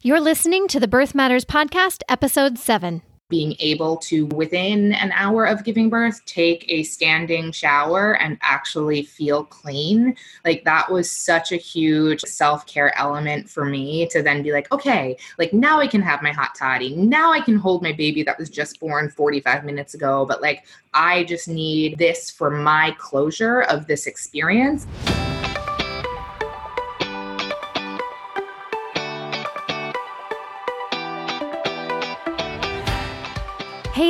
You're 0.00 0.20
listening 0.20 0.68
to 0.68 0.78
the 0.78 0.86
Birth 0.86 1.12
Matters 1.12 1.44
Podcast, 1.44 2.02
Episode 2.08 2.56
7 2.56 3.02
being 3.30 3.54
able 3.58 3.98
to 3.98 4.24
within 4.26 4.94
an 4.94 5.12
hour 5.12 5.44
of 5.44 5.62
giving 5.62 5.90
birth 5.90 6.24
take 6.24 6.64
a 6.68 6.82
standing 6.82 7.52
shower 7.52 8.16
and 8.16 8.38
actually 8.40 9.02
feel 9.02 9.44
clean 9.44 10.16
like 10.46 10.64
that 10.64 10.90
was 10.90 11.10
such 11.10 11.52
a 11.52 11.56
huge 11.56 12.22
self-care 12.22 12.96
element 12.96 13.46
for 13.46 13.66
me 13.66 14.08
to 14.08 14.22
then 14.22 14.42
be 14.42 14.50
like 14.50 14.72
okay 14.72 15.14
like 15.36 15.52
now 15.52 15.78
i 15.78 15.86
can 15.86 16.00
have 16.00 16.22
my 16.22 16.32
hot 16.32 16.54
toddy. 16.54 16.96
Now 16.96 17.30
i 17.30 17.40
can 17.40 17.56
hold 17.56 17.82
my 17.82 17.92
baby 17.92 18.22
that 18.22 18.38
was 18.38 18.48
just 18.48 18.80
born 18.80 19.10
45 19.10 19.62
minutes 19.62 19.92
ago 19.92 20.24
but 20.24 20.40
like 20.40 20.64
i 20.94 21.24
just 21.24 21.48
need 21.48 21.98
this 21.98 22.30
for 22.30 22.48
my 22.48 22.96
closure 22.98 23.60
of 23.64 23.86
this 23.86 24.06
experience 24.06 24.86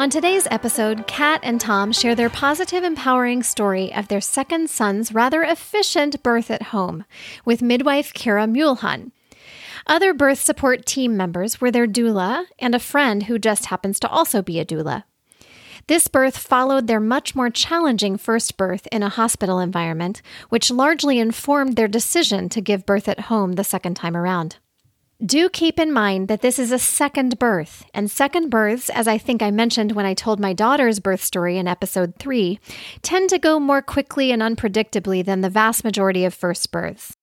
On 0.00 0.08
today's 0.08 0.48
episode, 0.50 1.06
Kat 1.06 1.40
and 1.42 1.60
Tom 1.60 1.92
share 1.92 2.14
their 2.14 2.30
positive, 2.30 2.84
empowering 2.84 3.42
story 3.42 3.92
of 3.92 4.08
their 4.08 4.22
second 4.22 4.70
son's 4.70 5.12
rather 5.12 5.42
efficient 5.42 6.22
birth 6.22 6.50
at 6.50 6.72
home 6.72 7.04
with 7.44 7.60
midwife 7.60 8.14
Kara 8.14 8.46
Muhlhahn. 8.46 9.12
Other 9.86 10.14
birth 10.14 10.40
support 10.40 10.86
team 10.86 11.18
members 11.18 11.60
were 11.60 11.70
their 11.70 11.86
doula 11.86 12.46
and 12.58 12.74
a 12.74 12.78
friend 12.78 13.24
who 13.24 13.38
just 13.38 13.66
happens 13.66 14.00
to 14.00 14.08
also 14.08 14.40
be 14.40 14.58
a 14.58 14.64
doula. 14.64 15.04
This 15.86 16.08
birth 16.08 16.38
followed 16.38 16.86
their 16.86 16.98
much 16.98 17.34
more 17.34 17.50
challenging 17.50 18.16
first 18.16 18.56
birth 18.56 18.88
in 18.90 19.02
a 19.02 19.10
hospital 19.10 19.58
environment, 19.58 20.22
which 20.48 20.70
largely 20.70 21.18
informed 21.18 21.76
their 21.76 21.88
decision 21.88 22.48
to 22.48 22.62
give 22.62 22.86
birth 22.86 23.06
at 23.06 23.28
home 23.28 23.52
the 23.52 23.64
second 23.64 23.96
time 23.96 24.16
around. 24.16 24.56
Do 25.24 25.50
keep 25.50 25.78
in 25.78 25.92
mind 25.92 26.28
that 26.28 26.40
this 26.40 26.58
is 26.58 26.72
a 26.72 26.78
second 26.78 27.38
birth, 27.38 27.84
and 27.92 28.10
second 28.10 28.48
births, 28.48 28.88
as 28.88 29.06
I 29.06 29.18
think 29.18 29.42
I 29.42 29.50
mentioned 29.50 29.92
when 29.92 30.06
I 30.06 30.14
told 30.14 30.40
my 30.40 30.54
daughter's 30.54 30.98
birth 30.98 31.22
story 31.22 31.58
in 31.58 31.68
episode 31.68 32.14
3, 32.18 32.58
tend 33.02 33.28
to 33.28 33.38
go 33.38 33.60
more 33.60 33.82
quickly 33.82 34.32
and 34.32 34.40
unpredictably 34.40 35.22
than 35.22 35.42
the 35.42 35.50
vast 35.50 35.84
majority 35.84 36.24
of 36.24 36.32
first 36.32 36.72
births. 36.72 37.18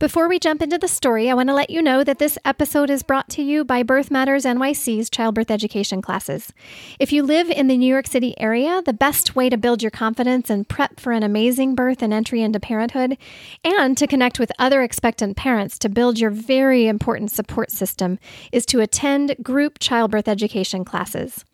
Before 0.00 0.28
we 0.28 0.40
jump 0.40 0.60
into 0.60 0.76
the 0.76 0.88
story, 0.88 1.30
I 1.30 1.34
want 1.34 1.50
to 1.50 1.54
let 1.54 1.70
you 1.70 1.80
know 1.80 2.02
that 2.02 2.18
this 2.18 2.36
episode 2.44 2.90
is 2.90 3.04
brought 3.04 3.28
to 3.30 3.42
you 3.42 3.64
by 3.64 3.84
Birth 3.84 4.10
Matters 4.10 4.44
NYC's 4.44 5.08
childbirth 5.08 5.52
education 5.52 6.02
classes. 6.02 6.52
If 6.98 7.12
you 7.12 7.22
live 7.22 7.48
in 7.48 7.68
the 7.68 7.76
New 7.76 7.86
York 7.86 8.08
City 8.08 8.34
area, 8.40 8.82
the 8.84 8.92
best 8.92 9.36
way 9.36 9.48
to 9.48 9.56
build 9.56 9.82
your 9.82 9.92
confidence 9.92 10.50
and 10.50 10.68
prep 10.68 10.98
for 10.98 11.12
an 11.12 11.22
amazing 11.22 11.76
birth 11.76 12.02
and 12.02 12.12
entry 12.12 12.42
into 12.42 12.58
parenthood, 12.58 13.16
and 13.62 13.96
to 13.96 14.08
connect 14.08 14.40
with 14.40 14.50
other 14.58 14.82
expectant 14.82 15.36
parents 15.36 15.78
to 15.78 15.88
build 15.88 16.18
your 16.18 16.30
very 16.30 16.88
important 16.88 17.30
support 17.30 17.70
system, 17.70 18.18
is 18.50 18.66
to 18.66 18.80
attend 18.80 19.36
group 19.44 19.78
childbirth 19.78 20.26
education 20.26 20.84
classes. 20.84 21.44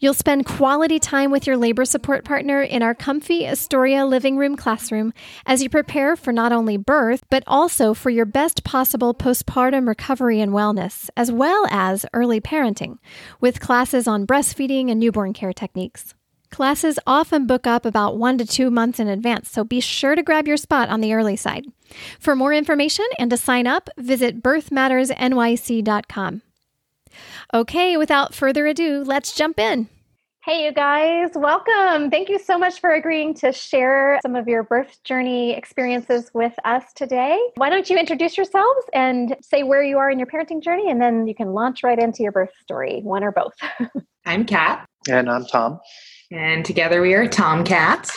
You'll 0.00 0.14
spend 0.14 0.46
quality 0.46 0.98
time 0.98 1.30
with 1.30 1.46
your 1.46 1.56
labor 1.56 1.84
support 1.84 2.24
partner 2.24 2.62
in 2.62 2.82
our 2.82 2.94
comfy 2.94 3.46
Astoria 3.46 4.06
living 4.06 4.36
room 4.36 4.56
classroom 4.56 5.12
as 5.46 5.62
you 5.62 5.68
prepare 5.68 6.16
for 6.16 6.32
not 6.32 6.52
only 6.52 6.76
birth, 6.76 7.22
but 7.30 7.42
also 7.46 7.94
for 7.94 8.10
your 8.10 8.26
best 8.26 8.64
possible 8.64 9.14
postpartum 9.14 9.86
recovery 9.86 10.40
and 10.40 10.52
wellness, 10.52 11.08
as 11.16 11.32
well 11.32 11.66
as 11.70 12.06
early 12.12 12.40
parenting, 12.40 12.98
with 13.40 13.60
classes 13.60 14.06
on 14.06 14.26
breastfeeding 14.26 14.90
and 14.90 15.00
newborn 15.00 15.32
care 15.32 15.52
techniques. 15.52 16.14
Classes 16.50 17.00
often 17.04 17.46
book 17.46 17.66
up 17.66 17.84
about 17.84 18.16
one 18.16 18.38
to 18.38 18.46
two 18.46 18.70
months 18.70 19.00
in 19.00 19.08
advance, 19.08 19.50
so 19.50 19.64
be 19.64 19.80
sure 19.80 20.14
to 20.14 20.22
grab 20.22 20.46
your 20.46 20.56
spot 20.56 20.88
on 20.88 21.00
the 21.00 21.12
early 21.12 21.34
side. 21.34 21.64
For 22.20 22.36
more 22.36 22.54
information 22.54 23.06
and 23.18 23.28
to 23.30 23.36
sign 23.36 23.66
up, 23.66 23.90
visit 23.98 24.40
birthmattersnyc.com. 24.40 26.42
Okay, 27.54 27.96
without 27.96 28.34
further 28.34 28.66
ado, 28.66 29.04
let's 29.06 29.32
jump 29.32 29.60
in. 29.60 29.88
Hey, 30.44 30.64
you 30.64 30.72
guys, 30.72 31.30
welcome. 31.36 32.10
Thank 32.10 32.28
you 32.28 32.40
so 32.40 32.58
much 32.58 32.80
for 32.80 32.90
agreeing 32.90 33.32
to 33.34 33.52
share 33.52 34.18
some 34.22 34.34
of 34.34 34.48
your 34.48 34.64
birth 34.64 34.98
journey 35.04 35.52
experiences 35.52 36.32
with 36.34 36.52
us 36.64 36.92
today. 36.94 37.40
Why 37.54 37.70
don't 37.70 37.88
you 37.88 37.96
introduce 37.96 38.36
yourselves 38.36 38.86
and 38.92 39.36
say 39.40 39.62
where 39.62 39.84
you 39.84 39.98
are 39.98 40.10
in 40.10 40.18
your 40.18 40.26
parenting 40.26 40.60
journey, 40.60 40.90
and 40.90 41.00
then 41.00 41.28
you 41.28 41.34
can 41.34 41.52
launch 41.52 41.84
right 41.84 41.98
into 41.98 42.24
your 42.24 42.32
birth 42.32 42.50
story, 42.60 43.02
one 43.04 43.22
or 43.22 43.30
both. 43.30 43.54
I'm 44.26 44.44
Kat. 44.44 44.84
And 45.08 45.30
I'm 45.30 45.46
Tom. 45.46 45.78
And 46.32 46.64
together 46.64 47.02
we 47.02 47.14
are 47.14 47.28
Tomcat. 47.28 48.10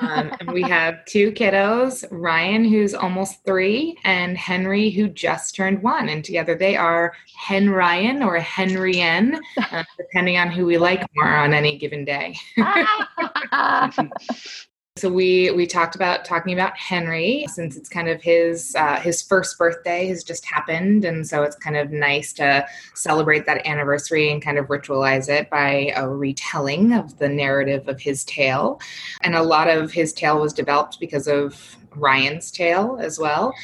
Um, 0.00 0.32
and 0.40 0.52
we 0.52 0.62
have 0.62 1.04
two 1.04 1.32
kiddos 1.32 2.04
Ryan, 2.10 2.64
who's 2.64 2.94
almost 2.94 3.44
three, 3.44 3.98
and 4.04 4.36
Henry, 4.36 4.90
who 4.90 5.08
just 5.08 5.54
turned 5.54 5.82
one. 5.82 6.08
And 6.08 6.24
together 6.24 6.54
they 6.54 6.76
are 6.76 7.14
Hen 7.36 7.70
Ryan 7.70 8.22
or 8.22 8.38
Henrien, 8.38 9.38
uh, 9.70 9.84
depending 9.96 10.36
on 10.38 10.50
who 10.50 10.66
we 10.66 10.78
like 10.78 11.06
more 11.14 11.28
on 11.28 11.54
any 11.54 11.78
given 11.78 12.04
day. 12.04 12.36
So 14.96 15.08
we 15.10 15.50
we 15.52 15.66
talked 15.66 15.94
about 15.94 16.26
talking 16.26 16.52
about 16.52 16.76
Henry 16.76 17.46
since 17.48 17.78
it's 17.78 17.88
kind 17.88 18.08
of 18.08 18.20
his 18.20 18.76
uh, 18.76 19.00
his 19.00 19.22
first 19.22 19.56
birthday 19.56 20.06
has 20.08 20.22
just 20.22 20.44
happened, 20.44 21.06
and 21.06 21.26
so 21.26 21.42
it's 21.44 21.56
kind 21.56 21.78
of 21.78 21.90
nice 21.90 22.34
to 22.34 22.66
celebrate 22.94 23.46
that 23.46 23.66
anniversary 23.66 24.30
and 24.30 24.42
kind 24.42 24.58
of 24.58 24.66
ritualize 24.66 25.30
it 25.30 25.48
by 25.48 25.94
a 25.96 26.06
retelling 26.06 26.92
of 26.92 27.16
the 27.16 27.28
narrative 27.28 27.88
of 27.88 28.02
his 28.02 28.22
tale. 28.24 28.82
And 29.22 29.34
a 29.34 29.42
lot 29.42 29.66
of 29.66 29.92
his 29.92 30.12
tale 30.12 30.38
was 30.38 30.52
developed 30.52 31.00
because 31.00 31.26
of 31.26 31.78
Ryan's 31.96 32.50
tale 32.50 32.98
as 33.00 33.18
well. 33.18 33.54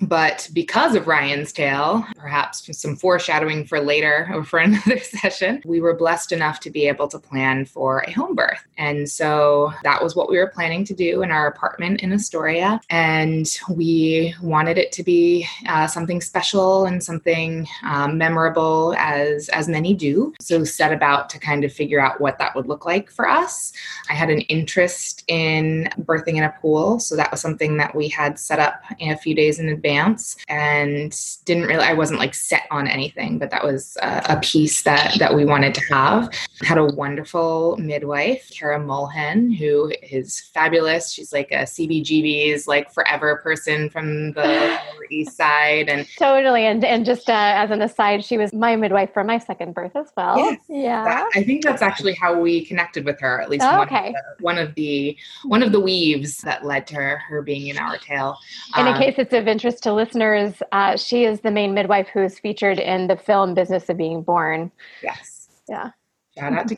But 0.00 0.48
because 0.52 0.94
of 0.94 1.06
Ryan's 1.06 1.52
tale, 1.52 2.04
perhaps 2.16 2.68
some 2.78 2.96
foreshadowing 2.96 3.64
for 3.66 3.80
later 3.80 4.30
or 4.32 4.44
for 4.48 4.58
another 4.58 4.98
session, 5.02 5.62
we 5.64 5.80
were 5.80 5.94
blessed 5.94 6.32
enough 6.32 6.60
to 6.60 6.70
be 6.70 6.86
able 6.86 7.08
to 7.08 7.18
plan 7.18 7.64
for 7.64 8.00
a 8.00 8.12
home 8.12 8.34
birth. 8.34 8.64
And 8.76 9.08
so 9.08 9.72
that 9.82 10.02
was 10.02 10.14
what 10.14 10.30
we 10.30 10.38
were 10.38 10.48
planning 10.48 10.84
to 10.84 10.94
do 10.94 11.22
in 11.22 11.30
our 11.30 11.46
apartment 11.46 12.02
in 12.02 12.12
Astoria. 12.12 12.80
And 12.90 13.46
we 13.68 14.34
wanted 14.42 14.78
it 14.78 14.92
to 14.92 15.02
be 15.02 15.46
uh, 15.66 15.86
something 15.86 16.20
special 16.20 16.86
and 16.86 17.02
something 17.02 17.66
um, 17.82 18.18
memorable, 18.18 18.94
as, 18.98 19.48
as 19.50 19.68
many 19.68 19.94
do. 19.94 20.32
So 20.40 20.64
set 20.64 20.92
about 20.92 21.28
to 21.30 21.38
kind 21.38 21.64
of 21.64 21.72
figure 21.72 22.00
out 22.00 22.20
what 22.20 22.38
that 22.38 22.54
would 22.54 22.66
look 22.66 22.84
like 22.84 23.10
for 23.10 23.28
us. 23.28 23.72
I 24.08 24.14
had 24.14 24.30
an 24.30 24.40
interest 24.42 25.24
in 25.28 25.88
birthing 26.00 26.36
in 26.36 26.44
a 26.44 26.54
pool. 26.60 27.00
So 27.00 27.16
that 27.16 27.30
was 27.30 27.40
something 27.40 27.76
that 27.78 27.94
we 27.94 28.08
had 28.08 28.38
set 28.38 28.58
up 28.58 28.82
a 29.00 29.16
few 29.16 29.34
days 29.34 29.58
in 29.58 29.68
advance 29.68 29.87
advance 29.88 30.36
and 30.48 31.38
didn't 31.44 31.64
really 31.64 31.84
i 31.84 31.92
wasn't 31.92 32.18
like 32.18 32.34
set 32.34 32.64
on 32.70 32.86
anything 32.86 33.38
but 33.38 33.50
that 33.50 33.64
was 33.64 33.96
a, 34.02 34.22
a 34.28 34.40
piece 34.40 34.82
that 34.82 35.18
that 35.18 35.34
we 35.34 35.44
wanted 35.44 35.74
to 35.74 35.80
have. 35.92 36.30
Had 36.62 36.78
a 36.78 36.84
wonderful 36.84 37.76
midwife 37.78 38.50
kara 38.50 38.78
Muhlhahn 38.78 39.56
who 39.56 39.92
is 40.02 40.40
fabulous. 40.52 41.12
She's 41.12 41.32
like 41.32 41.50
a 41.52 41.62
cbgb's 41.64 42.66
like 42.66 42.92
forever 42.92 43.36
person 43.36 43.88
from 43.90 44.32
the 44.32 44.78
east 45.10 45.36
side 45.36 45.88
and 45.88 46.06
totally 46.18 46.64
and 46.64 46.84
and 46.84 47.04
just 47.04 47.30
uh, 47.30 47.52
as 47.56 47.70
an 47.70 47.80
aside 47.80 48.24
she 48.24 48.36
was 48.36 48.52
my 48.52 48.76
midwife 48.76 49.12
for 49.12 49.24
my 49.24 49.38
second 49.38 49.74
birth 49.74 49.94
as 49.94 50.12
well. 50.16 50.36
Yes, 50.36 50.60
yeah. 50.68 51.04
that, 51.04 51.28
i 51.34 51.42
think 51.42 51.62
that's 51.62 51.82
actually 51.82 52.14
how 52.14 52.38
we 52.38 52.64
connected 52.64 53.04
with 53.04 53.18
her 53.20 53.40
at 53.40 53.48
least 53.48 53.64
oh, 53.64 53.78
one, 53.78 53.86
okay. 53.86 54.08
of 54.08 54.14
the, 54.14 54.44
one 54.44 54.58
of 54.58 54.74
the 54.74 55.16
one 55.44 55.62
of 55.62 55.72
the 55.72 55.80
weaves 55.80 56.38
that 56.38 56.64
led 56.64 56.86
to 56.88 56.94
her 56.94 57.42
being 57.42 57.68
in 57.68 57.78
our 57.78 57.96
tale. 57.98 58.36
In 58.76 58.86
a 58.86 58.98
case 58.98 59.14
it's 59.18 59.32
of 59.32 59.48
interest 59.48 59.77
to 59.80 59.92
listeners, 59.92 60.62
uh, 60.72 60.96
she 60.96 61.24
is 61.24 61.40
the 61.40 61.50
main 61.50 61.74
midwife 61.74 62.08
who 62.08 62.22
is 62.22 62.38
featured 62.38 62.78
in 62.78 63.06
the 63.06 63.16
film 63.16 63.54
Business 63.54 63.88
of 63.88 63.96
Being 63.96 64.22
Born. 64.22 64.70
Yes. 65.02 65.48
Yeah. 65.68 65.90
Shout 66.36 66.52
out 66.52 66.68
to 66.68 66.76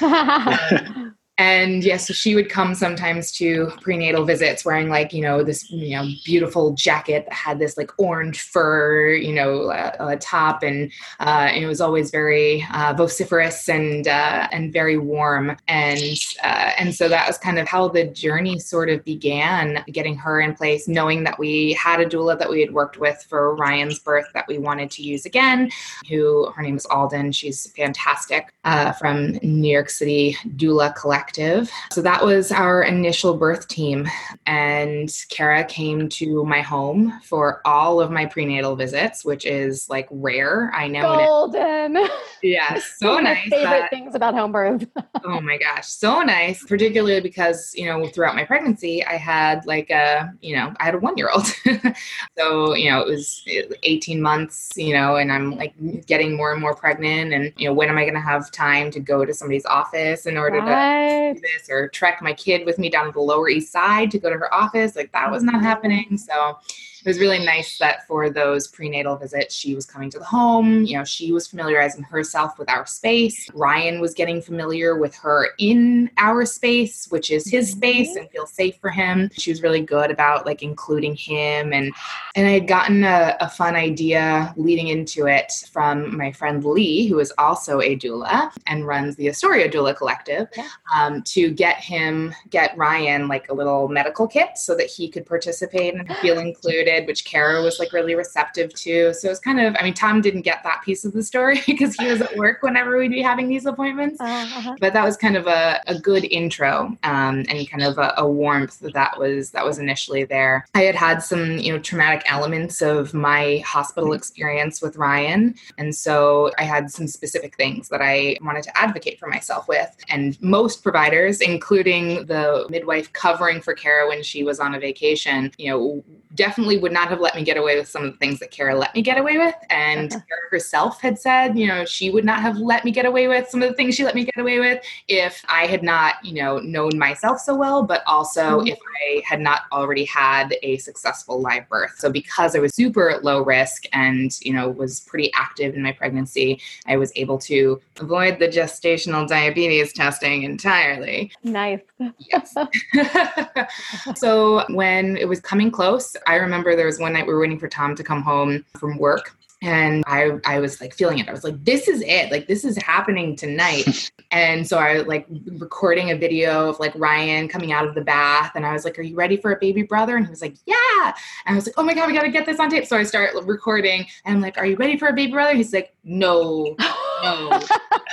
Kara. 0.00 1.14
and 1.40 1.82
yes, 1.82 1.86
yeah, 1.86 1.96
so 1.96 2.12
she 2.12 2.34
would 2.34 2.50
come 2.50 2.74
sometimes 2.74 3.32
to 3.32 3.72
prenatal 3.80 4.26
visits 4.26 4.62
wearing 4.62 4.90
like, 4.90 5.14
you 5.14 5.22
know, 5.22 5.42
this, 5.42 5.70
you 5.70 5.96
know, 5.96 6.06
beautiful 6.22 6.74
jacket 6.74 7.24
that 7.24 7.32
had 7.32 7.58
this 7.58 7.78
like 7.78 7.90
orange 7.98 8.42
fur, 8.42 9.14
you 9.14 9.32
know, 9.32 9.72
top. 10.20 10.62
And, 10.62 10.92
uh, 11.18 11.48
and 11.50 11.64
it 11.64 11.66
was 11.66 11.80
always 11.80 12.10
very 12.10 12.62
uh, 12.74 12.92
vociferous 12.92 13.70
and, 13.70 14.06
uh, 14.06 14.48
and 14.52 14.70
very 14.70 14.98
warm. 14.98 15.56
And, 15.66 16.12
uh, 16.44 16.72
and 16.76 16.94
so 16.94 17.08
that 17.08 17.26
was 17.26 17.38
kind 17.38 17.58
of 17.58 17.66
how 17.66 17.88
the 17.88 18.04
journey 18.04 18.58
sort 18.58 18.90
of 18.90 19.02
began 19.02 19.82
getting 19.90 20.18
her 20.18 20.42
in 20.42 20.54
place, 20.54 20.88
knowing 20.88 21.24
that 21.24 21.38
we 21.38 21.72
had 21.72 22.00
a 22.00 22.04
doula 22.04 22.38
that 22.38 22.50
we 22.50 22.60
had 22.60 22.74
worked 22.74 22.98
with 22.98 23.24
for 23.30 23.56
Ryan's 23.56 23.98
birth 23.98 24.26
that 24.34 24.46
we 24.46 24.58
wanted 24.58 24.90
to 24.90 25.02
use 25.02 25.24
again, 25.24 25.70
who 26.06 26.50
her 26.50 26.60
name 26.60 26.76
is 26.76 26.84
Alden. 26.84 27.32
She's 27.32 27.70
fantastic 27.70 28.52
from 28.98 29.38
New 29.42 29.72
York 29.72 29.88
City 29.88 30.36
Doula 30.56 30.94
Collective. 30.94 31.29
So 31.34 32.02
that 32.02 32.24
was 32.24 32.52
our 32.52 32.82
initial 32.82 33.34
birth 33.34 33.68
team. 33.68 34.08
And 34.46 35.14
Kara 35.30 35.64
came 35.64 36.08
to 36.10 36.44
my 36.44 36.60
home 36.60 37.20
for 37.24 37.60
all 37.64 38.00
of 38.00 38.10
my 38.10 38.26
prenatal 38.26 38.76
visits, 38.76 39.24
which 39.24 39.44
is 39.46 39.88
like 39.88 40.08
rare. 40.10 40.70
I 40.74 40.88
know. 40.88 41.02
Golden. 41.02 41.98
Yeah, 42.42 42.78
so 42.96 43.16
One 43.16 43.24
nice. 43.24 43.42
favorite 43.50 43.64
that- 43.64 43.90
things 43.90 44.14
about 44.14 44.32
home 44.32 44.50
birth. 44.50 44.86
oh 45.24 45.42
my 45.42 45.58
gosh, 45.58 45.86
so 45.86 46.22
nice. 46.22 46.64
Particularly 46.64 47.20
because, 47.20 47.72
you 47.74 47.84
know, 47.84 48.06
throughout 48.08 48.34
my 48.34 48.44
pregnancy, 48.44 49.04
I 49.04 49.16
had 49.18 49.66
like 49.66 49.90
a, 49.90 50.32
you 50.40 50.56
know, 50.56 50.72
I 50.80 50.84
had 50.86 50.94
a 50.94 50.98
one 50.98 51.18
year 51.18 51.28
old. 51.34 51.46
so, 52.38 52.74
you 52.74 52.90
know, 52.90 53.00
it 53.02 53.08
was 53.08 53.42
eh, 53.46 53.64
18 53.82 54.22
months, 54.22 54.70
you 54.74 54.94
know, 54.94 55.16
and 55.16 55.30
I'm 55.30 55.54
like 55.56 55.74
getting 56.06 56.34
more 56.34 56.52
and 56.52 56.62
more 56.62 56.74
pregnant. 56.74 57.34
And, 57.34 57.52
you 57.58 57.68
know, 57.68 57.74
when 57.74 57.90
am 57.90 57.98
I 57.98 58.04
going 58.04 58.14
to 58.14 58.20
have 58.20 58.50
time 58.50 58.90
to 58.92 59.00
go 59.00 59.26
to 59.26 59.34
somebody's 59.34 59.66
office 59.66 60.24
in 60.24 60.38
order 60.38 60.60
to 60.60 60.66
Right. 60.66 61.19
Do 61.34 61.40
this 61.40 61.68
or 61.70 61.88
trek 61.88 62.20
my 62.22 62.32
kid 62.32 62.66
with 62.66 62.78
me 62.78 62.88
down 62.88 63.06
to 63.06 63.12
the 63.12 63.20
Lower 63.20 63.48
East 63.48 63.72
Side 63.72 64.10
to 64.10 64.18
go 64.18 64.30
to 64.30 64.36
her 64.36 64.52
office? 64.52 64.96
Like 64.96 65.12
that 65.12 65.30
was 65.30 65.42
not 65.42 65.56
mm-hmm. 65.56 65.64
happening. 65.64 66.18
So, 66.18 66.58
it 67.00 67.08
was 67.08 67.18
really 67.18 67.44
nice 67.44 67.78
that 67.78 68.06
for 68.06 68.30
those 68.30 68.68
prenatal 68.68 69.16
visits, 69.16 69.54
she 69.54 69.74
was 69.74 69.86
coming 69.86 70.10
to 70.10 70.18
the 70.18 70.24
home. 70.24 70.84
You 70.84 70.98
know, 70.98 71.04
she 71.04 71.32
was 71.32 71.46
familiarizing 71.48 72.02
herself 72.02 72.58
with 72.58 72.68
our 72.70 72.86
space. 72.86 73.48
Ryan 73.54 74.00
was 74.00 74.12
getting 74.14 74.42
familiar 74.42 74.96
with 74.98 75.14
her 75.16 75.48
in 75.58 76.10
our 76.18 76.44
space, 76.44 77.06
which 77.10 77.30
is 77.30 77.48
his 77.48 77.70
space, 77.72 78.16
and 78.16 78.28
feel 78.30 78.46
safe 78.46 78.76
for 78.80 78.90
him. 78.90 79.30
She 79.32 79.50
was 79.50 79.62
really 79.62 79.80
good 79.80 80.10
about 80.10 80.44
like 80.46 80.62
including 80.62 81.14
him, 81.14 81.72
and 81.72 81.92
and 82.36 82.46
I 82.46 82.50
had 82.50 82.68
gotten 82.68 83.04
a, 83.04 83.36
a 83.40 83.48
fun 83.48 83.74
idea 83.74 84.52
leading 84.56 84.88
into 84.88 85.26
it 85.26 85.52
from 85.72 86.16
my 86.16 86.30
friend 86.32 86.64
Lee, 86.64 87.06
who 87.06 87.18
is 87.18 87.32
also 87.38 87.80
a 87.80 87.96
doula 87.96 88.52
and 88.66 88.86
runs 88.86 89.16
the 89.16 89.28
Astoria 89.28 89.68
Doula 89.70 89.96
Collective, 89.96 90.48
Yeah. 90.56 90.68
um, 90.94 91.22
to 91.22 91.50
get 91.50 91.76
him, 91.78 92.34
get 92.50 92.76
Ryan 92.76 93.26
like 93.28 93.48
a 93.50 93.54
little 93.54 93.88
medical 93.88 94.26
kit 94.28 94.50
so 94.56 94.74
that 94.76 94.86
he 94.86 95.08
could 95.08 95.26
participate 95.26 95.94
and 95.94 96.06
feel 96.18 96.38
included, 96.38 96.89
which 97.06 97.24
Kara 97.24 97.62
was 97.62 97.78
like 97.78 97.92
really 97.92 98.14
receptive 98.14 98.74
to. 98.74 99.14
So 99.14 99.28
it 99.28 99.30
was 99.30 99.40
kind 99.40 99.60
of, 99.60 99.76
I 99.78 99.84
mean, 99.84 99.94
Tom 99.94 100.20
didn't 100.20 100.42
get 100.42 100.62
that 100.64 100.82
piece 100.84 101.04
of 101.04 101.12
the 101.12 101.22
story 101.22 101.60
because 101.66 101.94
he 101.94 102.06
was 102.06 102.20
at 102.20 102.36
work 102.36 102.62
whenever 102.62 102.96
we'd 102.98 103.10
be 103.10 103.22
having 103.22 103.48
these 103.48 103.66
appointments. 103.66 104.20
Uh-huh. 104.20 104.76
But 104.80 104.92
that 104.92 105.04
was 105.04 105.16
kind 105.16 105.36
of 105.36 105.46
a, 105.46 105.80
a 105.86 105.98
good 105.98 106.24
intro 106.24 106.96
um, 107.02 107.44
and 107.48 107.70
kind 107.70 107.82
of 107.82 107.98
a, 107.98 108.14
a 108.16 108.28
warmth 108.28 108.80
that 108.80 109.18
was 109.18 109.50
that 109.50 109.64
was 109.64 109.78
initially 109.78 110.24
there. 110.24 110.66
I 110.74 110.82
had 110.82 110.94
had 110.94 111.22
some 111.22 111.58
you 111.58 111.72
know 111.72 111.78
traumatic 111.78 112.22
elements 112.26 112.82
of 112.82 113.14
my 113.14 113.62
hospital 113.66 114.12
experience 114.12 114.82
with 114.82 114.96
Ryan, 114.96 115.54
and 115.78 115.94
so 115.94 116.50
I 116.58 116.64
had 116.64 116.90
some 116.90 117.06
specific 117.06 117.56
things 117.56 117.88
that 117.88 118.00
I 118.02 118.36
wanted 118.42 118.62
to 118.64 118.78
advocate 118.78 119.18
for 119.18 119.28
myself 119.28 119.68
with. 119.68 119.96
And 120.08 120.40
most 120.40 120.82
providers, 120.82 121.40
including 121.40 122.26
the 122.26 122.66
midwife 122.70 123.12
covering 123.12 123.60
for 123.60 123.74
Kara 123.74 124.08
when 124.08 124.22
she 124.22 124.42
was 124.44 124.60
on 124.60 124.74
a 124.74 124.80
vacation, 124.80 125.52
you 125.58 125.70
know, 125.70 126.04
definitely 126.34 126.78
would 126.78 126.92
not 126.92 127.08
have 127.08 127.20
let 127.20 127.34
me 127.34 127.42
get 127.42 127.56
away 127.56 127.76
with 127.78 127.88
some 127.88 128.04
of 128.04 128.12
the 128.12 128.18
things 128.18 128.38
that 128.38 128.50
Kara 128.50 128.74
let 128.76 128.94
me 128.94 129.02
get 129.02 129.18
away 129.18 129.36
with. 129.38 129.54
And 129.68 130.12
Uh-huh. 130.12 130.22
Kara 130.28 130.40
herself 130.50 131.00
had 131.00 131.18
said, 131.18 131.58
you 131.58 131.66
know, 131.66 131.84
she 131.84 132.10
would 132.10 132.24
not 132.24 132.40
have 132.40 132.56
let 132.58 132.84
me 132.84 132.90
get 132.90 133.04
away 133.04 133.26
with 133.28 133.48
some 133.48 133.62
of 133.62 133.68
the 133.68 133.74
things 133.74 133.94
she 133.96 134.04
let 134.04 134.14
me 134.14 134.24
get 134.24 134.38
away 134.38 134.60
with 134.60 134.82
if 135.08 135.44
I 135.48 135.66
had 135.66 135.82
not, 135.82 136.14
you 136.24 136.34
know, 136.34 136.58
known 136.58 136.98
myself 136.98 137.40
so 137.40 137.54
well, 137.54 137.82
but 137.82 138.02
also 138.06 138.60
Mhm. 138.60 138.68
if 138.68 138.78
I 139.02 139.22
had 139.26 139.40
not 139.40 139.62
already 139.72 140.04
had 140.04 140.54
a 140.62 140.76
successful 140.78 141.40
live 141.40 141.68
birth. 141.68 141.94
So 141.98 142.10
because 142.10 142.54
I 142.54 142.58
was 142.60 142.74
super 142.74 143.18
low 143.22 143.42
risk 143.42 143.84
and, 143.92 144.30
you 144.42 144.52
know, 144.52 144.68
was 144.68 145.00
pretty 145.00 145.32
active 145.34 145.74
in 145.74 145.82
my 145.82 145.92
pregnancy, 145.92 146.60
I 146.86 146.96
was 146.96 147.12
able 147.16 147.38
to 147.38 147.80
avoid 148.00 148.38
the 148.38 148.48
gestational 148.48 149.26
diabetes 149.26 149.92
testing 149.92 150.44
entirely. 150.44 151.32
Nice. 151.42 151.80
Yes. 152.18 152.54
so 154.14 154.64
when 154.70 155.16
it 155.16 155.28
was 155.28 155.40
coming 155.40 155.70
close, 155.70 156.16
I 156.26 156.36
remember 156.36 156.76
there 156.76 156.86
was 156.86 156.98
one 156.98 157.12
night 157.12 157.26
we 157.26 157.32
were 157.32 157.40
waiting 157.40 157.58
for 157.58 157.68
Tom 157.68 157.94
to 157.96 158.04
come 158.04 158.22
home 158.22 158.64
from 158.78 158.98
work. 158.98 159.36
And 159.62 160.02
I, 160.06 160.38
I 160.46 160.58
was 160.58 160.80
like 160.80 160.94
feeling 160.94 161.18
it. 161.18 161.28
I 161.28 161.32
was 161.32 161.44
like, 161.44 161.62
this 161.66 161.86
is 161.86 162.02
it. 162.06 162.32
Like, 162.32 162.46
this 162.48 162.64
is 162.64 162.78
happening 162.78 163.36
tonight. 163.36 164.10
and 164.30 164.66
so 164.66 164.78
I 164.78 165.00
like 165.00 165.26
recording 165.58 166.12
a 166.12 166.16
video 166.16 166.70
of 166.70 166.80
like 166.80 166.94
Ryan 166.96 167.46
coming 167.46 167.70
out 167.70 167.86
of 167.86 167.94
the 167.94 168.00
bath. 168.00 168.52
And 168.54 168.64
I 168.64 168.72
was 168.72 168.86
like, 168.86 168.98
Are 168.98 169.02
you 169.02 169.16
ready 169.16 169.36
for 169.36 169.52
a 169.52 169.58
baby 169.58 169.82
brother? 169.82 170.16
And 170.16 170.24
he 170.24 170.30
was 170.30 170.40
like, 170.40 170.56
Yeah. 170.64 171.12
And 171.44 171.52
I 171.52 171.54
was 171.54 171.66
like, 171.66 171.74
Oh 171.76 171.82
my 171.82 171.92
God, 171.92 172.06
we 172.06 172.14
got 172.14 172.22
to 172.22 172.30
get 172.30 172.46
this 172.46 172.58
on 172.58 172.70
tape. 172.70 172.86
So 172.86 172.96
I 172.96 173.02
start 173.02 173.34
recording. 173.44 174.06
And 174.24 174.36
I'm 174.36 174.40
like, 174.40 174.56
Are 174.56 174.64
you 174.64 174.76
ready 174.76 174.96
for 174.96 175.08
a 175.08 175.12
baby 175.12 175.32
brother? 175.32 175.54
He's 175.54 175.74
like, 175.74 175.92
No, 176.04 176.74
no. 176.78 177.50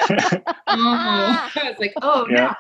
oh. 0.10 0.50
I 0.68 1.50
was 1.56 1.80
like, 1.80 1.94
oh 2.02 2.28
Yeah. 2.30 2.36
no. 2.36 2.54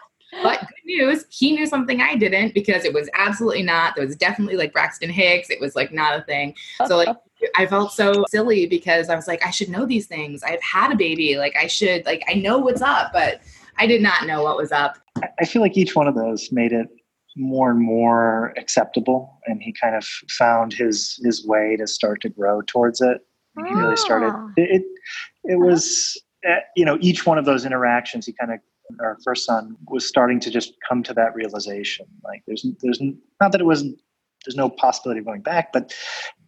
But 0.43 0.59
good 0.59 0.85
news, 0.85 1.25
he 1.29 1.53
knew 1.53 1.65
something 1.65 2.01
I 2.01 2.15
didn't 2.15 2.53
because 2.53 2.83
it 2.85 2.93
was 2.93 3.09
absolutely 3.13 3.63
not. 3.63 3.95
There 3.95 4.05
was 4.05 4.15
definitely 4.15 4.57
like 4.57 4.73
Braxton 4.73 5.09
Hicks. 5.09 5.49
It 5.49 5.59
was 5.61 5.75
like 5.75 5.91
not 5.91 6.19
a 6.19 6.23
thing. 6.23 6.55
So 6.85 6.97
like 6.97 7.15
I 7.55 7.65
felt 7.65 7.91
so 7.91 8.25
silly 8.29 8.65
because 8.65 9.09
I 9.09 9.15
was 9.15 9.27
like, 9.27 9.45
I 9.45 9.51
should 9.51 9.69
know 9.69 9.85
these 9.85 10.07
things. 10.07 10.43
I've 10.43 10.61
had 10.61 10.91
a 10.91 10.95
baby. 10.95 11.37
Like 11.37 11.55
I 11.55 11.67
should 11.67 12.05
like 12.05 12.23
I 12.27 12.33
know 12.33 12.57
what's 12.57 12.81
up, 12.81 13.11
but 13.13 13.41
I 13.77 13.87
did 13.87 14.01
not 14.01 14.25
know 14.25 14.43
what 14.43 14.57
was 14.57 14.71
up. 14.71 14.97
I- 15.41 15.45
feel 15.45 15.61
like 15.61 15.77
each 15.77 15.95
one 15.95 16.07
of 16.07 16.15
those 16.15 16.51
made 16.51 16.73
it 16.73 16.87
more 17.35 17.69
and 17.69 17.79
more 17.79 18.53
acceptable, 18.57 19.39
and 19.45 19.61
he 19.61 19.71
kind 19.71 19.95
of 19.95 20.03
found 20.29 20.73
his 20.73 21.19
his 21.23 21.45
way 21.45 21.75
to 21.77 21.87
start 21.87 22.21
to 22.21 22.29
grow 22.29 22.61
towards 22.63 23.01
it. 23.01 23.19
He 23.55 23.73
really 23.73 23.97
started. 23.97 24.31
Ah. 24.33 24.49
It 24.57 24.81
it, 24.81 25.51
it 25.53 25.59
was 25.59 26.19
uh, 26.47 26.57
you 26.75 26.85
know 26.85 26.97
each 27.01 27.25
one 27.25 27.37
of 27.37 27.45
those 27.45 27.65
interactions. 27.65 28.25
He 28.25 28.33
kind 28.33 28.51
of 28.51 28.59
our 28.99 29.17
first 29.23 29.45
son 29.45 29.75
was 29.87 30.07
starting 30.07 30.39
to 30.41 30.49
just 30.49 30.73
come 30.87 31.03
to 31.03 31.13
that 31.13 31.35
realization. 31.35 32.05
Like 32.23 32.43
there's 32.47 32.65
there's 32.81 33.01
not 33.41 33.51
that 33.51 33.61
it 33.61 33.65
wasn't 33.65 33.99
there's 34.45 34.55
no 34.55 34.69
possibility 34.69 35.19
of 35.19 35.25
going 35.25 35.41
back, 35.41 35.73
but 35.73 35.93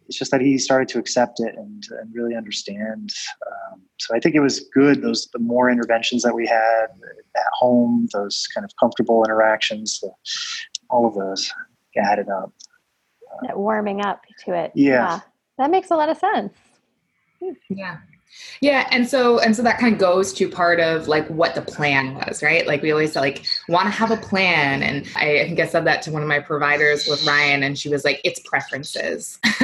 it's 0.08 0.18
just 0.18 0.32
that 0.32 0.42
he 0.42 0.58
started 0.58 0.88
to 0.90 1.00
accept 1.00 1.40
it 1.40 1.54
and, 1.56 1.84
and 2.02 2.14
really 2.14 2.36
understand. 2.36 3.12
Um, 3.46 3.82
so 4.00 4.16
I 4.16 4.20
think 4.20 4.34
it 4.36 4.40
was 4.40 4.62
good. 4.74 5.02
Those 5.02 5.28
the 5.34 5.40
more 5.40 5.70
interventions 5.70 6.24
that 6.24 6.34
we 6.34 6.48
had 6.48 6.88
at 7.36 7.44
home, 7.54 8.08
those 8.14 8.48
kind 8.54 8.66
of 8.66 8.72
comfortable 8.80 9.24
interactions, 9.24 10.00
the, 10.00 10.12
all 10.90 11.06
of 11.08 11.14
those 11.16 11.52
added 11.98 12.30
up. 12.30 12.54
That 13.44 13.58
warming 13.58 14.04
up 14.04 14.22
to 14.46 14.54
it. 14.54 14.72
Yeah. 14.74 15.20
That 15.58 15.70
makes 15.70 15.92
a 15.92 15.96
lot 15.96 16.10
of 16.10 16.18
sense. 16.18 16.54
Yeah. 17.70 17.98
Yeah, 18.62 18.88
and 18.92 19.08
so 19.08 19.40
and 19.40 19.56
so 19.56 19.64
that 19.64 19.80
kind 19.80 19.94
of 19.94 20.00
goes 20.00 20.34
to 20.34 20.50
part 20.50 20.80
of 20.80 21.08
like 21.08 21.28
what 21.28 21.56
the 21.56 21.62
plan 21.62 22.16
was, 22.16 22.44
right? 22.44 22.66
Like 22.68 22.82
we 22.82 22.92
always 22.92 23.16
like 23.16 23.46
want 23.68 23.86
to 23.86 23.92
have 23.92 24.12
a 24.12 24.18
plan, 24.18 24.84
and 24.84 25.08
I, 25.16 25.42
I 25.42 25.48
think 25.48 25.60
I 25.60 25.68
said 25.68 25.86
that 25.86 26.02
to 26.04 26.12
one 26.12 26.22
of 26.22 26.28
my 26.28 26.40
providers 26.40 27.08
with 27.08 27.26
Ryan, 27.26 27.64
and 27.64 27.78
she 27.78 27.90
was 27.90 28.04
like, 28.04 28.22
"It's 28.24 28.40
preferences," 28.42 29.40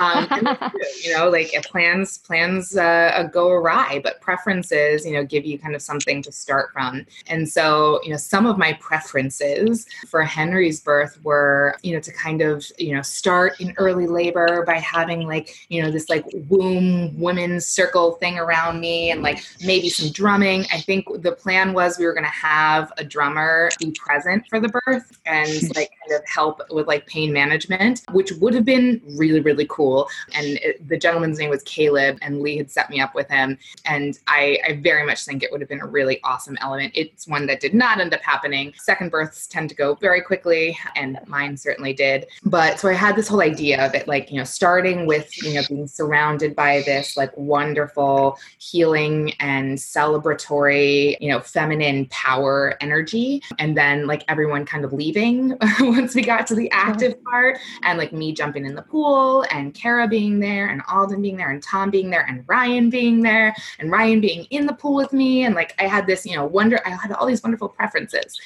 um, 0.00 0.26
and 0.30 0.46
that's 0.46 0.70
true, 0.70 0.80
you 1.02 1.16
know, 1.16 1.28
like 1.28 1.52
plans 1.64 2.18
plans 2.18 2.76
uh, 2.76 3.28
go 3.32 3.50
awry, 3.50 4.00
but 4.02 4.20
preferences, 4.20 5.06
you 5.06 5.12
know, 5.12 5.24
give 5.24 5.44
you 5.44 5.58
kind 5.58 5.74
of 5.74 5.82
something 5.82 6.22
to 6.22 6.32
start 6.32 6.72
from. 6.72 7.06
And 7.26 7.48
so, 7.48 8.00
you 8.04 8.10
know, 8.10 8.16
some 8.16 8.46
of 8.46 8.58
my 8.58 8.74
preferences 8.74 9.86
for 10.08 10.22
Henry's 10.22 10.80
birth 10.80 11.18
were, 11.22 11.76
you 11.82 11.94
know, 11.94 12.00
to 12.00 12.12
kind 12.12 12.42
of 12.42 12.64
you 12.78 12.94
know 12.94 13.02
start 13.02 13.60
in 13.60 13.74
early 13.76 14.06
labor 14.06 14.64
by 14.66 14.78
having 14.78 15.26
like 15.26 15.54
you 15.68 15.82
know 15.82 15.90
this 15.90 16.08
like 16.08 16.24
womb 16.48 17.18
women's 17.18 17.66
circle 17.66 18.05
thing 18.12 18.38
around 18.38 18.80
me 18.80 19.10
and 19.10 19.22
like 19.22 19.44
maybe 19.64 19.88
some 19.88 20.10
drumming. 20.10 20.66
I 20.72 20.80
think 20.80 21.06
the 21.22 21.32
plan 21.32 21.72
was 21.72 21.98
we 21.98 22.06
were 22.06 22.14
going 22.14 22.24
to 22.24 22.30
have 22.30 22.92
a 22.98 23.04
drummer 23.04 23.70
be 23.78 23.92
present 23.92 24.44
for 24.48 24.60
the 24.60 24.68
birth 24.68 25.18
and 25.26 25.50
like 25.74 25.90
kind 26.06 26.20
of 26.20 26.28
help 26.28 26.60
with 26.70 26.86
like 26.86 27.06
pain 27.06 27.32
management, 27.32 28.02
which 28.12 28.32
would 28.32 28.54
have 28.54 28.64
been 28.64 29.00
really, 29.16 29.40
really 29.40 29.66
cool. 29.68 30.08
And 30.34 30.58
it, 30.58 30.86
the 30.88 30.98
gentleman's 30.98 31.38
name 31.38 31.50
was 31.50 31.62
Caleb, 31.62 32.18
and 32.22 32.40
Lee 32.40 32.56
had 32.56 32.70
set 32.70 32.90
me 32.90 33.00
up 33.00 33.14
with 33.14 33.28
him. 33.28 33.58
And 33.84 34.18
I, 34.26 34.58
I 34.66 34.80
very 34.82 35.04
much 35.04 35.24
think 35.24 35.42
it 35.42 35.50
would 35.52 35.60
have 35.60 35.68
been 35.68 35.80
a 35.80 35.86
really 35.86 36.20
awesome 36.24 36.56
element. 36.60 36.92
It's 36.94 37.26
one 37.26 37.46
that 37.46 37.60
did 37.60 37.74
not 37.74 38.00
end 38.00 38.14
up 38.14 38.22
happening. 38.22 38.74
Second 38.76 39.10
births 39.10 39.46
tend 39.46 39.68
to 39.70 39.74
go 39.74 39.94
very 39.94 40.20
quickly, 40.20 40.78
and 40.94 41.18
mine 41.26 41.56
certainly 41.56 41.92
did. 41.92 42.26
But 42.44 42.80
so 42.80 42.88
I 42.88 42.94
had 42.94 43.16
this 43.16 43.28
whole 43.28 43.42
idea 43.42 43.84
of 43.84 43.94
it, 43.94 44.08
like, 44.08 44.30
you 44.30 44.38
know, 44.38 44.44
starting 44.44 45.06
with, 45.06 45.30
you 45.42 45.54
know, 45.54 45.62
being 45.68 45.86
surrounded 45.86 46.54
by 46.54 46.82
this 46.82 47.16
like 47.16 47.36
wonderful 47.36 48.38
healing 48.58 49.32
and 49.40 49.78
celebratory, 49.78 51.16
you 51.20 51.30
know, 51.30 51.40
feminine 51.40 52.06
power 52.10 52.76
energy. 52.80 53.42
And 53.58 53.76
then 53.76 54.06
like 54.06 54.24
everyone 54.28 54.64
kind 54.64 54.84
of 54.84 54.92
leaving 54.92 55.56
once 55.96 56.14
we 56.14 56.22
got 56.22 56.46
to 56.48 56.54
the 56.54 56.70
active 56.70 57.22
part, 57.24 57.58
and 57.82 57.98
like 57.98 58.12
me 58.12 58.32
jumping 58.32 58.66
in 58.66 58.74
the 58.74 58.82
pool 58.82 59.44
and 59.50 59.74
Kara 59.74 60.06
being 60.06 60.38
there 60.38 60.68
and 60.68 60.82
Alden 60.88 61.22
being 61.22 61.36
there 61.36 61.50
and 61.50 61.62
Tom 61.62 61.90
being 61.90 62.10
there 62.10 62.26
and 62.28 62.44
Ryan 62.46 62.90
being 62.90 63.22
there 63.22 63.54
and 63.78 63.90
Ryan 63.90 64.20
being 64.20 64.44
in 64.50 64.66
the 64.66 64.74
pool 64.74 64.94
with 64.94 65.12
me. 65.12 65.44
And 65.44 65.54
like 65.54 65.74
I 65.78 65.84
had 65.84 66.06
this, 66.06 66.26
you 66.26 66.36
know, 66.36 66.44
wonder, 66.44 66.80
I 66.84 66.90
had 66.90 67.12
all 67.12 67.26
these 67.26 67.42
wonderful 67.42 67.68
preferences. 67.68 68.38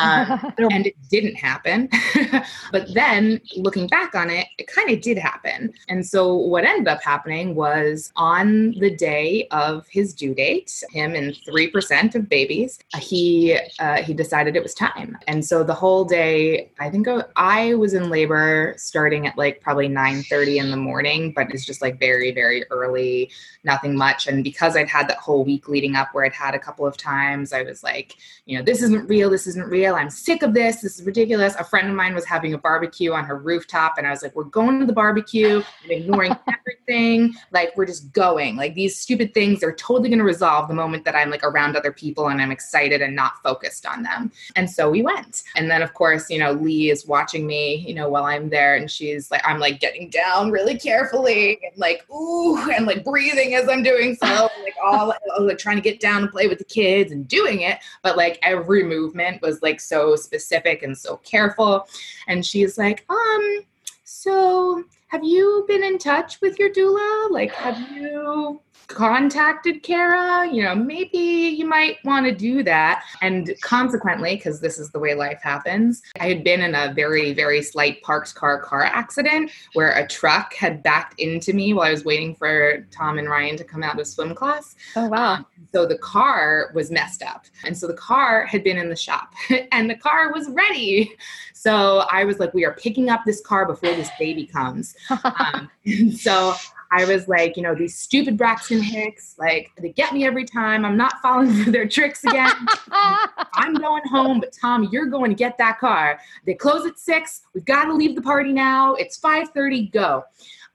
Um, 0.00 0.52
and 0.70 0.86
it 0.86 0.96
didn't 1.10 1.36
happen. 1.36 1.88
but 2.72 2.92
then 2.94 3.40
looking 3.56 3.86
back 3.86 4.14
on 4.14 4.30
it, 4.30 4.46
it 4.58 4.66
kind 4.66 4.90
of 4.90 5.00
did 5.00 5.18
happen. 5.18 5.72
And 5.88 6.04
so 6.04 6.34
what 6.34 6.64
ended 6.64 6.88
up 6.88 7.02
happening 7.02 7.54
was 7.54 8.12
on 8.16 8.72
the 8.72 8.90
day 8.90 9.46
of 9.50 9.86
his 9.88 10.14
due 10.14 10.34
date, 10.34 10.82
him 10.90 11.14
and 11.14 11.34
3% 11.48 12.14
of 12.14 12.28
babies, 12.28 12.78
he, 12.98 13.58
uh, 13.78 14.02
he 14.02 14.14
decided 14.14 14.56
it 14.56 14.62
was 14.62 14.74
time. 14.74 15.16
And 15.26 15.44
so 15.44 15.62
the 15.62 15.74
whole 15.74 16.04
day, 16.04 16.70
I 16.80 16.90
think 16.90 16.95
I 17.36 17.74
was 17.74 17.94
in 17.94 18.10
labor 18.10 18.74
starting 18.76 19.26
at 19.26 19.36
like 19.36 19.60
probably 19.60 19.88
9 19.88 20.22
30 20.22 20.58
in 20.58 20.70
the 20.70 20.76
morning, 20.76 21.32
but 21.32 21.52
it's 21.52 21.64
just 21.64 21.82
like 21.82 21.98
very, 21.98 22.32
very 22.32 22.64
early, 22.70 23.30
nothing 23.66 23.94
much. 23.94 24.26
And 24.26 24.42
because 24.42 24.76
I'd 24.76 24.88
had 24.88 25.08
that 25.08 25.18
whole 25.18 25.44
week 25.44 25.68
leading 25.68 25.96
up 25.96 26.14
where 26.14 26.24
I'd 26.24 26.32
had 26.32 26.54
a 26.54 26.58
couple 26.58 26.86
of 26.86 26.96
times, 26.96 27.52
I 27.52 27.62
was 27.62 27.82
like, 27.82 28.16
you 28.46 28.56
know, 28.56 28.64
this 28.64 28.80
isn't 28.80 29.08
real. 29.08 29.28
This 29.28 29.46
isn't 29.48 29.68
real. 29.68 29.96
I'm 29.96 30.08
sick 30.08 30.42
of 30.42 30.54
this. 30.54 30.80
This 30.80 30.98
is 30.98 31.04
ridiculous. 31.04 31.54
A 31.56 31.64
friend 31.64 31.88
of 31.88 31.94
mine 31.94 32.14
was 32.14 32.24
having 32.24 32.54
a 32.54 32.58
barbecue 32.58 33.12
on 33.12 33.24
her 33.24 33.36
rooftop, 33.36 33.98
and 33.98 34.06
I 34.06 34.10
was 34.10 34.22
like, 34.22 34.34
we're 34.34 34.44
going 34.44 34.80
to 34.80 34.86
the 34.86 34.92
barbecue 34.92 35.62
and 35.82 35.90
ignoring 35.90 36.34
everything. 36.48 37.34
Like, 37.50 37.76
we're 37.76 37.86
just 37.86 38.12
going. 38.12 38.56
Like, 38.56 38.74
these 38.74 38.96
stupid 38.96 39.34
things 39.34 39.62
are 39.64 39.74
totally 39.74 40.08
going 40.08 40.20
to 40.20 40.24
resolve 40.24 40.68
the 40.68 40.74
moment 40.74 41.04
that 41.04 41.16
I'm 41.16 41.28
like 41.28 41.42
around 41.42 41.76
other 41.76 41.92
people 41.92 42.28
and 42.28 42.40
I'm 42.40 42.52
excited 42.52 43.02
and 43.02 43.16
not 43.16 43.42
focused 43.42 43.84
on 43.84 44.04
them. 44.04 44.30
And 44.54 44.70
so 44.70 44.88
we 44.88 45.02
went. 45.02 45.42
And 45.56 45.68
then, 45.68 45.82
of 45.82 45.92
course, 45.94 46.30
you 46.30 46.38
know, 46.38 46.52
Lee 46.52 46.90
is 46.90 47.06
watching 47.06 47.46
me, 47.46 47.84
you 47.86 47.94
know, 47.94 48.08
while 48.08 48.24
I'm 48.24 48.48
there, 48.48 48.76
and 48.76 48.88
she's 48.88 49.30
like, 49.30 49.42
I'm 49.44 49.58
like 49.58 49.80
getting 49.80 50.08
down 50.08 50.52
really 50.52 50.78
carefully 50.78 51.58
and 51.64 51.76
like, 51.76 52.08
ooh, 52.10 52.70
and 52.70 52.86
like 52.86 53.04
breathing 53.04 53.55
as 53.56 53.68
I'm 53.68 53.82
doing 53.82 54.14
so, 54.14 54.26
like 54.62 54.74
all 54.84 55.12
like 55.40 55.58
trying 55.58 55.76
to 55.76 55.82
get 55.82 56.00
down 56.00 56.22
and 56.22 56.30
play 56.30 56.46
with 56.46 56.58
the 56.58 56.64
kids 56.64 57.12
and 57.12 57.26
doing 57.26 57.62
it. 57.62 57.78
But 58.02 58.16
like 58.16 58.38
every 58.42 58.82
movement 58.82 59.42
was 59.42 59.62
like 59.62 59.80
so 59.80 60.16
specific 60.16 60.82
and 60.82 60.96
so 60.96 61.16
careful. 61.18 61.88
And 62.28 62.44
she's 62.44 62.78
like, 62.78 63.04
um, 63.08 63.60
so 64.04 64.84
have 65.08 65.22
you 65.22 65.64
been 65.68 65.84
in 65.84 65.98
touch 65.98 66.40
with 66.40 66.58
your 66.58 66.70
doula? 66.70 67.30
Like, 67.30 67.52
have 67.52 67.78
you 67.92 68.60
contacted 68.88 69.82
Kara, 69.82 70.48
you 70.50 70.62
know, 70.62 70.74
maybe 70.74 71.18
you 71.18 71.66
might 71.66 71.96
want 72.04 72.26
to 72.26 72.32
do 72.32 72.62
that. 72.62 73.04
And 73.20 73.54
consequently, 73.60 74.36
because 74.36 74.60
this 74.60 74.78
is 74.78 74.90
the 74.90 74.98
way 74.98 75.14
life 75.14 75.40
happens, 75.42 76.02
I 76.20 76.28
had 76.28 76.44
been 76.44 76.60
in 76.60 76.74
a 76.74 76.92
very, 76.94 77.32
very 77.32 77.62
slight 77.62 78.02
parked 78.02 78.34
car 78.34 78.60
car 78.60 78.84
accident 78.84 79.50
where 79.74 79.92
a 79.92 80.06
truck 80.06 80.54
had 80.54 80.82
backed 80.82 81.18
into 81.20 81.52
me 81.52 81.72
while 81.72 81.88
I 81.88 81.90
was 81.90 82.04
waiting 82.04 82.34
for 82.34 82.86
Tom 82.90 83.18
and 83.18 83.28
Ryan 83.28 83.56
to 83.56 83.64
come 83.64 83.82
out 83.82 83.98
of 83.98 84.06
swim 84.06 84.34
class. 84.34 84.76
Oh, 84.94 85.08
wow. 85.08 85.34
Um, 85.34 85.46
so 85.72 85.86
the 85.86 85.98
car 85.98 86.70
was 86.74 86.90
messed 86.90 87.22
up. 87.22 87.46
And 87.64 87.76
so 87.76 87.86
the 87.86 87.94
car 87.94 88.46
had 88.46 88.62
been 88.62 88.78
in 88.78 88.88
the 88.88 88.96
shop 88.96 89.34
and 89.72 89.90
the 89.90 89.96
car 89.96 90.32
was 90.32 90.48
ready. 90.50 91.12
So 91.56 92.04
I 92.10 92.24
was 92.24 92.38
like, 92.38 92.52
we 92.52 92.66
are 92.66 92.74
picking 92.74 93.08
up 93.08 93.22
this 93.24 93.40
car 93.40 93.64
before 93.64 93.94
this 93.94 94.10
baby 94.18 94.46
comes. 94.46 94.94
Um, 95.36 95.70
so 96.12 96.54
I 96.90 97.04
was 97.04 97.28
like, 97.28 97.56
you 97.56 97.62
know, 97.62 97.74
these 97.74 97.96
stupid 97.96 98.36
Braxton 98.36 98.82
Hicks, 98.82 99.34
like 99.38 99.70
they 99.80 99.90
get 99.90 100.12
me 100.12 100.24
every 100.24 100.44
time. 100.44 100.84
I'm 100.84 100.96
not 100.96 101.20
falling 101.22 101.52
for 101.64 101.70
their 101.70 101.88
tricks 101.88 102.24
again. 102.24 102.52
I'm 102.90 103.74
going 103.74 104.02
home, 104.06 104.40
but 104.40 104.52
Tom, 104.52 104.88
you're 104.92 105.06
going 105.06 105.30
to 105.30 105.36
get 105.36 105.58
that 105.58 105.78
car. 105.78 106.18
They 106.44 106.54
close 106.54 106.86
at 106.86 106.98
six. 106.98 107.42
We've 107.54 107.64
got 107.64 107.86
to 107.86 107.94
leave 107.94 108.14
the 108.14 108.22
party 108.22 108.52
now. 108.52 108.94
It's 108.94 109.18
5:30. 109.18 109.92
Go. 109.92 110.24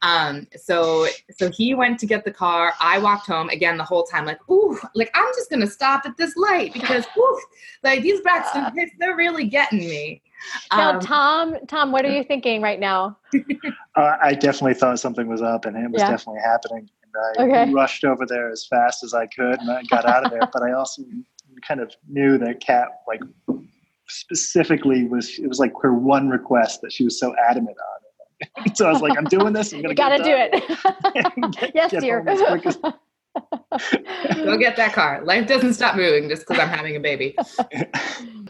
Um, 0.02 0.48
so 0.58 1.08
so 1.38 1.52
he 1.52 1.76
went 1.76 2.00
to 2.00 2.06
get 2.06 2.26
the 2.26 2.32
car. 2.32 2.74
I 2.80 2.98
walked 2.98 3.28
home 3.28 3.50
again 3.50 3.78
the 3.78 3.84
whole 3.84 4.04
time, 4.04 4.26
like, 4.26 4.40
ooh, 4.50 4.80
like 4.96 5.12
I'm 5.14 5.28
just 5.36 5.50
gonna 5.52 5.68
stop 5.68 6.04
at 6.06 6.18
this 6.18 6.36
light 6.36 6.74
because 6.74 7.06
ooh, 7.18 7.42
like 7.84 8.02
these 8.02 8.22
Braxton 8.22 8.74
Hicks, 8.76 8.94
they're 9.00 9.16
really 9.16 9.46
getting 9.46 9.80
me. 9.80 10.22
Now, 10.72 10.92
um, 10.92 11.00
Tom, 11.00 11.56
Tom, 11.68 11.92
what 11.92 12.06
are 12.06 12.12
you 12.12 12.24
thinking 12.24 12.62
right 12.62 12.80
now? 12.80 13.18
uh, 13.96 14.18
I 14.22 14.34
definitely 14.34 14.74
thought 14.74 15.00
something 15.00 15.28
was 15.28 15.42
up, 15.42 15.66
and 15.66 15.76
it 15.76 15.92
was 15.92 16.02
yeah. 16.02 16.12
definitely 16.12 16.42
happening. 16.42 16.90
And 17.04 17.14
I 17.40 17.44
okay. 17.44 17.72
rushed 17.74 18.04
over 18.04 18.26
there 18.26 18.50
as 18.50 18.66
fast 18.66 19.04
as 19.04 19.14
I 19.14 19.28
could, 19.28 19.60
and 19.60 19.70
I 19.70 19.84
got 19.84 20.06
out 20.06 20.26
of 20.26 20.32
there. 20.32 20.42
but 20.54 20.64
I 20.64 20.72
also 20.74 21.04
kind 21.68 21.80
of 21.80 21.94
knew 22.08 22.38
that 22.38 22.60
Kat, 22.60 22.88
like 23.08 23.22
specifically, 24.08 25.06
was 25.06 25.38
it 25.40 25.48
was 25.48 25.60
like 25.60 25.74
her 25.82 25.94
one 25.94 26.30
request 26.30 26.82
that 26.82 26.92
she 26.92 27.04
was 27.04 27.20
so 27.20 27.36
adamant 27.50 27.78
on. 27.78 28.76
so 28.76 28.88
I 28.88 28.92
was 28.92 29.02
like, 29.02 29.18
"I'm 29.18 29.26
doing 29.26 29.54
this. 29.54 29.74
I'm 29.74 29.82
gonna 29.82 29.94
gotta 29.94 30.24
do 30.24 30.34
it." 30.34 30.52
get, 31.54 31.72
yes, 31.76 31.92
get 31.92 32.02
dear. 32.02 32.24
Go 34.44 34.58
get 34.58 34.76
that 34.76 34.94
car. 34.94 35.22
Life 35.24 35.48
doesn't 35.48 35.74
stop 35.74 35.96
moving 35.96 36.28
just 36.28 36.48
because 36.48 36.62
I'm 36.62 36.70
having 36.70 36.96
a 36.96 37.00
baby. 37.00 37.36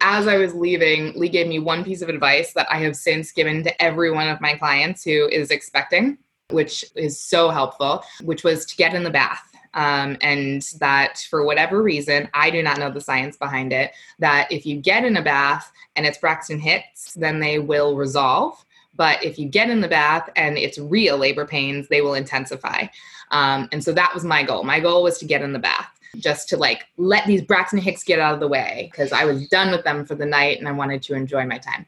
As 0.02 0.28
I 0.28 0.38
was 0.38 0.56
leaving, 0.56 1.14
Lee 1.14 1.30
gave 1.30 1.48
me 1.48 1.60
one 1.60 1.84
piece 1.84 2.02
of 2.02 2.10
advice 2.10 2.54
that 2.54 2.68
I 2.72 2.78
have 2.80 2.96
since 2.96 3.32
given 3.32 3.64
to 3.64 3.82
every 3.82 4.12
one 4.12 4.28
of 4.28 4.42
my 4.42 4.56
clients 4.56 5.04
who 5.04 5.28
is 5.28 5.52
expecting, 5.52 6.18
which 6.50 6.84
is 6.96 7.20
so 7.20 7.50
helpful, 7.50 8.04
which 8.24 8.44
was 8.44 8.66
to 8.66 8.76
get 8.76 8.96
in 8.96 9.04
the 9.04 9.12
bath. 9.12 9.44
Um, 9.76 10.18
and 10.22 10.64
that 10.80 11.20
for 11.30 11.46
whatever 11.46 11.82
reason, 11.82 12.30
I 12.34 12.50
do 12.50 12.64
not 12.64 12.80
know 12.80 12.90
the 12.90 13.00
science 13.00 13.38
behind 13.38 13.72
it, 13.72 13.92
that 14.20 14.52
if 14.52 14.66
you 14.66 14.78
get 14.78 15.06
in 15.06 15.16
a 15.18 15.22
bath 15.22 15.72
and 15.96 16.06
it's 16.06 16.18
Braxton 16.18 16.60
Hicks, 16.60 17.14
then 17.14 17.40
they 17.40 17.60
will 17.60 17.96
resolve. 17.96 18.66
But 18.96 19.24
if 19.24 19.40
you 19.40 19.48
get 19.48 19.70
in 19.70 19.82
the 19.82 19.88
bath 19.88 20.30
and 20.36 20.58
it's 20.58 20.78
real 20.78 21.18
labor 21.18 21.46
pains, 21.46 21.88
they 21.88 22.02
will 22.02 22.16
intensify. 22.16 22.88
Um, 23.30 23.70
and 23.72 23.82
so 23.82 23.94
that 23.94 24.14
was 24.14 24.26
my 24.26 24.44
goal. 24.44 24.64
My 24.64 24.80
goal 24.80 25.04
was 25.04 25.20
to 25.20 25.26
get 25.26 25.42
in 25.42 25.54
the 25.54 25.60
bath 25.60 26.01
just 26.18 26.50
to 26.50 26.58
like 26.58 26.86
let 26.98 27.26
these 27.26 27.42
Braxton 27.42 27.80
Hicks 27.80 28.04
get 28.04 28.20
out 28.20 28.34
of 28.34 28.40
the 28.40 28.48
way 28.48 28.90
because 28.92 29.12
I 29.12 29.26
was 29.26 29.48
done 29.48 29.72
with 29.72 29.84
them 29.84 30.06
for 30.06 30.16
the 30.16 30.26
night 30.26 30.60
and 30.60 30.68
I 30.68 30.72
wanted 30.72 31.02
to 31.04 31.14
enjoy 31.14 31.46
my 31.46 31.58
time. 31.58 31.86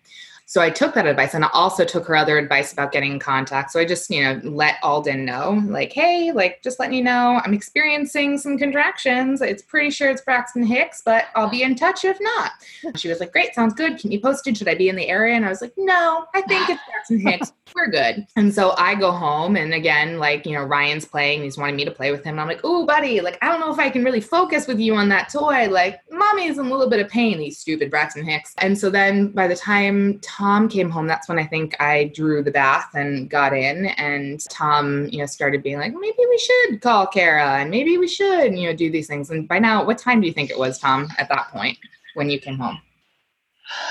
So 0.53 0.61
I 0.61 0.69
took 0.69 0.93
that 0.93 1.07
advice 1.07 1.33
and 1.33 1.43
I 1.43 1.49
also 1.51 1.83
took 1.83 2.05
her 2.05 2.15
other 2.15 2.37
advice 2.37 2.71
about 2.71 2.91
getting 2.91 3.13
in 3.13 3.17
contact. 3.17 3.71
So 3.71 3.79
I 3.79 3.85
just, 3.85 4.07
you 4.11 4.21
know, 4.21 4.39
let 4.43 4.75
Alden 4.83 5.25
know, 5.25 5.63
like, 5.65 5.91
hey, 5.91 6.31
like, 6.31 6.61
just 6.61 6.79
letting 6.79 6.95
you 6.95 7.03
know, 7.03 7.41
I'm 7.43 7.55
experiencing 7.55 8.37
some 8.37 8.59
contractions. 8.59 9.41
It's 9.41 9.63
pretty 9.63 9.89
sure 9.89 10.11
it's 10.11 10.21
Braxton 10.21 10.61
Hicks, 10.61 11.01
but 11.03 11.25
I'll 11.35 11.49
be 11.49 11.63
in 11.63 11.73
touch 11.73 12.05
if 12.05 12.19
not. 12.21 12.51
She 12.95 13.09
was 13.09 13.19
like, 13.19 13.31
great, 13.31 13.55
sounds 13.55 13.73
good. 13.73 13.97
Can 13.97 14.11
you 14.11 14.19
posted? 14.19 14.55
Should 14.55 14.67
I 14.67 14.75
be 14.75 14.89
in 14.89 14.95
the 14.95 15.07
area? 15.07 15.33
And 15.33 15.43
I 15.43 15.49
was 15.49 15.59
like, 15.59 15.73
no, 15.75 16.25
I 16.35 16.41
think 16.43 16.69
it's 16.69 16.81
Braxton 16.87 17.19
Hicks. 17.19 17.51
We're 17.75 17.89
good. 17.89 18.27
And 18.35 18.53
so 18.53 18.75
I 18.77 18.93
go 18.93 19.11
home 19.11 19.55
and 19.55 19.73
again, 19.73 20.19
like, 20.19 20.45
you 20.45 20.53
know, 20.53 20.63
Ryan's 20.63 21.05
playing. 21.05 21.41
He's 21.41 21.57
wanting 21.57 21.77
me 21.77 21.85
to 21.85 21.89
play 21.91 22.11
with 22.11 22.23
him. 22.23 22.33
And 22.33 22.41
I'm 22.41 22.47
like, 22.47 22.61
oh, 22.63 22.85
buddy, 22.85 23.19
like, 23.21 23.39
I 23.41 23.47
don't 23.47 23.59
know 23.59 23.73
if 23.73 23.79
I 23.79 23.89
can 23.89 24.03
really 24.03 24.21
focus 24.21 24.67
with 24.67 24.79
you 24.79 24.93
on 24.93 25.09
that 25.09 25.29
toy. 25.29 25.67
Like, 25.67 25.99
mommy's 26.11 26.59
in 26.59 26.67
a 26.67 26.69
little 26.69 26.91
bit 26.91 26.99
of 26.99 27.09
pain, 27.09 27.39
these 27.39 27.57
stupid 27.57 27.89
Braxton 27.89 28.23
Hicks. 28.23 28.53
And 28.59 28.77
so 28.77 28.91
then 28.91 29.29
by 29.29 29.47
the 29.47 29.55
time 29.55 30.19
Tom 30.19 30.42
came 30.69 30.89
home, 30.89 31.07
that's 31.07 31.29
when 31.29 31.39
I 31.39 31.45
think 31.45 31.75
I 31.79 32.11
drew 32.15 32.43
the 32.43 32.51
bath 32.51 32.89
and 32.93 33.29
got 33.29 33.53
in. 33.53 33.87
And 33.97 34.39
Tom, 34.49 35.07
you 35.11 35.19
know, 35.19 35.25
started 35.25 35.63
being 35.63 35.77
like, 35.77 35.93
maybe 35.93 36.17
we 36.17 36.37
should 36.37 36.81
call 36.81 37.07
Kara 37.07 37.59
and 37.59 37.69
maybe 37.69 37.97
we 37.97 38.07
should, 38.07 38.57
you 38.57 38.67
know, 38.67 38.75
do 38.75 38.91
these 38.91 39.07
things. 39.07 39.29
And 39.29 39.47
by 39.47 39.59
now, 39.59 39.85
what 39.85 39.97
time 39.97 40.21
do 40.21 40.27
you 40.27 40.33
think 40.33 40.49
it 40.49 40.57
was, 40.57 40.79
Tom, 40.79 41.07
at 41.17 41.29
that 41.29 41.49
point 41.49 41.77
when 42.15 42.29
you 42.29 42.39
came 42.39 42.57
home? 42.57 42.79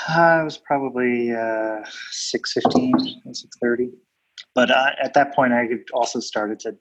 Uh, 0.09 0.41
it 0.41 0.45
was 0.45 0.59
probably 0.59 1.33
uh, 1.33 1.83
6.15, 2.13 2.93
6.30. 3.27 3.91
But 4.55 4.71
uh, 4.71 4.91
at 5.03 5.15
that 5.15 5.35
point, 5.35 5.53
I 5.53 5.69
also 5.93 6.21
started 6.21 6.61
to, 6.61 6.77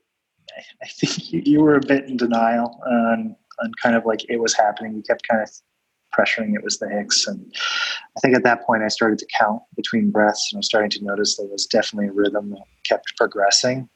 I 0.82 0.88
think 0.88 1.32
you 1.32 1.62
were 1.62 1.76
a 1.76 1.86
bit 1.86 2.06
in 2.10 2.18
denial 2.18 2.80
on, 2.86 3.36
on 3.64 3.72
kind 3.82 3.96
of 3.96 4.06
like 4.06 4.30
it 4.30 4.38
was 4.38 4.54
happening. 4.54 4.96
You 4.96 5.04
kept 5.04 5.28
kind 5.28 5.42
of 5.42 5.50
pressuring 6.18 6.56
it 6.56 6.64
was 6.64 6.80
the 6.80 6.90
Hicks. 6.90 7.28
And 7.28 7.54
I 8.18 8.20
think 8.20 8.36
at 8.36 8.44
that 8.44 8.66
point 8.66 8.84
I 8.84 8.88
started 8.88 9.20
to 9.20 9.28
count 9.38 9.62
between 9.76 10.12
breaths 10.12 10.50
and 10.52 10.58
I 10.58 10.60
was 10.60 10.68
starting 10.68 10.90
to 10.92 11.04
notice 11.04 11.38
there 11.38 11.48
was 11.48 11.66
definitely 11.66 12.10
a 12.10 12.14
rhythm 12.14 12.52
that 12.52 12.64
kept 12.88 13.16
progressing. 13.18 13.90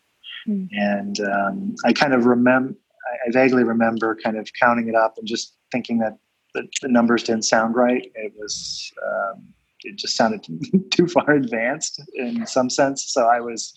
Mm. 0.47 0.67
And 0.71 1.19
um, 1.21 1.75
I 1.85 1.93
kind 1.93 2.13
of 2.13 2.25
remember, 2.25 2.75
I 3.27 3.31
vaguely 3.31 3.63
remember 3.63 4.17
kind 4.23 4.37
of 4.37 4.49
counting 4.59 4.87
it 4.87 4.95
up 4.95 5.15
and 5.17 5.27
just 5.27 5.55
thinking 5.71 5.99
that 5.99 6.17
the, 6.53 6.67
the 6.81 6.87
numbers 6.87 7.23
didn't 7.23 7.45
sound 7.45 7.75
right. 7.75 8.11
It 8.15 8.33
was, 8.37 8.91
um, 9.05 9.47
it 9.83 9.97
just 9.97 10.15
sounded 10.15 10.45
too 10.91 11.07
far 11.07 11.31
advanced 11.31 12.01
in 12.15 12.45
some 12.47 12.69
sense. 12.69 13.05
So 13.11 13.27
I 13.27 13.39
was 13.39 13.73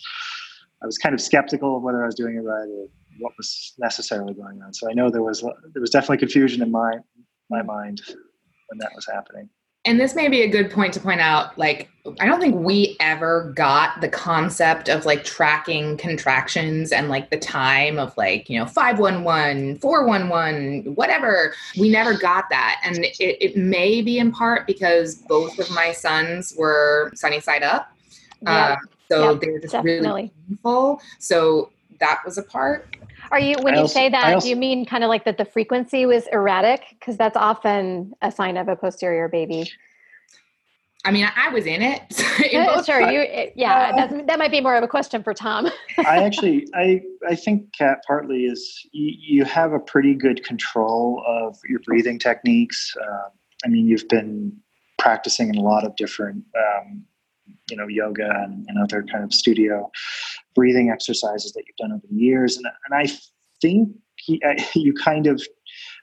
I 0.82 0.86
was 0.86 0.98
kind 0.98 1.14
of 1.14 1.20
skeptical 1.20 1.76
of 1.76 1.82
whether 1.82 2.02
I 2.02 2.06
was 2.06 2.14
doing 2.14 2.36
it 2.36 2.40
right 2.40 2.68
or 2.68 2.88
what 3.18 3.32
was 3.36 3.74
necessarily 3.78 4.32
going 4.32 4.62
on. 4.62 4.72
So 4.72 4.88
I 4.88 4.94
know 4.94 5.10
there 5.10 5.22
was 5.22 5.40
there 5.40 5.80
was 5.80 5.90
definitely 5.90 6.18
confusion 6.18 6.62
in 6.62 6.70
my 6.70 6.92
my 7.50 7.62
mind 7.62 8.00
when 8.68 8.78
that 8.78 8.92
was 8.94 9.06
happening. 9.06 9.48
And 9.84 9.98
this 9.98 10.14
may 10.14 10.28
be 10.28 10.42
a 10.42 10.48
good 10.48 10.70
point 10.70 10.92
to 10.94 11.00
point 11.00 11.20
out 11.20 11.56
like 11.56 11.88
i 12.20 12.26
don't 12.26 12.40
think 12.40 12.54
we 12.56 12.96
ever 13.00 13.52
got 13.54 14.00
the 14.00 14.08
concept 14.08 14.88
of 14.88 15.06
like 15.06 15.24
tracking 15.24 15.96
contractions 15.96 16.90
and 16.92 17.08
like 17.08 17.30
the 17.30 17.38
time 17.38 17.98
of 17.98 18.14
like 18.16 18.50
you 18.50 18.58
know 18.58 18.66
511 18.66 19.78
411 19.78 20.94
whatever. 20.94 21.54
We 21.78 21.90
never 21.90 22.16
got 22.18 22.50
that. 22.50 22.80
And 22.84 22.98
it, 22.98 23.18
it 23.18 23.56
may 23.56 24.02
be 24.02 24.18
in 24.18 24.32
part 24.32 24.66
because 24.66 25.14
both 25.14 25.58
of 25.58 25.70
my 25.70 25.92
sons 25.92 26.54
were 26.56 27.10
sunny 27.14 27.40
side 27.40 27.62
up. 27.62 27.92
Yeah. 28.42 28.50
uh, 28.50 28.76
so 29.10 29.32
yeah, 29.32 29.38
they're 29.40 29.60
just 29.60 29.72
definitely. 29.72 30.06
really 30.06 30.32
painful 30.48 31.00
so 31.18 31.70
that 31.98 32.20
was 32.24 32.38
a 32.38 32.42
part 32.42 32.96
are 33.30 33.40
you 33.40 33.56
when 33.60 33.74
I 33.74 33.78
you 33.78 33.82
also, 33.82 33.94
say 33.94 34.08
that? 34.08 34.34
Also, 34.34 34.44
do 34.44 34.50
you 34.50 34.56
mean 34.56 34.86
kind 34.86 35.04
of 35.04 35.08
like 35.08 35.24
that 35.24 35.38
the 35.38 35.44
frequency 35.44 36.06
was 36.06 36.26
erratic? 36.32 36.82
Because 36.98 37.16
that's 37.16 37.36
often 37.36 38.14
a 38.22 38.30
sign 38.30 38.56
of 38.56 38.68
a 38.68 38.76
posterior 38.76 39.28
baby. 39.28 39.70
I 41.04 41.10
mean, 41.10 41.28
I 41.36 41.48
was 41.50 41.64
in 41.66 41.80
it. 41.80 42.02
in 42.52 42.60
uh, 42.62 42.82
sure, 42.82 43.00
you. 43.10 43.50
Yeah, 43.54 44.08
uh, 44.10 44.22
that 44.26 44.38
might 44.38 44.50
be 44.50 44.60
more 44.60 44.76
of 44.76 44.82
a 44.82 44.88
question 44.88 45.22
for 45.22 45.32
Tom. 45.32 45.68
I 45.98 46.24
actually, 46.24 46.66
I, 46.74 47.02
I 47.26 47.34
think 47.34 47.72
Kat 47.72 47.98
partly 48.06 48.44
is 48.44 48.86
you, 48.92 49.14
you, 49.18 49.44
have 49.44 49.72
a 49.72 49.78
pretty 49.78 50.14
good 50.14 50.44
control 50.44 51.22
of 51.26 51.56
your 51.68 51.80
breathing 51.80 52.18
techniques. 52.18 52.94
Uh, 53.00 53.28
I 53.64 53.68
mean, 53.68 53.86
you've 53.86 54.08
been 54.08 54.56
practicing 54.98 55.48
in 55.48 55.56
a 55.56 55.62
lot 55.62 55.84
of 55.84 55.94
different, 55.96 56.44
um, 56.56 57.04
you 57.70 57.76
know, 57.76 57.86
yoga 57.86 58.30
and, 58.42 58.64
and, 58.68 58.78
other 58.82 59.02
kind 59.02 59.24
of 59.24 59.32
studio 59.32 59.90
breathing 60.54 60.90
exercises 60.90 61.52
that 61.52 61.64
you've 61.66 61.76
done 61.76 61.92
over 61.92 62.06
the 62.10 62.16
years, 62.16 62.56
and 62.56 62.66
and 62.66 62.94
I 62.94 63.12
think 63.60 63.90
he, 64.16 64.42
you 64.74 64.92
kind 64.94 65.26
of 65.26 65.42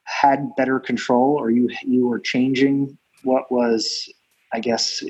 had 0.04 0.56
better 0.56 0.80
control, 0.80 1.36
or 1.40 1.50
you 1.52 1.70
you 1.84 2.08
were 2.08 2.20
changing 2.20 2.98
what 3.24 3.52
was 3.52 4.08
I 4.56 4.60
guess, 4.60 5.04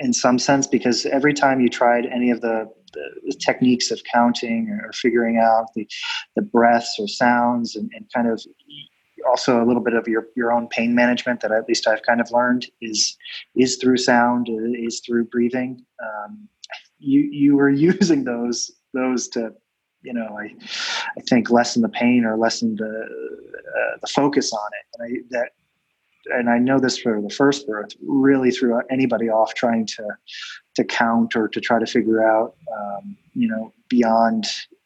in 0.00 0.12
some 0.12 0.38
sense, 0.38 0.66
because 0.66 1.06
every 1.06 1.32
time 1.32 1.60
you 1.60 1.68
tried 1.68 2.06
any 2.06 2.30
of 2.30 2.40
the, 2.40 2.68
the 2.92 3.34
techniques 3.40 3.92
of 3.92 4.02
counting 4.12 4.68
or 4.84 4.92
figuring 4.92 5.38
out 5.38 5.66
the, 5.74 5.88
the 6.34 6.42
breaths 6.42 6.96
or 6.98 7.06
sounds 7.06 7.76
and, 7.76 7.90
and 7.94 8.06
kind 8.12 8.28
of 8.28 8.44
also 9.28 9.62
a 9.62 9.66
little 9.66 9.82
bit 9.82 9.94
of 9.94 10.06
your, 10.08 10.26
your 10.36 10.52
own 10.52 10.68
pain 10.68 10.94
management 10.94 11.40
that 11.40 11.52
at 11.52 11.68
least 11.68 11.86
I've 11.86 12.02
kind 12.02 12.20
of 12.20 12.30
learned 12.30 12.66
is 12.80 13.16
is 13.54 13.76
through 13.76 13.98
sound, 13.98 14.48
is 14.50 15.00
through 15.00 15.26
breathing. 15.26 15.84
Um, 16.02 16.48
you 16.98 17.20
you 17.20 17.56
were 17.56 17.70
using 17.92 18.24
those 18.24 18.70
those 18.94 19.28
to 19.28 19.52
you 20.02 20.12
know 20.12 20.36
I 20.38 20.54
I 21.16 21.20
think 21.28 21.50
lessen 21.50 21.82
the 21.82 21.88
pain 21.88 22.24
or 22.24 22.36
lessen 22.36 22.76
the 22.76 22.84
uh, 22.84 23.96
the 24.00 24.08
focus 24.08 24.52
on 24.52 24.68
it, 24.80 24.86
and 24.98 25.08
I, 25.08 25.22
that 25.30 25.50
and 26.26 26.48
I 26.48 26.58
know 26.58 26.78
this 26.78 26.98
for 26.98 27.20
the 27.20 27.30
first 27.30 27.66
birth, 27.66 27.92
really 28.06 28.50
threw 28.50 28.80
anybody 28.90 29.28
off 29.28 29.54
trying 29.54 29.86
to 29.86 30.08
to 30.74 30.84
count 30.84 31.36
or 31.36 31.48
to 31.48 31.60
try 31.60 31.78
to 31.78 31.86
figure 31.86 32.26
out, 32.26 32.54
um, 32.74 33.16
you 33.34 33.48
know, 33.48 33.72
beyond, 33.88 34.44
uh, 34.44 34.81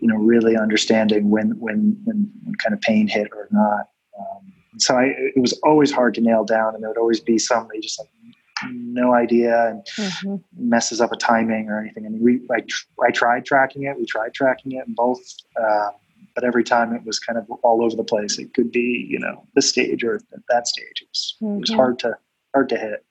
you 0.00 0.08
know, 0.08 0.16
really 0.16 0.56
understanding 0.56 1.30
when 1.30 1.50
when 1.58 1.98
when 2.04 2.30
when 2.44 2.54
kind 2.56 2.74
of 2.74 2.80
pain 2.80 3.06
hit 3.06 3.28
or 3.32 3.48
not. 3.50 3.88
Um, 4.18 4.52
so 4.78 4.96
I, 4.96 5.04
it 5.34 5.40
was 5.40 5.52
always 5.64 5.92
hard 5.92 6.14
to 6.14 6.20
nail 6.20 6.44
down, 6.44 6.74
and 6.74 6.82
there 6.82 6.90
would 6.90 6.98
always 6.98 7.20
be 7.20 7.38
somebody 7.38 7.80
just 7.80 7.98
like 7.98 8.08
no 8.72 9.12
idea 9.12 9.68
and 9.68 9.82
mm-hmm. 9.98 10.36
messes 10.56 11.00
up 11.00 11.12
a 11.12 11.16
timing 11.16 11.68
or 11.68 11.80
anything. 11.80 12.06
I 12.06 12.08
mean, 12.08 12.22
we 12.22 12.40
I, 12.54 12.62
I 13.04 13.10
tried 13.10 13.44
tracking 13.44 13.84
it. 13.84 13.96
We 13.98 14.06
tried 14.06 14.34
tracking 14.34 14.72
it, 14.72 14.86
and 14.86 14.96
both. 14.96 15.20
Uh, 15.60 15.90
but 16.34 16.44
every 16.44 16.64
time 16.64 16.92
it 16.94 17.04
was 17.04 17.18
kind 17.18 17.38
of 17.38 17.48
all 17.62 17.84
over 17.84 17.94
the 17.94 18.04
place. 18.04 18.38
It 18.38 18.54
could 18.54 18.72
be, 18.72 19.06
you 19.08 19.18
know, 19.18 19.46
this 19.54 19.68
stage 19.68 20.02
or 20.02 20.20
that 20.48 20.66
stage. 20.66 21.02
It 21.02 21.08
was, 21.08 21.36
mm-hmm. 21.40 21.54
it 21.54 21.60
was 21.60 21.70
mm-hmm. 21.70 21.78
hard 21.78 21.98
to 22.00 22.16
hard 22.54 22.68
to 22.70 22.76
hit. 22.76 23.04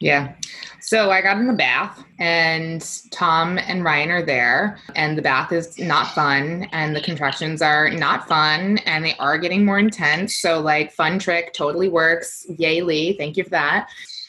Yeah. 0.00 0.34
So 0.80 1.10
I 1.10 1.20
got 1.22 1.38
in 1.38 1.48
the 1.48 1.52
bath 1.52 2.04
and 2.20 2.84
Tom 3.10 3.58
and 3.58 3.82
Ryan 3.82 4.10
are 4.10 4.22
there 4.22 4.78
and 4.94 5.18
the 5.18 5.22
bath 5.22 5.50
is 5.50 5.76
not 5.78 6.14
fun 6.14 6.68
and 6.72 6.94
the 6.94 7.00
contractions 7.00 7.60
are 7.62 7.90
not 7.90 8.28
fun 8.28 8.78
and 8.86 9.04
they 9.04 9.14
are 9.16 9.38
getting 9.38 9.64
more 9.64 9.78
intense. 9.78 10.36
So 10.36 10.60
like 10.60 10.92
fun 10.92 11.18
trick 11.18 11.52
totally 11.52 11.88
works. 11.88 12.46
Yay 12.58 12.82
Lee. 12.82 13.14
Thank 13.14 13.36
you 13.36 13.44
for 13.44 13.50
that 13.50 13.88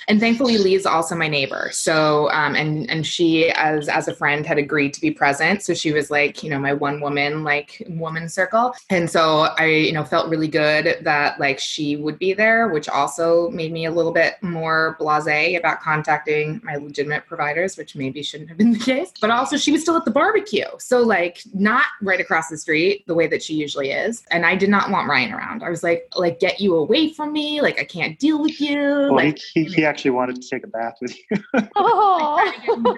and 0.10 0.20
thankfully 0.20 0.58
Lee's 0.58 0.86
also 0.86 1.16
my 1.16 1.28
neighbor. 1.28 1.70
So 1.72 2.30
um, 2.32 2.56
and 2.56 2.90
and 2.90 3.06
she 3.06 3.52
as 3.52 3.88
as 3.88 4.08
a 4.08 4.16
friend 4.16 4.46
had 4.46 4.58
agreed 4.58 4.94
to 4.96 5.02
be 5.02 5.12
present. 5.12 5.62
So 5.62 5.74
she 5.74 5.92
was 5.92 6.10
like, 6.10 6.44
you 6.44 6.50
know, 6.50 6.60
my 6.60 6.74
one 6.74 7.00
woman 7.00 7.44
like 7.44 7.84
woman 7.88 8.28
circle. 8.28 8.74
And 8.90 9.10
so 9.10 9.50
I, 9.58 9.66
you 9.66 9.94
know, 9.94 10.04
felt 10.04 10.30
really 10.30 10.48
good 10.48 10.98
that 11.04 11.40
like 11.40 11.60
she 11.60 11.96
would 11.96 12.18
be 12.18 12.34
there, 12.34 12.70
which 12.70 12.90
also 12.90 13.50
made 13.52 13.72
me 13.72 13.86
a 13.86 13.92
little 13.92 14.12
bit 14.12 14.36
more 14.42 14.98
blasé 15.00 15.58
about 15.58 15.82
contacting 15.82 16.60
my 16.64 16.76
legitimate 16.76 17.28
providers, 17.28 17.78
which 17.78 17.96
maybe 17.96 18.24
shouldn't 18.24 18.50
have 18.50 18.58
been 18.58 18.72
the 18.72 18.80
case. 18.80 19.14
But 19.22 19.30
also 19.30 19.58
she 19.58 19.72
was 19.72 19.82
still 19.82 19.96
at 19.96 20.06
the 20.06 20.12
barbecue. 20.12 20.66
So 20.80 21.02
like 21.02 21.44
not 21.54 21.86
right 22.02 22.20
across 22.20 22.50
the 22.50 22.58
street 22.58 23.06
the 23.06 23.14
way 23.14 23.28
that 23.28 23.44
she 23.44 23.54
usually 23.54 23.92
is. 23.92 24.24
And 24.32 24.46
I 24.46 24.56
did 24.56 24.70
not 24.70 24.90
want 24.90 25.08
Ryan 25.08 25.34
around. 25.34 25.64
I 25.64 25.70
was 25.70 25.84
like, 25.84 26.08
like 26.16 26.40
get 26.40 26.60
you 26.60 26.76
away 26.76 27.14
from 27.14 27.32
me. 27.32 27.62
Like 27.62 27.80
I 27.80 27.84
can't 27.84 28.18
deal 28.18 28.42
with 28.42 28.60
you. 28.60 28.80
Well, 28.80 29.16
like, 29.16 29.38
he, 29.38 29.66
he, 29.66 29.74
he 29.74 29.86
actually 30.00 30.10
actually 30.10 30.12
wanted 30.12 30.42
to 30.42 30.50
take 30.50 30.64
a 30.64 30.68
bath 30.68 30.98
with 31.02 31.18
you. 31.18 31.38
oh. 31.76 32.98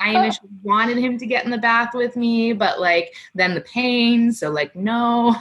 I 0.00 0.10
initially 0.10 0.50
wanted 0.62 0.98
him 0.98 1.16
to 1.18 1.26
get 1.26 1.44
in 1.44 1.50
the 1.50 1.58
bath 1.58 1.94
with 1.94 2.16
me, 2.16 2.52
but 2.52 2.80
like 2.80 3.14
then 3.34 3.54
the 3.54 3.60
pain, 3.60 4.32
so 4.32 4.50
like 4.50 4.74
no. 4.74 5.36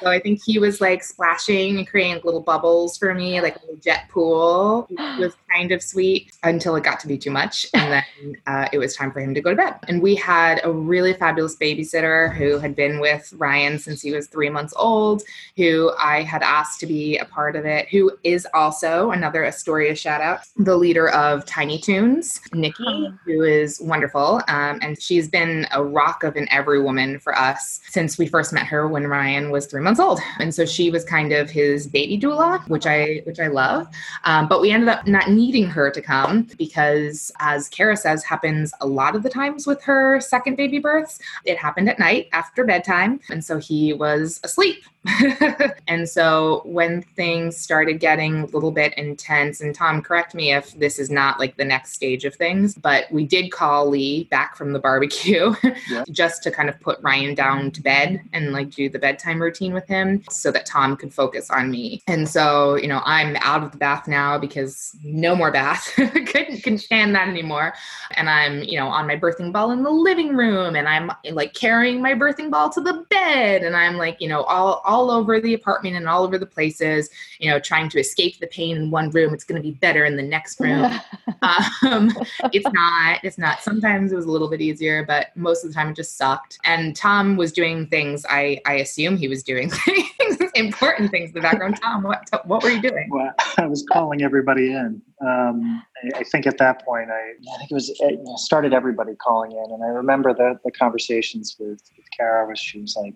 So 0.00 0.08
I 0.08 0.20
think 0.20 0.40
he 0.44 0.58
was 0.58 0.80
like 0.80 1.02
splashing 1.02 1.78
and 1.78 1.86
creating 1.86 2.20
little 2.24 2.40
bubbles 2.40 2.96
for 2.96 3.14
me, 3.14 3.40
like 3.40 3.56
a 3.56 3.60
little 3.60 3.76
jet 3.76 4.08
pool. 4.10 4.86
It 4.90 5.18
was 5.18 5.34
kind 5.50 5.72
of 5.72 5.82
sweet 5.82 6.32
until 6.42 6.76
it 6.76 6.84
got 6.84 7.00
to 7.00 7.08
be 7.08 7.18
too 7.18 7.30
much, 7.30 7.66
and 7.74 7.92
then 7.92 8.36
uh, 8.46 8.68
it 8.72 8.78
was 8.78 8.94
time 8.94 9.10
for 9.10 9.20
him 9.20 9.34
to 9.34 9.40
go 9.40 9.50
to 9.50 9.56
bed. 9.56 9.74
And 9.88 10.00
we 10.00 10.14
had 10.14 10.60
a 10.64 10.70
really 10.70 11.14
fabulous 11.14 11.56
babysitter 11.56 12.34
who 12.34 12.58
had 12.58 12.76
been 12.76 13.00
with 13.00 13.32
Ryan 13.36 13.78
since 13.78 14.02
he 14.02 14.12
was 14.12 14.28
three 14.28 14.50
months 14.50 14.74
old, 14.76 15.22
who 15.56 15.92
I 15.98 16.22
had 16.22 16.42
asked 16.42 16.80
to 16.80 16.86
be 16.86 17.18
a 17.18 17.24
part 17.24 17.56
of 17.56 17.64
it, 17.64 17.88
who 17.88 18.12
is 18.22 18.46
also 18.54 19.10
another 19.10 19.44
Astoria 19.44 19.94
shout 19.94 20.20
out 20.20 20.43
the 20.56 20.76
leader 20.76 21.08
of 21.10 21.44
Tiny 21.46 21.78
Toons, 21.78 22.40
Nikki, 22.52 23.10
who 23.24 23.42
is 23.42 23.80
wonderful. 23.80 24.40
Um, 24.48 24.78
and 24.82 25.00
she's 25.00 25.28
been 25.28 25.66
a 25.72 25.82
rock 25.82 26.22
of 26.22 26.36
an 26.36 26.48
every 26.50 26.80
woman 26.80 27.18
for 27.18 27.36
us 27.36 27.80
since 27.88 28.18
we 28.18 28.26
first 28.26 28.52
met 28.52 28.66
her 28.66 28.86
when 28.86 29.06
Ryan 29.06 29.50
was 29.50 29.66
three 29.66 29.82
months 29.82 30.00
old. 30.00 30.20
And 30.38 30.54
so 30.54 30.64
she 30.64 30.90
was 30.90 31.04
kind 31.04 31.32
of 31.32 31.50
his 31.50 31.86
baby 31.86 32.18
doula, 32.18 32.66
which 32.68 32.86
I 32.86 33.22
which 33.24 33.40
I 33.40 33.48
love. 33.48 33.88
Um, 34.24 34.48
but 34.48 34.60
we 34.60 34.70
ended 34.70 34.88
up 34.88 35.06
not 35.06 35.30
needing 35.30 35.66
her 35.66 35.90
to 35.90 36.00
come 36.00 36.48
because, 36.56 37.32
as 37.40 37.68
Kara 37.68 37.96
says, 37.96 38.24
happens 38.24 38.72
a 38.80 38.86
lot 38.86 39.16
of 39.16 39.22
the 39.22 39.30
times 39.30 39.66
with 39.66 39.82
her 39.82 40.20
second 40.20 40.56
baby 40.56 40.78
births. 40.78 41.18
It 41.44 41.58
happened 41.58 41.88
at 41.88 41.98
night 41.98 42.28
after 42.32 42.64
bedtime, 42.64 43.20
and 43.30 43.44
so 43.44 43.58
he 43.58 43.92
was 43.92 44.40
asleep 44.44 44.84
and 45.88 46.08
so 46.08 46.62
when 46.64 47.02
things 47.02 47.56
started 47.56 48.00
getting 48.00 48.42
a 48.42 48.46
little 48.46 48.70
bit 48.70 48.94
intense, 48.94 49.60
and 49.60 49.74
Tom, 49.74 50.02
correct 50.02 50.34
me 50.34 50.52
if 50.52 50.72
this 50.78 50.98
is 50.98 51.10
not 51.10 51.38
like 51.38 51.56
the 51.56 51.64
next 51.64 51.92
stage 51.92 52.24
of 52.24 52.34
things, 52.34 52.74
but 52.74 53.04
we 53.10 53.24
did 53.24 53.50
call 53.50 53.88
Lee 53.88 54.24
back 54.24 54.56
from 54.56 54.72
the 54.72 54.78
barbecue 54.78 55.54
yeah. 55.90 56.04
just 56.10 56.42
to 56.44 56.50
kind 56.50 56.68
of 56.68 56.80
put 56.80 57.00
Ryan 57.02 57.34
down 57.34 57.70
to 57.72 57.82
bed 57.82 58.22
and 58.32 58.52
like 58.52 58.70
do 58.70 58.88
the 58.88 58.98
bedtime 58.98 59.40
routine 59.40 59.74
with 59.74 59.86
him 59.86 60.22
so 60.30 60.50
that 60.50 60.66
Tom 60.66 60.96
could 60.96 61.12
focus 61.12 61.50
on 61.50 61.70
me. 61.70 62.02
And 62.06 62.28
so, 62.28 62.76
you 62.76 62.88
know, 62.88 63.02
I'm 63.04 63.36
out 63.40 63.62
of 63.62 63.72
the 63.72 63.78
bath 63.78 64.08
now 64.08 64.38
because 64.38 64.96
no 65.02 65.36
more 65.36 65.50
bath. 65.50 65.92
couldn't, 65.94 66.62
couldn't 66.62 66.78
stand 66.78 67.14
that 67.14 67.28
anymore. 67.28 67.74
And 68.12 68.30
I'm, 68.30 68.62
you 68.62 68.78
know, 68.78 68.88
on 68.88 69.06
my 69.06 69.16
birthing 69.16 69.52
ball 69.52 69.72
in 69.72 69.82
the 69.82 69.90
living 69.90 70.36
room 70.36 70.76
and 70.76 70.88
I'm 70.88 71.10
like 71.32 71.54
carrying 71.54 72.00
my 72.00 72.14
birthing 72.14 72.50
ball 72.50 72.70
to 72.70 72.80
the 72.80 73.04
bed 73.10 73.64
and 73.64 73.76
I'm 73.76 73.96
like, 73.96 74.20
you 74.20 74.28
know, 74.28 74.42
all, 74.44 74.82
all 74.84 74.93
all 74.94 75.10
over 75.10 75.40
the 75.40 75.54
apartment 75.54 75.96
and 75.96 76.08
all 76.08 76.22
over 76.22 76.38
the 76.38 76.46
places, 76.46 77.10
you 77.40 77.50
know, 77.50 77.58
trying 77.58 77.88
to 77.88 77.98
escape 77.98 78.38
the 78.38 78.46
pain 78.46 78.76
in 78.76 78.90
one 78.92 79.10
room. 79.10 79.34
It's 79.34 79.42
going 79.42 79.60
to 79.60 79.62
be 79.62 79.72
better 79.72 80.04
in 80.04 80.16
the 80.16 80.22
next 80.22 80.60
room. 80.60 80.84
um, 81.82 82.12
it's 82.52 82.72
not, 82.72 83.18
it's 83.24 83.36
not. 83.38 83.60
Sometimes 83.60 84.12
it 84.12 84.16
was 84.16 84.26
a 84.26 84.30
little 84.30 84.48
bit 84.48 84.60
easier, 84.60 85.04
but 85.04 85.36
most 85.36 85.64
of 85.64 85.70
the 85.70 85.74
time 85.74 85.88
it 85.88 85.96
just 85.96 86.16
sucked. 86.16 86.58
And 86.64 86.94
Tom 86.94 87.36
was 87.36 87.52
doing 87.52 87.88
things, 87.88 88.24
I, 88.28 88.60
I 88.66 88.74
assume 88.74 89.16
he 89.16 89.26
was 89.26 89.42
doing 89.42 89.68
things, 89.86 90.38
important 90.54 91.10
things 91.10 91.30
in 91.30 91.34
the 91.34 91.40
background. 91.40 91.80
Tom, 91.82 92.04
what, 92.04 92.28
what 92.44 92.62
were 92.62 92.70
you 92.70 92.80
doing? 92.80 93.08
Well, 93.10 93.32
I 93.58 93.66
was 93.66 93.84
calling 93.92 94.22
everybody 94.22 94.72
in. 94.72 95.02
Um, 95.20 95.82
I, 96.04 96.20
I, 96.20 96.24
think 96.24 96.46
at 96.46 96.58
that 96.58 96.84
point, 96.84 97.10
I, 97.10 97.32
I 97.54 97.58
think 97.58 97.70
it 97.70 97.74
was 97.74 97.88
it 98.00 98.20
started 98.38 98.74
everybody 98.74 99.14
calling 99.16 99.52
in, 99.52 99.72
and 99.72 99.82
I 99.82 99.86
remember 99.86 100.34
the 100.34 100.58
the 100.64 100.72
conversations 100.72 101.56
with, 101.58 101.80
with 101.96 102.06
Kara 102.16 102.46
was 102.46 102.58
she 102.58 102.80
was 102.80 102.96
like, 102.96 103.14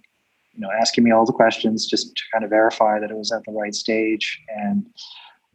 you 0.58 0.66
know, 0.66 0.72
asking 0.80 1.04
me 1.04 1.12
all 1.12 1.24
the 1.24 1.32
questions 1.32 1.86
just 1.86 2.16
to 2.16 2.22
kind 2.32 2.42
of 2.42 2.50
verify 2.50 2.98
that 2.98 3.12
it 3.12 3.16
was 3.16 3.30
at 3.30 3.44
the 3.44 3.52
right 3.52 3.74
stage. 3.74 4.40
And 4.48 4.84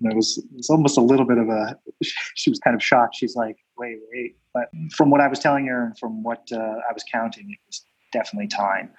it 0.02 0.16
was, 0.16 0.38
it 0.38 0.56
was 0.56 0.70
almost 0.70 0.98
a 0.98 1.02
little 1.02 1.26
bit 1.26 1.38
of 1.38 1.50
a, 1.50 1.78
she 2.36 2.50
was 2.50 2.60
kind 2.60 2.74
of 2.74 2.82
shocked. 2.82 3.16
She's 3.16 3.36
like, 3.36 3.58
wait, 3.78 3.98
wait. 4.14 4.38
But 4.54 4.70
from 4.96 5.10
what 5.10 5.20
I 5.20 5.28
was 5.28 5.40
telling 5.40 5.66
her 5.68 5.88
and 5.88 6.00
from 6.00 6.24
what 6.24 6.48
uh, 6.54 6.56
I 6.58 6.94
was 6.94 7.04
counting, 7.12 7.52
it 7.52 7.60
was 7.68 7.86
definitely 8.14 8.48
time. 8.48 8.92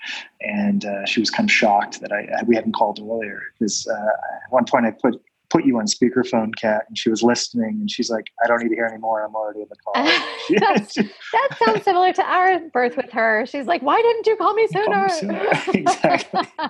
And 0.42 0.84
uh, 0.84 1.06
she 1.06 1.20
was 1.20 1.30
kind 1.30 1.48
of 1.48 1.52
shocked 1.52 2.00
that 2.02 2.12
I, 2.12 2.42
we 2.46 2.54
hadn't 2.54 2.72
called 2.72 3.00
earlier 3.00 3.40
because 3.58 3.86
uh, 3.86 3.94
at 3.94 4.50
one 4.50 4.66
point 4.66 4.84
I 4.84 4.90
put 4.90 5.22
put 5.54 5.64
you 5.64 5.78
on 5.78 5.86
speakerphone, 5.86 6.52
Kat, 6.56 6.84
and 6.88 6.98
she 6.98 7.08
was 7.08 7.22
listening, 7.22 7.76
and 7.80 7.88
she's 7.88 8.10
like, 8.10 8.32
"I 8.42 8.48
don't 8.48 8.60
need 8.60 8.70
to 8.70 8.74
hear 8.74 8.86
anymore. 8.86 9.24
I'm 9.24 9.36
already 9.36 9.60
in 9.60 9.68
the 9.68 9.76
call." 9.76 9.94
that 10.50 11.58
sounds 11.64 11.84
similar 11.84 12.12
to 12.12 12.24
our 12.24 12.58
birth 12.70 12.96
with 12.96 13.10
her. 13.12 13.46
She's 13.46 13.66
like, 13.66 13.80
"Why 13.80 14.02
didn't 14.02 14.26
you 14.26 14.36
call 14.36 14.54
me 14.54 14.66
sooner?" 14.66 14.84
Call 14.84 15.04
me 15.04 15.10
sooner. 15.10 15.48
exactly. 15.74 16.42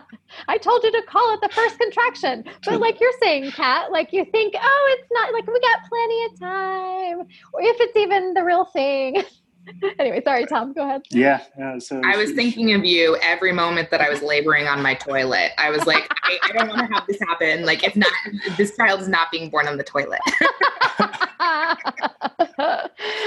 I 0.49 0.59
told 0.59 0.85
you 0.85 0.93
to 0.93 1.03
call 1.09 1.33
at 1.33 1.41
the 1.41 1.49
first 1.55 1.79
contraction, 1.79 2.45
but 2.67 2.79
like 2.79 3.01
you're 3.01 3.19
saying, 3.23 3.53
Kat, 3.53 3.91
like 3.91 4.13
you 4.13 4.27
think, 4.27 4.55
"Oh, 4.61 4.97
it's 4.99 5.09
not 5.13 5.33
like 5.33 5.47
we 5.47 5.59
got 5.61 5.79
plenty 5.89 6.25
of 6.25 6.41
time," 6.41 7.21
or 7.55 7.63
if 7.63 7.81
it's 7.81 7.97
even 7.97 8.35
the 8.35 8.45
real 8.45 8.67
thing. 8.67 9.23
anyway, 9.99 10.23
sorry, 10.25 10.47
Tom. 10.47 10.73
Go 10.73 10.85
ahead. 10.85 11.03
Yeah. 11.11 11.43
Uh, 11.63 11.79
so 11.81 12.01
I 12.05 12.17
was 12.17 12.33
thinking 12.33 12.73
of 12.75 12.85
you 12.85 13.17
every 13.23 13.53
moment 13.53 13.91
that 13.91 14.01
I 14.01 14.09
was 14.09 14.23
laboring 14.23 14.67
on 14.67 14.83
my 14.83 14.95
toilet. 14.95 15.53
I 15.59 15.71
was 15.71 15.87
like, 15.87 16.07
I, 16.23 16.39
I 16.43 16.53
don't 16.53 16.69
want 16.69 16.81
to 16.81 16.95
have 16.95 17.07
this 17.07 17.19
happen. 17.21 17.65
Like, 17.65 17.85
if 17.85 17.97
not, 17.97 18.13
this 18.57 18.77
child 18.77 19.01
is 19.01 19.09
not 19.09 19.31
being 19.31 19.51
born 19.51 19.67
on 19.67 19.77
the 19.77 19.85
toilet. 19.85 20.21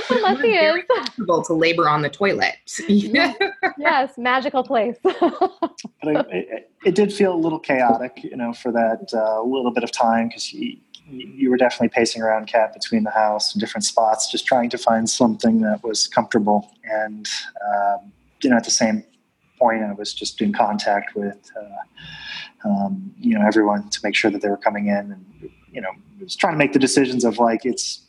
Unless 0.10 0.42
he 0.42 0.56
is. 0.56 0.84
Comfortable 0.96 1.44
to 1.44 1.54
labor 1.54 1.90
on 1.90 2.02
the 2.02 2.10
toilet. 2.10 2.56
yes, 2.88 4.18
magical 4.18 4.64
place. 4.64 4.98
but 5.04 5.20
I, 6.04 6.26
it, 6.32 6.72
it, 6.86 6.96
did 6.96 7.14
feel 7.14 7.34
a 7.34 7.36
little 7.36 7.60
chaotic, 7.60 8.24
you 8.24 8.36
know, 8.36 8.54
for 8.54 8.72
that 8.72 9.10
uh, 9.14 9.42
little 9.44 9.72
bit 9.72 9.84
of 9.84 9.92
time 9.92 10.30
because 10.30 10.46
he 10.46 10.82
you 11.10 11.50
were 11.50 11.58
definitely 11.58 11.90
pacing 11.90 12.22
around 12.22 12.48
Kat 12.48 12.74
between 12.74 13.04
the 13.04 13.12
house 13.12 13.54
and 13.54 13.62
different 13.62 13.86
spots 13.86 14.30
just 14.32 14.46
trying 14.46 14.70
to 14.70 14.78
find 14.78 15.10
something 15.10 15.62
that 15.62 15.84
was 15.84 16.08
comfortable. 16.08 16.72
And 16.84 17.28
um, 17.66 18.12
you 18.42 18.50
know 18.50 18.58
at 18.58 18.64
the 18.64 18.72
same 18.72 19.04
point 19.60 19.84
i 19.84 19.94
was 19.94 20.14
just 20.14 20.42
in 20.42 20.54
contact 20.54 21.16
with 21.16 21.52
uh, 21.60 22.70
um, 22.70 23.14
you 23.18 23.38
know 23.38 23.46
everyone 23.46 23.90
to 23.90 24.00
make 24.04 24.16
sure 24.16 24.30
that 24.32 24.42
they 24.42 24.50
were 24.50 24.58
coming 24.58 24.88
in 24.88 25.12
and 25.12 25.50
you 25.72 25.82
know 25.82 25.92
just 26.20 26.40
trying 26.40 26.54
to 26.54 26.58
make 26.58 26.74
the 26.74 26.80
decisions 26.80 27.24
of 27.24 27.38
like 27.38 27.66
it's 27.66 28.06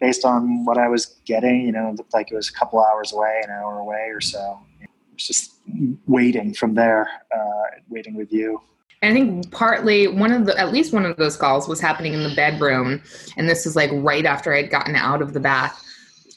based 0.00 0.24
on 0.24 0.64
what 0.64 0.78
i 0.78 0.88
was 0.88 1.06
getting 1.24 1.62
you 1.62 1.72
know 1.72 1.88
it 1.88 1.96
looked 1.96 2.14
like 2.14 2.30
it 2.30 2.34
was 2.34 2.48
a 2.48 2.52
couple 2.52 2.80
hours 2.80 3.12
away 3.12 3.40
an 3.44 3.50
hour 3.50 3.78
away 3.78 4.08
or 4.10 4.20
so. 4.20 4.60
It 4.80 4.88
was 5.14 5.26
just 5.26 5.54
waiting 6.06 6.54
from 6.54 6.74
there 6.74 7.08
uh, 7.34 7.80
waiting 7.88 8.14
with 8.14 8.32
you 8.32 8.60
I 9.02 9.12
think 9.12 9.50
partly 9.50 10.08
one 10.08 10.32
of 10.32 10.46
the 10.46 10.58
at 10.58 10.72
least 10.72 10.92
one 10.92 11.04
of 11.04 11.16
those 11.16 11.36
calls 11.36 11.68
was 11.68 11.80
happening 11.80 12.14
in 12.14 12.22
the 12.22 12.34
bedroom, 12.34 13.02
and 13.36 13.48
this 13.48 13.66
is 13.66 13.76
like 13.76 13.90
right 13.92 14.24
after 14.24 14.54
I'd 14.54 14.70
gotten 14.70 14.96
out 14.96 15.22
of 15.22 15.32
the 15.32 15.40
bath. 15.40 15.80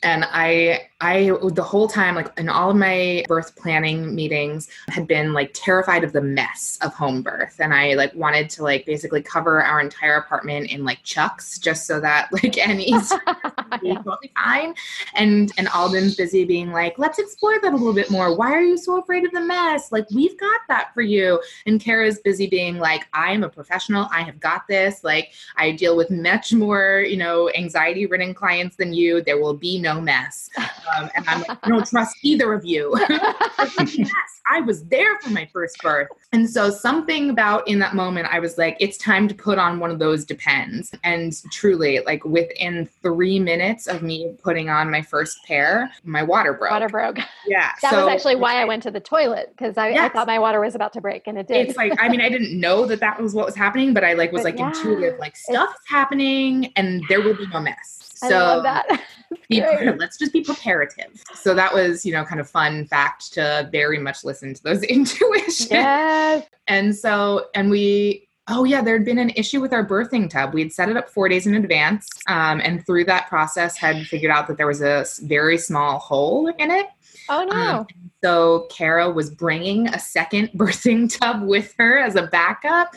And 0.04 0.26
i 0.26 0.88
i 1.02 1.32
the 1.52 1.64
whole 1.64 1.88
time 1.88 2.16
like 2.16 2.32
in 2.40 2.50
all 2.50 2.70
of 2.70 2.76
my 2.76 3.24
birth 3.28 3.56
planning 3.56 4.16
meetings 4.16 4.70
had 4.88 5.08
been 5.08 5.34
like 5.34 5.52
terrified 5.54 6.04
of 6.04 6.14
the 6.14 6.22
mess 6.22 6.78
of 6.82 6.94
home 6.94 7.22
birth. 7.22 7.56
And 7.60 7.74
i 7.74 7.94
like 7.96 8.14
wanted 8.16 8.50
to 8.52 8.64
like 8.64 8.86
basically 8.86 9.22
cover 9.22 9.62
our 9.64 9.80
entire 9.80 10.16
apartment 10.16 10.72
in 10.72 10.86
like 10.86 11.04
chucks 11.04 11.60
just 11.60 11.88
so 11.88 12.00
that 12.00 12.30
like 12.32 12.58
any 12.58 12.90
yeah. 13.82 13.96
totally 13.96 14.32
fine. 14.36 14.76
And 15.16 15.52
and 15.58 15.68
alden's 15.70 16.16
busy 16.16 16.46
being 16.46 16.72
like 16.72 16.98
let's 16.98 17.20
explore 17.20 17.60
that 17.62 17.74
a 17.74 17.76
little 17.76 17.94
bit 17.94 18.12
more. 18.12 18.36
Why 18.36 18.52
are 18.54 18.62
you 18.62 18.78
so 18.78 19.00
afraid 19.00 19.26
of 19.26 19.32
the 19.32 19.42
mess? 19.42 19.92
Like 19.92 20.10
we've 20.12 20.38
got 20.40 20.62
that 20.68 20.94
for 20.94 21.02
you. 21.02 21.42
And 21.66 21.80
kara's 21.80 22.20
busy 22.20 22.48
being 22.48 22.78
like 22.78 23.08
i 23.14 23.32
am 23.32 23.44
a 23.44 23.50
professional. 23.50 24.08
I 24.12 24.22
have 24.22 24.40
got 24.40 24.68
this. 24.68 25.04
Like 25.04 25.34
i 25.56 25.72
deal 25.72 25.98
with 25.98 26.10
much 26.10 26.54
more 26.54 27.04
you 27.08 27.18
know 27.18 27.52
anxiety 27.52 28.06
ridden 28.06 28.34
clients 28.34 28.76
than 28.78 28.94
you. 28.94 29.22
There 29.22 29.42
will 29.42 29.54
be 29.54 29.80
no 29.80 29.88
no 29.88 30.02
mess. 30.02 30.50
Um, 30.96 31.10
and 31.16 31.26
I'm 31.28 31.40
like, 31.42 31.58
I 31.64 31.70
don't 31.70 31.88
trust 31.88 32.16
either 32.24 32.54
of 32.54 32.66
you. 32.66 32.94
yes, 33.10 34.42
I 34.50 34.62
was 34.62 34.84
there 34.86 35.20
for 35.20 35.30
my 35.30 35.48
first 35.52 35.82
birth. 35.82 36.08
And 36.32 36.50
so 36.50 36.70
something 36.70 37.30
about 37.30 37.68
in 37.68 37.80
that 37.80 37.96
moment, 37.96 38.28
I 38.32 38.40
was 38.40 38.58
like, 38.58 38.78
it's 38.80 38.98
time 38.98 39.28
to 39.28 39.36
put 39.36 39.58
on 39.58 39.80
one 39.80 39.92
of 39.92 40.00
those 40.00 40.26
depends. 40.26 40.94
And 41.04 41.34
truly, 41.52 42.00
like 42.06 42.24
within 42.26 42.90
three 43.02 43.40
minutes 43.40 43.88
of 43.88 44.02
me 44.02 44.36
putting 44.44 44.70
on 44.70 44.90
my 44.90 45.02
first 45.02 45.40
pair, 45.46 45.92
my 46.04 46.24
water 46.24 46.54
broke. 46.54 46.72
Water 46.72 46.90
broke. 46.90 47.18
Yeah. 47.46 47.72
That 47.82 47.92
so, 47.92 48.06
was 48.06 48.14
actually 48.14 48.36
why 48.36 48.62
I 48.62 48.66
went 48.66 48.84
to 48.84 48.92
the 48.92 49.00
toilet 49.00 49.50
because 49.52 49.78
I, 49.78 49.90
yes. 49.90 50.10
I, 50.10 50.10
thought 50.10 50.28
my 50.28 50.40
water 50.40 50.60
was 50.60 50.74
about 50.74 50.94
to 50.94 51.02
break 51.02 51.28
and 51.28 51.38
it 51.38 51.48
did. 51.48 51.68
It's 51.68 51.78
like, 51.78 51.94
I 52.00 52.10
mean, 52.10 52.22
I 52.22 52.28
didn't 52.28 52.60
know 52.60 52.86
that 52.88 53.00
that 53.02 53.22
was 53.22 53.34
what 53.34 53.46
was 53.46 53.56
happening, 53.56 53.94
but 53.94 54.04
I 54.04 54.14
like 54.14 54.32
was 54.32 54.40
but 54.40 54.54
like 54.54 54.60
yeah, 54.60 54.70
intuitive, 54.70 55.20
like 55.20 55.36
stuff 55.38 55.70
is 55.70 55.88
happening 55.88 56.74
and 56.76 57.04
there 57.08 57.22
will 57.22 57.36
be 57.36 57.48
no 57.48 57.60
mess. 57.60 58.07
So 58.18 58.28
I 58.28 58.56
love 58.56 58.64
that. 58.64 59.02
be, 59.50 59.62
let's 59.98 60.18
just 60.18 60.34
be 60.34 60.44
preparative. 60.44 61.22
So 61.34 61.54
that 61.54 61.74
was, 61.74 62.06
you 62.06 62.14
know, 62.14 62.24
kind 62.26 62.40
of 62.42 62.50
fun 62.50 62.86
fact 62.86 63.34
to 63.34 63.70
very 63.72 64.00
much 64.00 64.24
listen 64.24 64.54
to 64.54 64.64
those 64.64 64.84
intuitions. 64.84 65.70
Yes. 65.70 66.48
And 66.68 66.96
so, 66.96 67.48
and 67.56 67.70
we, 67.70 68.28
oh 68.50 68.64
yeah, 68.64 68.82
there 68.82 68.96
had 68.96 69.06
been 69.06 69.18
an 69.18 69.32
issue 69.32 69.62
with 69.62 69.74
our 69.74 69.86
birthing 69.86 70.30
tub. 70.30 70.54
We 70.54 70.62
had 70.62 70.72
set 70.72 70.90
it 70.90 70.98
up 70.98 71.10
four 71.10 71.30
days 71.30 71.48
in 71.48 71.56
advance, 71.56 72.08
um, 72.28 72.62
and 72.64 72.86
through 72.86 73.06
that 73.06 73.28
process, 73.28 73.78
had 73.78 74.06
figured 74.08 74.32
out 74.32 74.48
that 74.48 74.58
there 74.58 74.68
was 74.68 74.82
a 74.82 75.06
very 75.22 75.58
small 75.58 76.00
hole 76.00 76.48
in 76.48 76.72
it. 76.72 76.88
Oh 77.30 77.44
no! 77.44 77.56
Um, 77.56 77.88
so 78.24 78.68
Kara 78.70 79.10
was 79.10 79.30
bringing 79.30 79.88
a 79.90 80.00
second 80.00 80.50
birthing 80.56 81.16
tub 81.18 81.44
with 81.44 81.74
her 81.78 82.00
as 82.00 82.16
a 82.16 82.24
backup, 82.28 82.94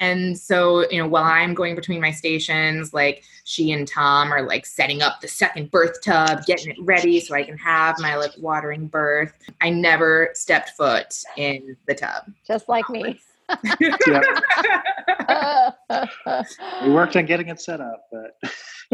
and 0.00 0.38
so 0.38 0.88
you 0.90 0.98
know 0.98 1.06
while 1.06 1.24
I'm 1.24 1.54
going 1.54 1.74
between 1.74 2.00
my 2.00 2.10
stations, 2.10 2.94
like 2.94 3.24
she 3.44 3.72
and 3.72 3.86
Tom 3.86 4.32
are 4.32 4.42
like 4.42 4.66
setting 4.66 5.02
up 5.02 5.20
the 5.20 5.28
second 5.28 5.70
birth 5.70 6.02
tub, 6.02 6.44
getting 6.46 6.72
it 6.72 6.78
ready 6.80 7.20
so 7.20 7.34
I 7.34 7.42
can 7.42 7.58
have 7.58 7.98
my 7.98 8.16
like 8.16 8.32
watering 8.38 8.86
birth. 8.86 9.32
I 9.60 9.70
never 9.70 10.30
stepped 10.34 10.70
foot 10.70 11.22
in 11.36 11.76
the 11.86 11.94
tub. 11.94 12.24
Just 12.46 12.68
like 12.68 12.88
me. 12.88 13.20
we 16.82 16.90
worked 16.90 17.16
on 17.16 17.26
getting 17.26 17.48
it 17.48 17.60
set 17.60 17.80
up, 17.80 18.06
but 18.10 18.38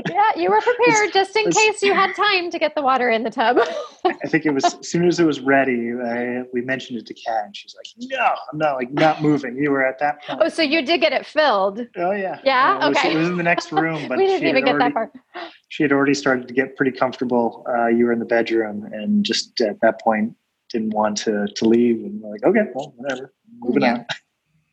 yeah, 0.08 0.30
you 0.36 0.50
were 0.50 0.60
prepared 0.62 1.12
just 1.12 1.34
in 1.36 1.50
case 1.50 1.82
you 1.82 1.92
had 1.92 2.14
time 2.14 2.50
to 2.50 2.58
get 2.58 2.74
the 2.74 2.82
water 2.82 3.10
in 3.10 3.22
the 3.22 3.30
tub. 3.30 3.58
I 4.04 4.28
think 4.28 4.46
it 4.46 4.50
was 4.50 4.64
as 4.64 4.88
soon 4.88 5.06
as 5.06 5.18
it 5.20 5.24
was 5.24 5.40
ready, 5.40 5.92
I, 5.92 6.42
we 6.52 6.60
mentioned 6.60 6.98
it 6.98 7.06
to 7.06 7.14
Kat, 7.14 7.46
and 7.46 7.56
she's 7.56 7.74
like, 7.76 7.86
"No, 8.10 8.34
I'm 8.52 8.58
not 8.58 8.74
like 8.74 8.92
not 8.92 9.22
moving." 9.22 9.56
You 9.56 9.70
were 9.70 9.84
at 9.84 9.98
that 10.00 10.22
point. 10.22 10.40
Oh, 10.42 10.48
so 10.48 10.62
you 10.62 10.82
did 10.82 11.00
get 11.00 11.12
it 11.12 11.26
filled? 11.26 11.80
Oh 11.96 12.12
yeah. 12.12 12.40
Yeah. 12.44 12.78
Uh, 12.80 12.90
okay. 12.90 13.12
It 13.12 13.16
was, 13.16 13.16
it 13.16 13.18
was, 13.18 13.28
in 13.30 13.36
the 13.36 13.42
next 13.42 13.72
room, 13.72 14.06
but 14.08 14.18
we 14.18 14.26
didn't 14.26 14.48
even 14.48 14.64
get 14.64 14.74
already, 14.74 14.94
that 14.94 15.12
far. 15.34 15.50
She 15.68 15.82
had 15.82 15.92
already 15.92 16.14
started 16.14 16.48
to 16.48 16.54
get 16.54 16.76
pretty 16.76 16.96
comfortable. 16.96 17.64
Uh, 17.68 17.86
you 17.86 18.06
were 18.06 18.12
in 18.12 18.18
the 18.18 18.24
bedroom, 18.24 18.88
and 18.92 19.24
just 19.24 19.60
at 19.60 19.80
that 19.80 20.00
point, 20.00 20.34
didn't 20.70 20.94
want 20.94 21.16
to 21.18 21.46
to 21.46 21.64
leave, 21.64 21.96
and 22.04 22.20
we're 22.20 22.32
like, 22.32 22.44
"Okay, 22.44 22.70
well, 22.74 22.92
whatever, 22.96 23.32
moving 23.60 23.82
yeah. 23.82 23.94
on." 23.94 24.06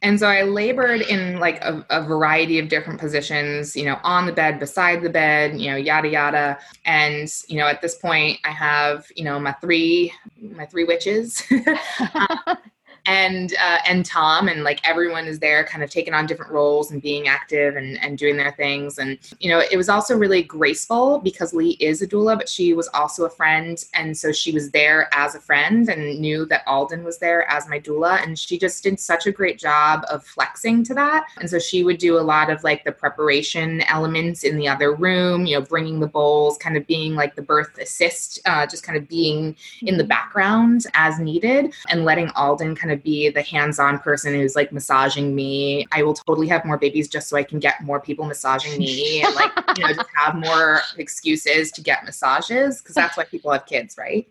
And 0.01 0.19
so 0.19 0.27
I 0.27 0.43
labored 0.43 1.01
in 1.01 1.39
like 1.39 1.63
a, 1.63 1.85
a, 1.89 2.03
variety 2.03 2.59
of 2.59 2.69
different 2.69 2.99
positions, 2.99 3.75
you 3.75 3.85
know, 3.85 3.99
on 4.03 4.25
the 4.25 4.31
bed, 4.31 4.59
beside 4.59 5.01
the 5.01 5.09
bed, 5.09 5.59
you 5.59 5.71
know, 5.71 5.77
yada 5.77 6.07
yada. 6.07 6.59
And 6.85 7.27
you 7.47 7.57
know, 7.57 7.67
at 7.67 7.81
this 7.81 7.95
point, 7.95 8.39
I 8.43 8.51
have 8.51 9.07
you 9.15 9.23
know 9.23 9.39
my 9.39 9.53
three 9.53 10.13
my 10.39 10.65
three 10.65 10.83
witches. 10.83 11.41
um, 12.13 12.57
and 13.05 13.53
uh, 13.61 13.79
and 13.87 14.05
Tom 14.05 14.47
and 14.47 14.63
like 14.63 14.79
everyone 14.87 15.25
is 15.25 15.39
there, 15.39 15.63
kind 15.63 15.83
of 15.83 15.89
taking 15.89 16.13
on 16.13 16.25
different 16.25 16.51
roles 16.51 16.91
and 16.91 17.01
being 17.01 17.27
active 17.27 17.75
and 17.75 17.97
and 18.03 18.17
doing 18.17 18.37
their 18.37 18.51
things. 18.51 18.97
And 18.97 19.17
you 19.39 19.49
know, 19.49 19.61
it 19.71 19.77
was 19.77 19.89
also 19.89 20.17
really 20.17 20.43
graceful 20.43 21.19
because 21.19 21.53
Lee 21.53 21.77
is 21.79 22.01
a 22.01 22.07
doula, 22.07 22.37
but 22.37 22.49
she 22.49 22.73
was 22.73 22.87
also 22.89 23.25
a 23.25 23.29
friend, 23.29 23.83
and 23.93 24.17
so 24.17 24.31
she 24.31 24.51
was 24.51 24.71
there 24.71 25.09
as 25.13 25.35
a 25.35 25.39
friend 25.39 25.89
and 25.89 26.19
knew 26.19 26.45
that 26.47 26.63
Alden 26.67 27.03
was 27.03 27.17
there 27.17 27.49
as 27.49 27.67
my 27.67 27.79
doula, 27.79 28.23
and 28.23 28.37
she 28.37 28.57
just 28.57 28.83
did 28.83 28.99
such 28.99 29.27
a 29.27 29.31
great 29.31 29.59
job 29.59 30.03
of 30.09 30.25
flexing 30.25 30.83
to 30.85 30.93
that. 30.93 31.27
And 31.39 31.49
so 31.49 31.59
she 31.59 31.83
would 31.83 31.97
do 31.97 32.17
a 32.17 32.21
lot 32.21 32.49
of 32.49 32.63
like 32.63 32.83
the 32.83 32.91
preparation 32.91 33.81
elements 33.81 34.43
in 34.43 34.57
the 34.57 34.67
other 34.67 34.93
room, 34.95 35.45
you 35.45 35.57
know, 35.57 35.65
bringing 35.65 35.99
the 35.99 36.07
bowls, 36.07 36.57
kind 36.57 36.77
of 36.77 36.87
being 36.87 37.15
like 37.15 37.35
the 37.35 37.41
birth 37.41 37.77
assist, 37.79 38.39
uh, 38.45 38.65
just 38.65 38.83
kind 38.83 38.97
of 38.97 39.07
being 39.07 39.55
in 39.81 39.97
the 39.97 40.03
background 40.03 40.85
as 40.93 41.19
needed, 41.19 41.73
and 41.89 42.05
letting 42.05 42.29
Alden 42.31 42.75
kind 42.75 42.91
of 42.91 42.94
be 42.97 43.29
the 43.29 43.41
hands-on 43.41 43.99
person 43.99 44.33
who's 44.33 44.55
like 44.55 44.71
massaging 44.71 45.35
me. 45.35 45.85
I 45.91 46.03
will 46.03 46.13
totally 46.13 46.47
have 46.47 46.65
more 46.65 46.77
babies 46.77 47.07
just 47.07 47.27
so 47.27 47.37
I 47.37 47.43
can 47.43 47.59
get 47.59 47.81
more 47.81 47.99
people 47.99 48.25
massaging 48.25 48.77
me 48.77 49.23
and 49.23 49.33
like, 49.35 49.51
you 49.77 49.83
know, 49.83 49.93
just 49.93 50.09
have 50.15 50.35
more 50.35 50.81
excuses 50.97 51.71
to 51.71 51.81
get 51.81 52.03
massages 52.05 52.81
because 52.81 52.95
that's 52.95 53.17
why 53.17 53.25
people 53.25 53.51
have 53.51 53.65
kids, 53.65 53.95
right? 53.97 54.27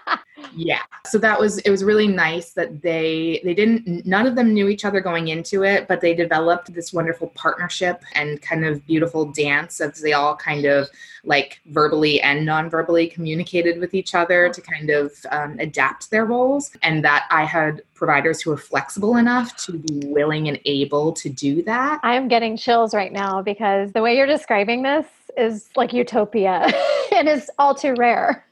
yeah. 0.56 0.82
So 1.06 1.18
that 1.18 1.38
was 1.38 1.58
it 1.58 1.70
was 1.70 1.84
really 1.84 2.08
nice 2.08 2.52
that 2.52 2.82
they 2.82 3.40
they 3.44 3.54
didn't 3.54 4.06
none 4.06 4.26
of 4.26 4.34
them 4.36 4.52
knew 4.52 4.68
each 4.68 4.84
other 4.84 5.00
going 5.00 5.28
into 5.28 5.64
it, 5.64 5.88
but 5.88 6.00
they 6.00 6.14
developed 6.14 6.72
this 6.72 6.92
wonderful 6.92 7.28
partnership 7.28 8.02
and 8.14 8.40
kind 8.42 8.64
of 8.64 8.84
beautiful 8.86 9.26
dance 9.26 9.80
as 9.80 10.00
they 10.00 10.12
all 10.12 10.36
kind 10.36 10.64
of 10.64 10.88
like 11.24 11.60
verbally 11.66 12.20
and 12.22 12.46
non-verbally 12.46 13.08
communicated 13.08 13.78
with 13.78 13.94
each 13.94 14.14
other 14.14 14.48
to 14.48 14.60
kind 14.60 14.90
of 14.90 15.12
um, 15.30 15.58
adapt 15.58 16.10
their 16.10 16.24
roles 16.24 16.70
and 16.82 17.04
that 17.04 17.26
I 17.30 17.44
had 17.44 17.82
providers 18.00 18.40
who 18.40 18.50
are 18.50 18.56
flexible 18.56 19.16
enough 19.16 19.54
to 19.58 19.72
be 19.72 20.06
willing 20.06 20.48
and 20.48 20.58
able 20.64 21.12
to 21.12 21.28
do 21.28 21.62
that. 21.62 22.00
I 22.02 22.14
am 22.14 22.28
getting 22.28 22.56
chills 22.56 22.94
right 22.94 23.12
now 23.12 23.42
because 23.42 23.92
the 23.92 24.00
way 24.00 24.16
you're 24.16 24.26
describing 24.26 24.82
this 24.82 25.06
is 25.36 25.68
like 25.76 25.92
utopia 25.92 26.72
and 27.12 27.28
is 27.28 27.50
all 27.58 27.74
too 27.74 27.94
rare 27.98 28.46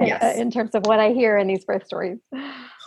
yes. 0.00 0.36
in 0.38 0.52
terms 0.52 0.76
of 0.76 0.86
what 0.86 1.00
I 1.00 1.10
hear 1.10 1.36
in 1.36 1.48
these 1.48 1.64
birth 1.64 1.86
stories. 1.86 2.18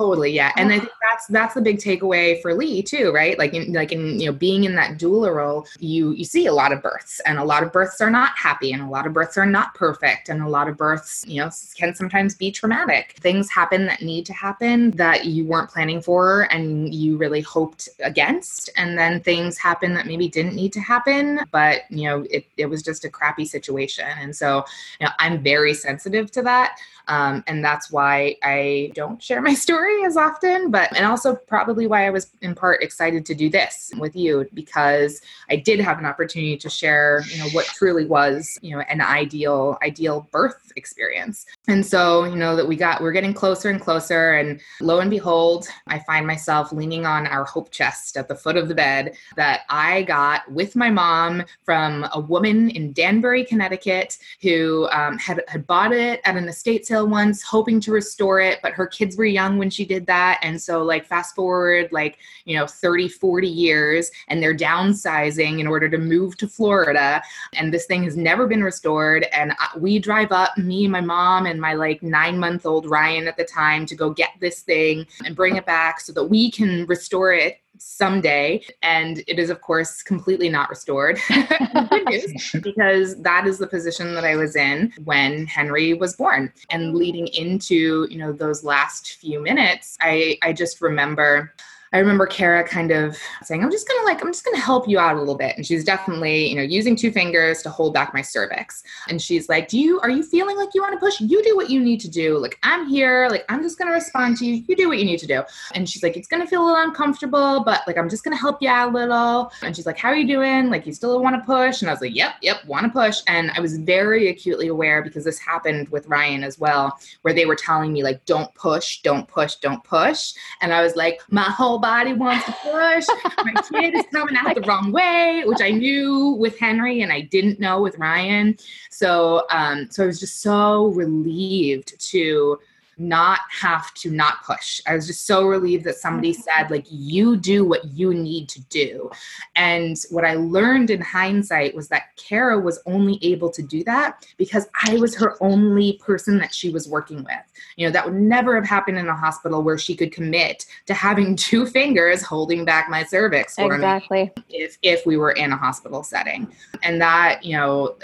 Totally, 0.02 0.32
yeah, 0.32 0.52
and 0.58 0.74
I 0.74 0.80
think 0.80 0.92
that's 1.00 1.28
that's 1.28 1.54
the 1.54 1.62
big 1.62 1.78
takeaway 1.78 2.42
for 2.42 2.56
Lee 2.56 2.82
too, 2.82 3.12
right? 3.12 3.38
Like, 3.38 3.54
in, 3.54 3.72
like 3.72 3.92
in 3.92 4.20
you 4.20 4.26
know 4.26 4.32
being 4.32 4.64
in 4.64 4.74
that 4.74 4.98
doula 4.98 5.32
role, 5.32 5.68
you 5.80 6.10
you 6.14 6.26
see 6.26 6.48
a 6.48 6.54
lot 6.54 6.72
of 6.72 6.82
births, 6.82 7.22
and 7.28 7.38
a 7.38 7.44
lot 7.44 7.62
of 7.62 7.72
births 7.72 8.02
are 8.02 8.10
not 8.10 8.36
happy, 8.36 8.72
and 8.72 8.82
a 8.82 8.90
lot 8.90 9.06
of 9.06 9.14
births 9.14 9.38
are 9.38 9.46
not 9.46 9.76
perfect, 9.76 10.28
and 10.28 10.42
a 10.42 10.50
lot 10.50 10.68
of 10.68 10.76
births, 10.76 11.24
you 11.28 11.40
know, 11.40 11.52
can 11.76 11.94
sometimes 11.94 12.34
be 12.34 12.50
traumatic. 12.50 13.16
Things 13.20 13.52
happen 13.52 13.86
that 13.86 14.02
need 14.02 14.26
to 14.26 14.34
happen 14.34 14.90
that 14.92 15.26
you 15.26 15.46
weren't 15.46 15.70
planning 15.70 16.02
for, 16.02 16.52
and 16.52 16.92
you 16.92 17.16
really 17.16 17.42
hoped 17.42 17.88
against, 18.00 18.72
and 18.78 18.98
then 18.98 19.20
things 19.20 19.60
happen 19.60 19.94
that 19.94 20.08
maybe 20.08 20.28
didn't 20.28 20.56
need 20.56 20.74
to 20.74 20.80
happen, 20.80 21.42
but 21.52 21.82
you 21.92 22.06
know 22.06 22.26
it 22.32 22.48
it 22.58 22.66
was 22.66 22.82
just 22.82 23.06
a 23.06 23.10
crappy 23.10 23.46
situation, 23.46 24.08
and 24.20 24.36
so 24.36 24.66
you 25.00 25.06
know 25.06 25.12
I'm 25.20 25.44
very 25.44 25.76
sensitive 25.76 26.32
to 26.32 26.42
that. 26.42 26.80
Um, 27.08 27.44
and 27.48 27.64
that's 27.64 27.92
why 27.92 28.38
I 28.44 28.92
don't 28.96 29.22
share 29.22 29.42
my 29.42 29.54
story 29.66 29.91
as 30.06 30.18
often, 30.18 30.72
but, 30.72 30.96
and 30.96 31.06
also 31.06 31.36
probably 31.36 31.88
why 31.88 32.06
I 32.06 32.10
was 32.10 32.32
in 32.42 32.56
part 32.56 32.84
excited 32.84 33.26
to 33.28 33.36
do 33.36 33.50
this 33.50 33.92
with 33.98 34.16
you 34.16 34.48
because 34.54 35.22
I 35.50 35.56
did 35.56 35.80
have 35.80 36.00
an 36.00 36.06
opportunity 36.06 36.58
to 36.58 36.70
share, 36.70 37.24
you 37.32 37.40
know, 37.40 37.50
what 37.50 37.66
truly 37.66 38.06
was, 38.06 38.58
you 38.62 38.76
know, 38.76 38.82
an 38.82 39.02
ideal, 39.02 39.78
ideal 39.82 40.28
birth 40.32 40.72
experience. 40.76 41.46
And 41.68 41.86
so, 41.86 42.26
you 42.26 42.36
know, 42.36 42.56
that 42.56 42.68
we 42.68 42.76
got, 42.76 43.02
we're 43.02 43.12
getting 43.12 43.34
closer 43.34 43.70
and 43.70 43.82
closer. 43.82 44.34
And 44.34 44.62
lo 44.80 45.00
and 45.00 45.10
behold, 45.10 45.68
I 45.88 46.00
find 46.00 46.28
myself 46.28 46.72
leaning 46.72 47.06
on 47.06 47.28
our 47.28 47.44
hope 47.44 47.72
chest 47.72 48.18
at 48.18 48.28
the 48.28 48.36
foot 48.36 48.58
of 48.58 48.68
the 48.68 48.76
bed 48.76 49.16
that 49.36 49.62
I 49.70 50.04
got 50.04 50.50
with 50.52 50.76
my 50.76 50.90
mom 50.90 51.44
from 51.64 52.08
a 52.14 52.20
woman 52.20 52.70
in 52.70 52.94
Danbury, 52.94 53.44
Connecticut, 53.44 54.18
who 54.42 54.88
um, 54.92 55.18
had, 55.18 55.44
had 55.48 55.66
bought 55.68 55.92
it 55.92 56.22
at 56.26 56.38
an 56.38 56.48
estate 56.48 56.86
sale 56.86 57.08
once, 57.08 57.42
hoping 57.42 57.80
to 57.82 57.92
restore 57.92 58.40
it, 58.40 58.60
but 58.62 58.74
her 58.74 58.88
kids 58.88 59.18
were 59.18 59.26
young 59.26 59.58
when 59.58 59.70
she 59.72 59.86
did 59.86 60.06
that. 60.08 60.40
And 60.42 60.62
so, 60.62 60.84
like, 60.84 61.06
fast 61.06 61.36
forward, 61.36 61.90
like, 61.92 62.18
you 62.46 62.56
know, 62.56 62.68
30, 62.68 63.08
40 63.08 63.48
years, 63.48 64.12
and 64.28 64.42
they're 64.42 64.56
downsizing 64.56 65.60
in 65.60 65.68
order 65.68 65.90
to 65.90 65.98
move 65.98 66.38
to 66.38 66.48
Florida. 66.48 67.22
And 67.56 67.74
this 67.74 67.86
thing 67.86 68.04
has 68.04 68.18
never 68.18 68.48
been 68.48 68.64
restored. 68.64 69.26
And 69.32 69.54
we 69.78 70.00
drive 70.00 70.32
up, 70.32 70.58
me, 70.58 70.88
my 70.88 71.02
mom, 71.02 71.46
and 71.46 71.60
my 71.60 71.74
like 71.74 72.04
nine 72.04 72.38
month 72.38 72.66
old 72.66 72.90
Ryan 72.90 73.28
at 73.28 73.38
the 73.38 73.46
time, 73.46 73.86
to 73.86 73.96
go 73.96 74.10
get 74.10 74.32
this 74.40 74.62
thing 74.62 75.08
and 75.26 75.36
bring 75.36 75.56
it 75.56 75.66
back 75.66 76.00
so 76.00 76.12
that 76.14 76.26
we 76.26 76.52
can 76.52 76.86
restore 76.88 77.34
it 77.34 77.61
someday. 77.82 78.64
And 78.82 79.24
it 79.28 79.40
is, 79.40 79.50
of 79.50 79.62
course, 79.62 80.02
completely 80.04 80.50
not 80.50 80.70
restored. 80.70 81.20
because 82.62 83.20
that 83.22 83.48
is 83.48 83.58
the 83.58 83.68
position 83.68 84.14
that 84.16 84.26
I 84.26 84.36
was 84.36 84.56
in 84.56 84.94
when 85.04 85.46
Henry 85.46 85.94
was 85.94 86.16
born. 86.16 86.52
And 86.70 86.96
leading 86.96 87.28
into, 87.28 88.08
you 88.10 88.18
know, 88.18 88.32
those 88.32 88.64
last 88.64 89.14
few 89.14 89.42
minutes, 89.42 89.98
I, 90.02 90.38
I 90.42 90.54
just 90.54 90.82
remember 90.82 91.54
I 91.94 92.00
remember 92.00 92.26
Kara 92.26 92.64
kind 92.64 92.92
of 92.92 93.18
saying, 93.44 93.62
I'm 93.62 93.72
just 93.72 93.88
gonna 93.88 94.06
like, 94.06 94.22
I'm 94.22 94.32
just 94.32 94.46
gonna 94.46 94.60
help 94.60 94.88
you 94.88 94.98
out 94.98 95.16
a 95.16 95.20
little 95.20 95.36
bit. 95.36 95.58
And 95.58 95.66
she's 95.66 95.84
definitely, 95.84 96.48
you 96.48 96.56
know, 96.56 96.62
using 96.62 96.96
two 96.96 97.12
fingers 97.12 97.62
to 97.64 97.70
hold 97.70 97.94
back 97.94 98.14
my 98.14 98.22
cervix. 98.22 98.84
And 99.10 99.22
she's 99.22 99.50
like, 99.50 99.68
Do 99.68 99.78
you 99.78 100.00
are 100.00 100.10
you 100.10 100.24
feeling 100.24 100.58
like 100.58 100.70
you 100.74 100.82
want 100.82 100.94
to 100.94 101.00
push? 101.00 101.20
You 101.20 101.44
do 101.44 101.56
what 101.56 101.70
you 101.70 101.82
need 101.82 102.00
to 102.02 102.10
do. 102.10 102.38
Like, 102.38 102.58
I'm 102.64 102.88
here, 102.88 103.28
like 103.30 103.44
I'm 103.50 103.62
just 103.62 103.78
gonna 103.78 103.92
respond 103.92 104.38
to 104.38 104.46
you. 104.46 104.64
You 104.68 104.76
do 104.76 104.88
what 104.88 105.00
you 105.00 105.06
need 105.06 105.20
to 105.20 105.28
do. 105.28 105.44
And 105.74 105.90
she's 105.90 106.02
like, 106.02 106.16
It's 106.16 106.28
gonna 106.28 106.48
feel 106.48 106.64
a 106.64 106.66
little 106.66 106.82
uncomfortable, 106.82 107.62
but 107.66 107.82
like 107.88 107.98
I'm 107.98 108.10
just 108.10 108.24
gonna 108.24 108.38
help 108.38 108.62
you 108.62 108.70
out 108.70 108.90
a 108.90 108.92
little. 108.94 109.52
And 109.62 109.76
she's 109.76 109.86
like, 109.86 109.98
How 109.98 110.10
are 110.10 110.16
you 110.16 110.28
doing? 110.28 110.70
Like, 110.70 110.86
you 110.86 110.94
still 110.94 111.22
want 111.22 111.36
to 111.36 111.46
push? 111.46 111.82
And 111.82 111.90
I 111.90 111.94
was 111.94 112.02
like, 112.02 112.16
Yep, 112.16 112.36
yep, 112.42 112.64
want 112.66 112.86
to 112.86 112.90
push. 112.90 113.20
And 113.28 113.52
I 113.52 113.60
was 113.60 113.78
very 113.78 114.30
acutely 114.30 114.70
aware 114.70 115.02
because 115.04 115.26
this 115.26 115.40
happened 115.40 115.90
with 115.90 116.08
Ryan 116.08 116.46
as 116.46 116.58
well, 116.58 116.98
where 117.24 117.34
they 117.34 117.46
were 117.46 117.56
telling 117.56 117.92
me, 117.92 118.02
like, 118.02 118.24
don't 118.26 118.54
push, 118.56 119.02
don't 119.02 119.28
push, 119.28 119.56
don't 119.56 119.84
push. 119.84 120.34
And 120.62 120.74
I 120.74 120.82
was 120.82 120.96
like, 120.96 121.20
my 121.30 121.44
whole 121.44 121.81
body 121.82 122.14
wants 122.14 122.46
to 122.46 122.52
push. 122.52 123.06
My 123.44 123.62
kid 123.70 123.96
is 123.96 124.06
coming 124.12 124.36
out 124.36 124.56
the 124.56 124.62
wrong 124.62 124.92
way, 124.92 125.44
which 125.46 125.62
I 125.62 125.72
knew 125.72 126.38
with 126.40 126.58
Henry 126.58 127.02
and 127.02 127.12
I 127.12 127.22
didn't 127.22 127.60
know 127.60 127.82
with 127.82 127.98
Ryan. 127.98 128.58
So, 128.90 129.46
um, 129.50 129.90
so 129.90 130.04
I 130.04 130.06
was 130.06 130.20
just 130.20 130.42
so 130.42 130.88
relieved 130.88 132.00
to 132.12 132.60
not 133.02 133.40
have 133.50 133.94
to 133.96 134.12
not 134.12 134.44
push. 134.44 134.82
I 134.88 134.96
was 134.96 135.08
just 135.08 135.26
so 135.26 135.46
relieved 135.48 135.84
that 135.86 135.96
somebody 135.96 136.34
mm-hmm. 136.34 136.42
said, 136.42 136.72
like, 136.72 136.86
you 136.90 137.38
do 137.38 137.66
what 137.66 137.86
you 137.86 138.14
need 138.14 138.48
to 138.50 138.62
do. 138.66 139.10
And 139.56 139.98
what 140.10 140.26
I 140.26 140.36
learned 140.36 140.90
in 140.90 141.02
hindsight 141.02 141.76
was 141.76 141.88
that 141.90 142.16
Kara 142.18 142.60
was 142.60 142.80
only 142.86 143.20
able 143.22 143.50
to 143.52 143.62
do 143.62 143.84
that 143.86 144.26
because 144.38 144.68
I 144.88 144.96
was 144.98 145.16
her 145.16 145.42
only 145.42 146.00
person 146.04 146.38
that 146.40 146.54
she 146.54 146.70
was 146.70 146.88
working 146.88 147.24
with. 147.24 147.52
You 147.76 147.88
know, 147.88 147.92
that 147.92 148.06
would 148.06 148.16
never 148.16 148.56
have 148.56 148.68
happened 148.68 148.98
in 148.98 149.08
a 149.08 149.16
hospital 149.16 149.64
where 149.64 149.78
she 149.78 149.96
could 149.96 150.12
commit 150.12 150.66
to 150.86 150.94
having 150.94 151.36
two 151.42 151.66
fingers 151.66 152.22
holding 152.22 152.66
back 152.66 152.90
my 152.90 153.04
cervix 153.04 153.56
for 153.56 153.74
exactly. 153.74 154.32
me 154.38 154.44
if, 154.50 154.78
if 154.82 155.06
we 155.06 155.18
were 155.18 155.32
in 155.32 155.52
a 155.52 155.58
hospital 155.58 156.04
setting. 156.04 156.48
And 156.84 157.02
that, 157.02 157.44
you 157.44 157.58
know, 157.58 157.96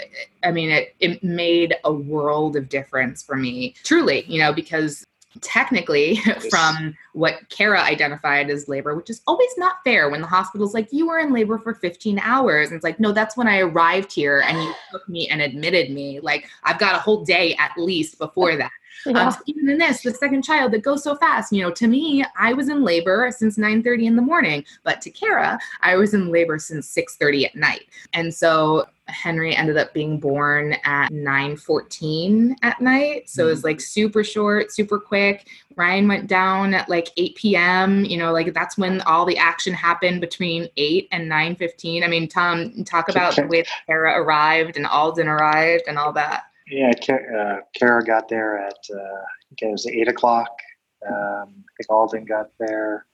I 0.44 0.50
mean, 0.50 0.70
it, 0.70 0.94
it 1.00 1.22
made 1.22 1.74
a 1.84 1.92
world 1.92 2.56
of 2.56 2.68
difference 2.68 3.22
for 3.22 3.36
me, 3.36 3.74
truly, 3.84 4.24
you 4.26 4.38
know, 4.38 4.52
because 4.52 4.87
technically 5.40 6.16
from 6.50 6.96
what 7.12 7.48
Kara 7.48 7.80
identified 7.80 8.50
as 8.50 8.68
labor, 8.68 8.94
which 8.94 9.10
is 9.10 9.22
always 9.26 9.50
not 9.56 9.76
fair 9.84 10.10
when 10.10 10.20
the 10.20 10.26
hospital's 10.26 10.74
like, 10.74 10.88
you 10.92 11.06
were 11.06 11.18
in 11.18 11.32
labor 11.32 11.58
for 11.58 11.74
15 11.74 12.18
hours. 12.18 12.68
And 12.68 12.76
it's 12.76 12.84
like, 12.84 13.00
no, 13.00 13.12
that's 13.12 13.36
when 13.36 13.48
I 13.48 13.58
arrived 13.58 14.12
here 14.12 14.42
and 14.46 14.58
you 14.62 14.74
took 14.90 15.08
me 15.08 15.28
and 15.28 15.40
admitted 15.40 15.90
me. 15.90 16.20
Like, 16.20 16.48
I've 16.64 16.78
got 16.78 16.94
a 16.94 16.98
whole 16.98 17.24
day 17.24 17.54
at 17.56 17.72
least 17.76 18.18
before 18.18 18.56
that. 18.56 18.72
Yeah. 19.06 19.28
Um, 19.28 19.36
even 19.46 19.70
in 19.70 19.78
this, 19.78 20.02
the 20.02 20.12
second 20.12 20.42
child 20.42 20.72
that 20.72 20.82
goes 20.82 21.04
so 21.04 21.14
fast, 21.14 21.52
you 21.52 21.62
know, 21.62 21.70
to 21.70 21.86
me, 21.86 22.24
I 22.36 22.52
was 22.52 22.68
in 22.68 22.82
labor 22.82 23.30
since 23.36 23.56
9:30 23.56 24.06
in 24.06 24.16
the 24.16 24.22
morning, 24.22 24.64
but 24.82 25.00
to 25.02 25.10
Kara, 25.10 25.58
I 25.82 25.94
was 25.94 26.14
in 26.14 26.32
labor 26.32 26.58
since 26.58 26.88
6:30 26.88 27.46
at 27.46 27.54
night. 27.54 27.86
And 28.12 28.34
so 28.34 28.86
Henry 29.08 29.54
ended 29.54 29.76
up 29.76 29.92
being 29.94 30.18
born 30.18 30.74
at 30.84 31.10
9:14 31.10 32.54
at 32.62 32.80
night, 32.80 33.28
so 33.28 33.42
mm-hmm. 33.42 33.46
it 33.46 33.50
was 33.50 33.58
mm-hmm. 33.60 33.66
like 33.68 33.80
super 33.80 34.22
short, 34.22 34.72
super 34.72 34.98
quick. 34.98 35.48
Ryan 35.76 36.08
went 36.08 36.26
down 36.26 36.74
at 36.74 36.88
like 36.88 37.08
8 37.16 37.36
p.m. 37.36 38.04
You 38.04 38.18
know, 38.18 38.32
like 38.32 38.52
that's 38.52 38.76
when 38.76 39.00
all 39.02 39.24
the 39.24 39.38
action 39.38 39.72
happened 39.72 40.20
between 40.20 40.68
8 40.76 41.08
and 41.12 41.30
9:15. 41.30 42.04
I 42.04 42.08
mean, 42.08 42.28
Tom, 42.28 42.84
talk 42.84 43.08
about 43.08 43.36
the 43.36 43.46
way 43.46 43.64
Kara 43.86 44.20
arrived 44.20 44.76
and 44.76 44.86
Alden 44.86 45.28
arrived 45.28 45.84
and 45.86 45.98
all 45.98 46.12
that. 46.12 46.44
Yeah, 46.70 46.92
uh, 47.08 47.60
Kara 47.74 48.04
got 48.04 48.28
there 48.28 48.58
at 48.58 48.78
uh, 48.92 49.24
it 49.56 49.70
was 49.70 49.86
eight 49.86 50.08
o'clock. 50.08 50.50
Um, 51.06 51.64
I 51.64 51.72
think 51.76 51.90
Alden 51.90 52.24
got 52.24 52.50
there 52.58 53.06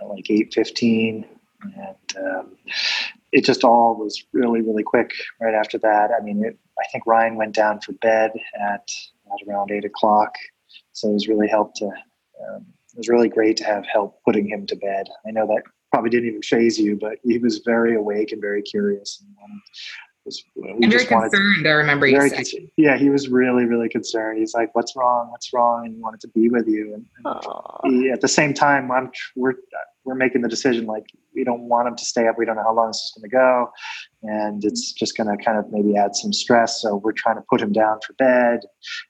at 0.00 0.08
like 0.08 0.28
eight 0.30 0.52
fifteen, 0.52 1.24
and 1.62 2.16
um, 2.26 2.56
it 3.32 3.44
just 3.44 3.64
all 3.64 3.96
was 3.96 4.24
really 4.32 4.60
really 4.60 4.82
quick 4.82 5.12
right 5.40 5.54
after 5.54 5.78
that. 5.78 6.10
I 6.16 6.22
mean, 6.22 6.44
it, 6.44 6.58
I 6.78 6.84
think 6.90 7.06
Ryan 7.06 7.36
went 7.36 7.54
down 7.54 7.80
for 7.80 7.92
bed 7.92 8.32
at, 8.60 8.88
at 9.26 9.48
around 9.48 9.70
eight 9.70 9.84
o'clock, 9.84 10.34
so 10.92 11.08
it 11.08 11.14
was 11.14 11.28
really 11.28 11.48
helped 11.48 11.76
to. 11.76 11.86
Um, 11.86 12.66
it 12.92 12.98
was 12.98 13.08
really 13.08 13.28
great 13.28 13.56
to 13.58 13.64
have 13.64 13.86
help 13.86 14.20
putting 14.24 14.48
him 14.48 14.66
to 14.66 14.76
bed. 14.76 15.06
I 15.26 15.30
know 15.30 15.46
that 15.46 15.62
probably 15.92 16.10
didn't 16.10 16.28
even 16.28 16.42
faze 16.42 16.78
you, 16.78 16.96
but 17.00 17.18
he 17.22 17.38
was 17.38 17.58
very 17.64 17.94
awake 17.94 18.32
and 18.32 18.40
very 18.40 18.62
curious 18.62 19.22
and 19.22 19.34
wanted, 19.38 19.60
was 20.24 20.44
and 20.56 20.90
very 20.90 21.04
concerned. 21.06 21.66
I 21.66 21.70
remember 21.70 22.06
you 22.06 22.20
saying. 22.28 22.44
Con- 22.50 22.70
yeah, 22.76 22.96
he 22.96 23.10
was 23.10 23.28
really, 23.28 23.64
really 23.64 23.88
concerned. 23.88 24.38
He's 24.38 24.54
like, 24.54 24.74
"What's 24.74 24.94
wrong? 24.96 25.30
What's 25.30 25.52
wrong?" 25.52 25.86
And 25.86 25.94
he 25.94 26.00
wanted 26.00 26.20
to 26.20 26.28
be 26.28 26.48
with 26.48 26.68
you. 26.68 26.94
And, 26.94 27.06
and 27.84 28.02
he, 28.02 28.10
at 28.10 28.20
the 28.20 28.28
same 28.28 28.54
time, 28.54 28.90
I'm 28.90 29.10
we're 29.36 29.54
we're 30.04 30.14
making 30.14 30.42
the 30.42 30.48
decision 30.48 30.86
like 30.86 31.06
we 31.34 31.44
don't 31.44 31.68
want 31.68 31.88
him 31.88 31.96
to 31.96 32.04
stay 32.04 32.26
up. 32.26 32.36
We 32.38 32.44
don't 32.44 32.56
know 32.56 32.62
how 32.62 32.74
long 32.74 32.88
this 32.88 32.96
is 32.96 33.12
going 33.16 33.30
to 33.30 33.36
go, 33.36 33.70
and 34.22 34.64
it's 34.64 34.92
just 34.92 35.16
going 35.16 35.36
to 35.36 35.42
kind 35.42 35.58
of 35.58 35.70
maybe 35.70 35.96
add 35.96 36.16
some 36.16 36.32
stress. 36.32 36.80
So 36.80 36.96
we're 36.96 37.12
trying 37.12 37.36
to 37.36 37.44
put 37.48 37.60
him 37.60 37.72
down 37.72 37.98
for 38.06 38.14
bed 38.14 38.60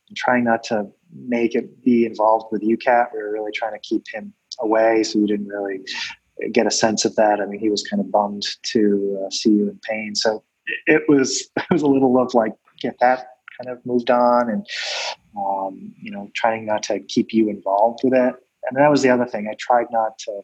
and 0.09 0.16
trying 0.16 0.44
not 0.44 0.62
to 0.64 0.87
make 1.14 1.55
it 1.55 1.83
be 1.83 2.05
involved 2.05 2.46
with 2.50 2.62
you, 2.62 2.76
Kat. 2.76 3.09
We 3.12 3.20
were 3.20 3.33
really 3.33 3.53
trying 3.53 3.72
to 3.72 3.81
keep 3.81 4.05
him 4.12 4.33
away, 4.61 5.03
so 5.05 5.18
we 5.18 5.26
didn't 5.26 5.48
really 5.48 5.81
get 6.53 6.66
a 6.66 6.70
sense 6.70 7.05
of 7.05 7.14
that. 7.16 7.40
I 7.40 7.46
mean, 7.46 7.61
he 7.61 7.68
was 7.68 7.83
kind 7.83 8.00
of 8.00 8.11
bummed 8.11 8.46
to 8.72 9.24
uh, 9.24 9.31
see 9.31 9.50
you 9.50 9.68
in 9.68 9.79
pain. 9.88 10.14
So 10.14 10.42
it 10.87 11.03
was 11.09 11.48
it 11.57 11.66
was 11.70 11.83
a 11.83 11.87
little 11.87 12.20
of 12.20 12.35
like 12.35 12.53
get 12.81 12.96
that 13.00 13.26
kind 13.61 13.76
of 13.76 13.85
moved 13.85 14.11
on 14.11 14.50
and 14.50 14.66
um, 15.37 15.92
you 16.00 16.11
know 16.11 16.31
trying 16.35 16.66
not 16.66 16.83
to 16.83 17.00
keep 17.00 17.33
you 17.33 17.48
involved 17.48 18.00
with 18.03 18.14
it 18.14 18.35
and 18.64 18.76
that 18.76 18.90
was 18.90 19.03
the 19.03 19.11
other 19.11 19.26
thing 19.26 19.48
i 19.50 19.55
tried 19.59 19.87
not 19.90 20.18
to 20.18 20.40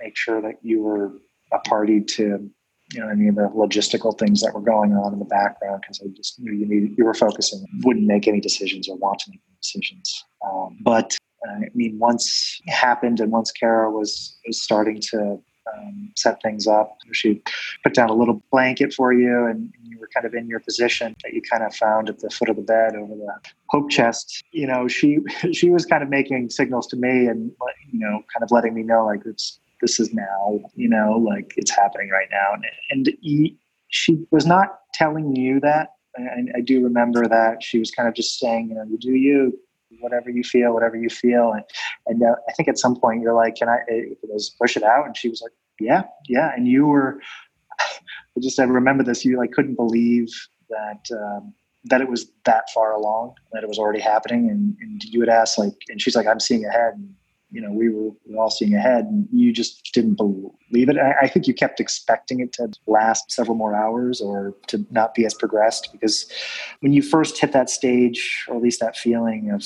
make 0.00 0.16
sure 0.16 0.40
that 0.42 0.54
you 0.62 0.82
were 0.82 1.12
a 1.52 1.58
party 1.68 2.00
to 2.00 2.50
you 2.92 3.00
know 3.00 3.08
any 3.08 3.28
of 3.28 3.36
the 3.36 3.48
logistical 3.54 4.18
things 4.18 4.40
that 4.40 4.52
were 4.52 4.60
going 4.60 4.92
on 4.92 5.12
in 5.12 5.18
the 5.18 5.24
background 5.24 5.80
because 5.80 6.00
i 6.04 6.08
just 6.16 6.40
knew 6.40 6.52
you 6.52 6.66
needed 6.66 6.96
you 6.98 7.04
were 7.04 7.14
focusing 7.14 7.64
wouldn't 7.84 8.06
make 8.06 8.26
any 8.26 8.40
decisions 8.40 8.88
or 8.88 8.96
want 8.96 9.18
to 9.18 9.30
make 9.30 9.40
any 9.46 9.56
decisions 9.60 10.24
um, 10.44 10.76
but 10.80 11.16
I 11.48 11.68
mean, 11.74 11.98
once 11.98 12.60
it 12.66 12.72
happened 12.72 13.20
and 13.20 13.32
once 13.32 13.50
Kara 13.50 13.90
was 13.90 14.36
was 14.46 14.60
starting 14.60 15.00
to 15.10 15.40
um, 15.72 16.12
set 16.16 16.40
things 16.42 16.66
up, 16.66 16.96
she 17.12 17.42
put 17.82 17.94
down 17.94 18.10
a 18.10 18.14
little 18.14 18.42
blanket 18.50 18.92
for 18.92 19.12
you, 19.12 19.46
and 19.46 19.72
you 19.82 19.98
were 19.98 20.08
kind 20.14 20.26
of 20.26 20.34
in 20.34 20.48
your 20.48 20.60
position 20.60 21.14
that 21.22 21.32
you 21.32 21.40
kind 21.42 21.62
of 21.62 21.74
found 21.74 22.08
at 22.08 22.18
the 22.18 22.30
foot 22.30 22.48
of 22.48 22.56
the 22.56 22.62
bed 22.62 22.94
over 22.94 23.14
the 23.14 23.34
hope 23.68 23.90
chest. 23.90 24.42
You 24.52 24.66
know, 24.66 24.88
she 24.88 25.18
she 25.52 25.70
was 25.70 25.86
kind 25.86 26.02
of 26.02 26.08
making 26.08 26.50
signals 26.50 26.86
to 26.88 26.96
me, 26.96 27.26
and 27.26 27.50
you 27.90 28.00
know, 28.00 28.22
kind 28.32 28.42
of 28.42 28.50
letting 28.50 28.74
me 28.74 28.82
know 28.82 29.06
like 29.06 29.22
it's 29.24 29.58
this 29.80 30.00
is 30.00 30.12
now, 30.12 30.60
you 30.74 30.88
know, 30.88 31.12
like 31.12 31.54
it's 31.56 31.74
happening 31.74 32.10
right 32.10 32.28
now, 32.30 32.54
and, 32.54 32.64
and 32.90 33.16
he, 33.20 33.56
she 33.88 34.24
was 34.30 34.46
not 34.46 34.80
telling 34.94 35.34
you 35.34 35.60
that. 35.60 35.88
I, 36.16 36.58
I 36.58 36.60
do 36.60 36.82
remember 36.82 37.26
that 37.28 37.62
she 37.62 37.78
was 37.78 37.90
kind 37.90 38.08
of 38.08 38.14
just 38.14 38.38
saying, 38.38 38.68
you 38.68 38.74
know, 38.74 38.84
you 38.84 38.98
do 38.98 39.12
you, 39.12 39.58
whatever 39.98 40.30
you 40.30 40.42
feel, 40.42 40.72
whatever 40.72 40.96
you 40.96 41.08
feel. 41.08 41.52
And, 41.52 41.64
and 42.06 42.22
uh, 42.22 42.34
I 42.48 42.52
think 42.52 42.68
at 42.68 42.78
some 42.78 42.98
point 42.98 43.22
you're 43.22 43.34
like, 43.34 43.56
can 43.56 43.68
I, 43.68 43.78
it 43.88 44.18
was 44.22 44.50
push 44.60 44.76
it 44.76 44.82
out. 44.82 45.06
And 45.06 45.16
she 45.16 45.28
was 45.28 45.42
like, 45.42 45.52
yeah, 45.80 46.02
yeah. 46.28 46.50
And 46.54 46.68
you 46.68 46.86
were, 46.86 47.20
I 47.80 48.40
just, 48.40 48.58
I 48.58 48.64
remember 48.64 49.02
this, 49.02 49.24
you 49.24 49.36
like 49.36 49.52
couldn't 49.52 49.76
believe 49.76 50.28
that, 50.68 51.16
um, 51.16 51.52
that 51.84 52.00
it 52.00 52.08
was 52.08 52.30
that 52.44 52.70
far 52.70 52.92
along, 52.92 53.34
that 53.52 53.62
it 53.62 53.68
was 53.68 53.78
already 53.78 54.00
happening. 54.00 54.50
And, 54.50 54.76
and 54.80 55.02
you 55.04 55.18
would 55.20 55.28
ask 55.28 55.58
like, 55.58 55.74
and 55.88 56.00
she's 56.00 56.16
like, 56.16 56.26
I'm 56.26 56.40
seeing 56.40 56.64
ahead. 56.64 56.94
And, 56.94 57.14
you 57.50 57.60
know, 57.60 57.70
we 57.72 57.88
were, 57.88 58.10
all 58.38 58.50
seeing 58.50 58.74
ahead 58.74 59.04
and 59.06 59.28
you 59.32 59.52
just 59.52 59.90
didn't 59.92 60.14
believe 60.14 60.88
it. 60.88 60.96
I, 60.96 61.14
I 61.22 61.28
think 61.28 61.46
you 61.46 61.52
kept 61.52 61.80
expecting 61.80 62.40
it 62.40 62.52
to 62.54 62.70
last 62.86 63.30
several 63.30 63.56
more 63.56 63.74
hours 63.74 64.20
or 64.20 64.54
to 64.68 64.86
not 64.90 65.14
be 65.14 65.26
as 65.26 65.34
progressed 65.34 65.88
because 65.92 66.30
when 66.78 66.92
you 66.92 67.02
first 67.02 67.38
hit 67.38 67.52
that 67.52 67.68
stage, 67.68 68.46
or 68.48 68.56
at 68.56 68.62
least 68.62 68.80
that 68.80 68.96
feeling 68.96 69.50
of, 69.50 69.62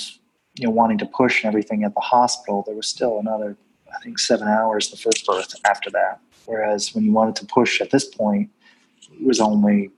you 0.59 0.67
know, 0.67 0.71
wanting 0.71 0.99
to 0.99 1.07
push 1.07 1.45
and 1.45 1.49
everything 1.49 1.85
at 1.85 1.95
the 1.95 2.01
hospital, 2.01 2.65
there 2.67 2.75
was 2.75 2.89
still 2.89 3.19
another, 3.19 3.57
I 3.95 4.03
think, 4.03 4.19
seven 4.19 4.49
hours 4.49 4.91
the 4.91 4.97
first 4.97 5.27
birth 5.27 5.55
after 5.67 5.91
that. 5.91 6.21
Whereas 6.47 6.95
when 6.95 7.05
you 7.05 7.13
wanted 7.13 7.37
to 7.37 7.47
push 7.47 7.81
at 7.81 7.91
this 7.91 8.07
point, 8.07 8.51
it 9.13 9.27
was 9.27 9.41
only 9.41 9.91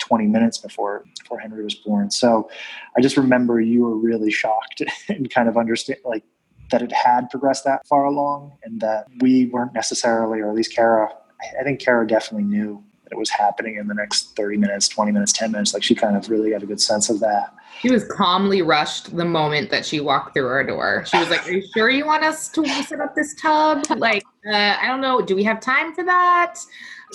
20 0.00 0.26
minutes 0.26 0.58
before 0.58 1.04
before 1.18 1.38
Henry 1.38 1.62
was 1.62 1.74
born. 1.74 2.10
So 2.10 2.50
I 2.96 3.00
just 3.00 3.16
remember 3.16 3.60
you 3.60 3.82
were 3.82 3.96
really 3.96 4.30
shocked 4.30 4.82
and 5.08 5.30
kind 5.30 5.48
of 5.48 5.56
understand 5.56 6.00
like 6.04 6.24
that 6.70 6.82
it 6.82 6.92
had 6.92 7.30
progressed 7.30 7.64
that 7.64 7.86
far 7.86 8.04
along 8.04 8.52
and 8.62 8.80
that 8.80 9.06
we 9.20 9.46
weren't 9.46 9.74
necessarily, 9.74 10.40
or 10.40 10.50
at 10.50 10.54
least 10.54 10.74
Kara, 10.74 11.10
I 11.58 11.62
think 11.62 11.80
Kara 11.80 12.06
definitely 12.06 12.44
knew 12.44 12.82
that 13.04 13.12
it 13.12 13.18
was 13.18 13.30
happening 13.30 13.76
in 13.76 13.86
the 13.86 13.94
next 13.94 14.36
30 14.36 14.58
minutes, 14.58 14.88
20 14.88 15.12
minutes, 15.12 15.32
10 15.32 15.52
minutes. 15.52 15.72
Like 15.72 15.82
she 15.82 15.94
kind 15.94 16.16
of 16.16 16.28
really 16.28 16.52
had 16.52 16.62
a 16.62 16.66
good 16.66 16.80
sense 16.80 17.08
of 17.08 17.20
that. 17.20 17.54
She 17.80 17.90
was 17.90 18.04
calmly 18.04 18.60
rushed 18.60 19.16
the 19.16 19.24
moment 19.24 19.70
that 19.70 19.86
she 19.86 20.00
walked 20.00 20.34
through 20.34 20.48
our 20.48 20.64
door. 20.64 21.04
She 21.06 21.16
was 21.16 21.30
like, 21.30 21.46
Are 21.46 21.52
you 21.52 21.62
sure 21.74 21.88
you 21.90 22.04
want 22.04 22.24
us 22.24 22.48
to 22.48 22.66
set 22.82 23.00
up 23.00 23.14
this 23.14 23.34
tub? 23.40 23.84
Like, 23.96 24.24
uh, 24.46 24.76
I 24.80 24.86
don't 24.88 25.00
know. 25.00 25.20
Do 25.20 25.36
we 25.36 25.44
have 25.44 25.60
time 25.60 25.94
for 25.94 26.04
that? 26.04 26.58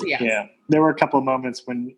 Yeah. 0.06 0.24
Yeah. 0.24 0.48
There 0.70 0.82
were 0.82 0.90
a 0.90 0.96
couple 0.96 1.20
of 1.20 1.26
moments 1.26 1.64
when 1.66 1.96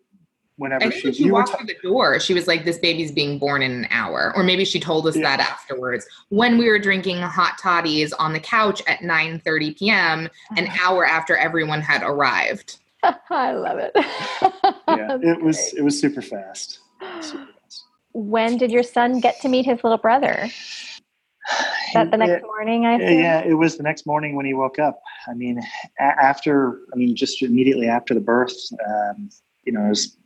whenever 0.56 0.90
she, 0.90 1.12
she 1.12 1.30
walked 1.30 1.50
t- 1.50 1.56
through 1.56 1.66
the 1.66 1.76
door, 1.82 2.18
she 2.20 2.34
was 2.34 2.46
like, 2.46 2.64
"This 2.64 2.78
baby's 2.78 3.12
being 3.12 3.38
born 3.38 3.62
in 3.62 3.70
an 3.72 3.86
hour," 3.90 4.32
or 4.36 4.42
maybe 4.42 4.64
she 4.64 4.80
told 4.80 5.06
us 5.06 5.16
yeah. 5.16 5.36
that 5.36 5.40
afterwards 5.40 6.06
when 6.28 6.58
we 6.58 6.68
were 6.68 6.78
drinking 6.78 7.20
hot 7.22 7.58
toddies 7.58 8.12
on 8.14 8.32
the 8.32 8.40
couch 8.40 8.82
at 8.86 9.00
9:30 9.00 9.78
p.m. 9.78 10.28
an 10.56 10.68
hour 10.82 11.04
after 11.04 11.36
everyone 11.36 11.80
had 11.80 12.02
arrived. 12.02 12.78
I 13.30 13.52
love 13.52 13.78
it. 13.78 13.92
yeah, 13.96 15.18
it 15.22 15.42
was 15.42 15.72
it 15.74 15.82
was 15.82 15.98
super 15.98 16.22
fast. 16.22 16.80
super 17.20 17.46
fast. 17.62 17.84
When 18.12 18.56
did 18.56 18.70
your 18.70 18.82
son 18.82 19.20
get 19.20 19.40
to 19.42 19.48
meet 19.48 19.66
his 19.66 19.84
little 19.84 19.98
brother? 19.98 20.48
that 21.94 22.10
the 22.10 22.16
next 22.16 22.42
it, 22.42 22.42
morning? 22.42 22.86
I 22.86 22.98
think? 22.98 23.20
yeah, 23.20 23.40
it 23.40 23.54
was 23.54 23.76
the 23.76 23.82
next 23.82 24.06
morning 24.06 24.34
when 24.36 24.46
he 24.46 24.54
woke 24.54 24.78
up. 24.78 25.00
I 25.28 25.34
mean, 25.34 25.60
a- 26.00 26.02
after 26.02 26.80
I 26.92 26.96
mean, 26.96 27.14
just 27.14 27.42
immediately 27.42 27.88
after 27.88 28.14
the 28.14 28.20
birth, 28.20 28.56
um, 28.88 29.28
you 29.64 29.72
know, 29.72 29.84
it 29.84 29.90
was 29.90 30.16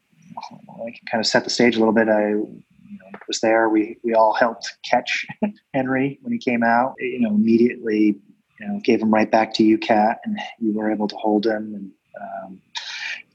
I 0.50 0.90
can 0.90 1.07
kind 1.11 1.20
of 1.20 1.26
set 1.26 1.44
the 1.44 1.50
stage 1.50 1.76
a 1.76 1.79
little 1.79 1.94
bit. 1.94 2.09
I 2.09 2.31
you 2.31 2.98
know, 2.98 3.18
was 3.29 3.40
there. 3.40 3.68
We 3.68 3.96
we 4.03 4.14
all 4.14 4.35
helped 4.35 4.76
catch 4.85 5.26
Henry 5.74 6.18
when 6.22 6.33
he 6.33 6.38
came 6.38 6.62
out. 6.62 6.94
You 6.98 7.20
know, 7.20 7.31
immediately 7.31 8.18
you 8.59 8.68
know 8.68 8.81
gave 8.83 9.00
him 9.00 9.12
right 9.12 9.31
back 9.31 9.55
to 9.55 9.64
you, 9.64 9.79
Kat, 9.79 10.18
and 10.24 10.38
you 10.59 10.72
were 10.72 10.90
able 10.90 11.09
to 11.09 11.16
hold 11.16 11.46
him. 11.46 11.74
And 11.74 11.90
um, 12.20 12.61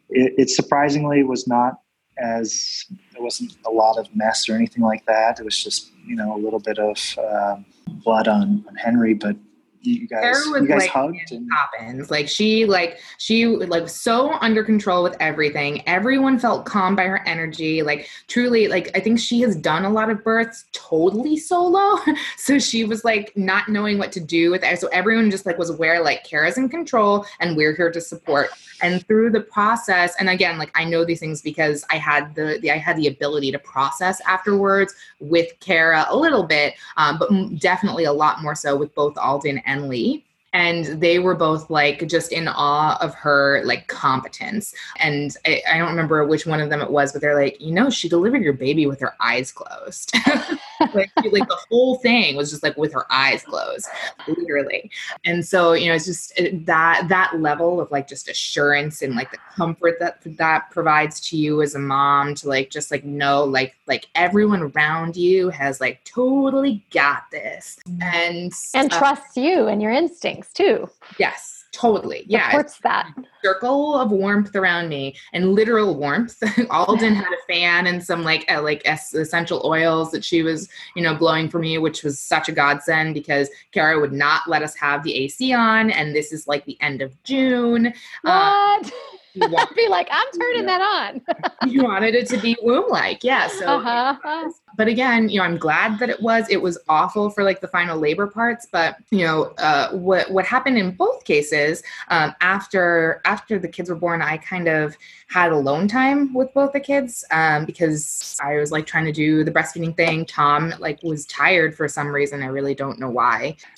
it, 0.10 0.34
it 0.38 0.50
surprisingly 0.50 1.24
was 1.24 1.48
not 1.48 1.80
as 2.18 2.86
there 3.12 3.22
wasn't 3.22 3.58
a 3.66 3.70
lot 3.70 3.98
of 3.98 4.14
mess 4.16 4.48
or 4.48 4.56
anything 4.56 4.84
like 4.84 5.06
that. 5.06 5.40
It 5.40 5.46
was 5.46 5.62
just 5.62 5.92
you 6.06 6.16
know 6.16 6.36
a 6.36 6.40
little 6.40 6.60
bit 6.60 6.80
of 6.80 6.98
um, 7.18 7.66
blood 8.04 8.28
on, 8.28 8.64
on 8.68 8.76
Henry, 8.76 9.14
but 9.14 9.36
you 9.86 10.08
guys, 10.08 10.44
you 10.46 10.68
guys 10.68 10.82
like 10.82 10.90
hugged 10.90 11.32
and 11.32 11.50
Poppins. 11.50 12.12
Like 12.12 12.28
she, 12.28 12.66
like 12.66 13.00
she, 13.18 13.46
like 13.46 13.90
so 13.90 14.34
under 14.42 14.64
control 14.64 15.04
with 15.04 15.16
everything. 15.20 15.84
Everyone 15.88 16.40
felt 16.40 16.66
calm 16.66 16.96
by 16.96 17.04
her 17.04 17.26
energy. 17.28 17.82
Like 17.82 18.10
truly, 18.28 18.68
like 18.68 18.92
I 18.96 19.00
think 19.00 19.20
she 19.20 19.42
has 19.42 19.56
done 19.56 19.86
a 19.86 19.90
lot 19.90 20.10
of 20.10 20.24
births 20.24 20.66
totally 20.72 21.38
solo. 21.38 22.00
so 22.38 22.60
she 22.60 22.84
was 22.84 23.04
like 23.04 23.36
not 23.36 23.70
knowing 23.70 23.98
what 23.98 24.12
to 24.14 24.20
do 24.20 24.52
with 24.52 24.64
it. 24.64 24.80
So 24.80 24.88
everyone 24.88 25.32
just 25.32 25.46
like 25.46 25.58
was 25.58 25.70
aware, 25.70 26.02
like 26.04 26.24
Kara's 26.24 26.58
in 26.58 26.70
control, 26.70 27.26
and 27.40 27.56
we're 27.56 27.76
here 27.76 27.92
to 27.92 28.02
support. 28.02 28.50
And 28.82 29.06
through 29.08 29.32
the 29.32 29.42
process, 29.42 30.16
and 30.20 30.30
again, 30.30 30.58
like 30.58 30.72
I 30.76 30.84
know 30.84 31.06
these 31.06 31.20
things 31.20 31.42
because 31.42 31.86
I 31.90 31.98
had 31.98 32.36
the, 32.36 32.60
the 32.62 32.72
I 32.72 32.78
had 32.78 32.98
the 32.98 33.08
ability 33.08 33.52
to 33.52 33.60
process 33.60 34.22
afterwards 34.22 34.94
with 35.20 35.58
Kara 35.60 36.06
a 36.10 36.18
little 36.18 36.44
bit, 36.44 36.76
um, 36.98 37.18
but 37.18 37.30
definitely 37.60 38.04
a 38.04 38.14
lot 38.14 38.42
more 38.42 38.56
so 38.56 38.76
with 38.76 38.94
both 38.96 39.18
Alden 39.18 39.60
and 39.66 39.75
Lee 39.84 40.26
and 40.56 40.86
they 41.02 41.20
were 41.20 41.36
both 41.36 41.70
like 41.70 42.08
just 42.08 42.32
in 42.32 42.48
awe 42.48 42.98
of 43.02 43.14
her 43.14 43.62
like 43.66 43.88
competence. 43.88 44.74
And 45.00 45.36
I, 45.46 45.62
I, 45.70 45.78
don't 45.78 45.90
remember 45.90 46.26
which 46.26 46.46
one 46.46 46.62
of 46.62 46.70
them 46.70 46.82
it 46.82 46.90
was 46.90 47.12
but 47.12 47.22
they're 47.22 47.36
like 47.36 47.60
you 47.60 47.74
know 47.74 47.90
she 47.90 48.08
delivered 48.08 48.42
your 48.42 48.54
baby 48.54 48.88
with 48.88 49.02
her 49.02 49.16
eyes 49.20 49.52
closed. 49.52 50.16
Like, 50.94 51.10
like 51.32 51.48
the 51.48 51.58
whole 51.70 51.96
thing 52.00 52.36
was 52.36 52.52
just 52.52 52.62
like 52.62 52.76
with 52.76 52.92
her 52.92 53.06
eyes 53.10 53.44
closed 53.44 53.88
literally. 54.28 54.92
And 55.24 55.46
so 55.46 55.72
you 55.72 55.88
know 55.88 55.96
it's 55.96 56.06
just 56.06 56.34
that 56.66 57.06
that 57.08 57.40
level 57.40 57.80
of 57.80 57.90
like 57.92 58.10
just 58.10 58.28
assurance 58.28 59.02
and 59.02 59.16
like 59.16 59.32
the 59.32 59.38
comfort 59.56 60.00
that 60.00 60.20
that 60.26 60.70
provides 60.72 61.22
to 61.30 61.38
you 61.38 61.62
as 61.62 61.76
a 61.76 61.80
mom 61.80 62.36
to 62.36 62.50
like 62.50 62.72
just 62.72 62.92
like 62.92 63.06
know 63.06 63.46
like 63.46 63.78
like 63.88 64.08
everyone 64.16 64.64
around 64.64 65.16
you 65.16 65.50
has 65.50 65.80
like 65.80 66.04
totally 66.04 66.84
got 66.92 67.24
this. 67.32 67.78
And 68.02 68.52
and 68.74 68.92
uh, 68.92 69.00
trusts 69.00 69.38
you 69.38 69.68
and 69.68 69.82
your 69.82 69.92
instincts 69.92 70.45
too. 70.54 70.90
Yes, 71.20 71.66
totally. 71.72 72.26
Yeah. 72.28 72.50
Supports 72.50 72.80
that. 72.80 73.12
Circle 73.44 73.96
of 73.96 74.12
warmth 74.12 74.56
around 74.56 74.90
me 74.90 75.16
and 75.34 75.54
literal 75.54 75.96
warmth. 75.96 76.42
Alden 76.70 77.16
had 77.16 77.32
a 77.32 77.54
fan 77.54 77.88
and 77.88 78.04
some 78.04 78.24
like 78.24 78.46
uh, 78.52 78.62
like 78.62 78.82
essential 78.86 79.62
oils 79.66 80.12
that 80.12 80.24
she 80.24 80.44
was, 80.44 80.70
you 80.96 81.04
know, 81.04 81.16
blowing 81.16 81.50
for 81.50 81.60
me, 81.60 81.78
which 81.78 82.04
was 82.04 82.20
such 82.20 82.50
a 82.50 82.52
godsend 82.52 83.14
because 83.14 83.50
Kara 83.72 84.00
would 84.00 84.14
not 84.14 84.42
let 84.48 84.64
us 84.64 84.76
have 84.76 85.04
the 85.04 85.16
AC 85.16 85.54
on. 85.54 85.92
And 85.92 86.16
this 86.16 86.32
is 86.32 86.48
like 86.48 86.66
the 86.66 86.82
end 86.82 87.02
of 87.02 87.22
June. 87.24 87.88
Uh, 88.24 88.80
what? 88.80 88.88
Uh, 88.88 88.90
I'd 89.42 89.76
be 89.76 89.88
like, 89.88 90.08
I'm 90.12 90.28
turning 90.40 90.66
that 90.66 90.82
on. 90.82 91.22
you 91.70 91.84
wanted 91.84 92.16
it 92.16 92.28
to 92.30 92.38
be 92.38 92.56
womb 92.62 92.90
like, 92.90 93.24
yeah. 93.24 93.48
So, 93.48 93.66
uh-huh. 93.66 94.52
but 94.78 94.88
again, 94.88 95.30
you 95.30 95.40
know, 95.40 95.46
I'm 95.46 95.58
glad 95.58 96.00
that 96.00 96.10
it 96.10 96.22
was. 96.22 96.48
It 96.50 96.62
was 96.62 96.78
awful 96.88 97.30
for 97.30 97.44
like 97.44 97.62
the 97.62 97.68
final 97.68 98.00
labor 98.00 98.28
parts, 98.28 98.68
but 98.72 98.98
you 99.12 99.26
know, 99.26 99.54
uh, 99.58 99.92
what 99.92 100.30
what 100.32 100.46
happened 100.46 100.78
in 100.78 100.92
both 100.92 101.24
cases 101.26 101.84
um, 102.10 102.34
after 102.42 103.22
after 103.26 103.60
the 103.60 103.68
kids 103.68 103.90
were 103.90 103.96
born, 103.96 104.22
I 104.22 104.38
kind 104.38 104.68
of 104.68 104.96
had 105.28 105.52
alone 105.52 105.88
time 105.88 106.34
with 106.34 106.54
both 106.54 106.72
the 106.72 106.80
kids 106.80 107.26
um, 107.32 107.66
because 107.66 108.38
I 108.42 108.56
was 108.56 108.72
like 108.72 108.86
trying 108.86 109.06
to 109.06 109.12
do 109.12 109.44
the 109.44 109.52
breastfeeding 109.52 109.96
thing. 109.98 110.26
Tom 110.26 110.74
like 110.80 111.02
was 111.04 111.26
tired 111.26 111.76
for 111.76 111.88
some 111.88 112.08
reason. 112.08 112.44
I 112.44 112.48
really 112.48 112.76
don't 112.76 113.00
know 113.00 113.10
why. 113.10 113.58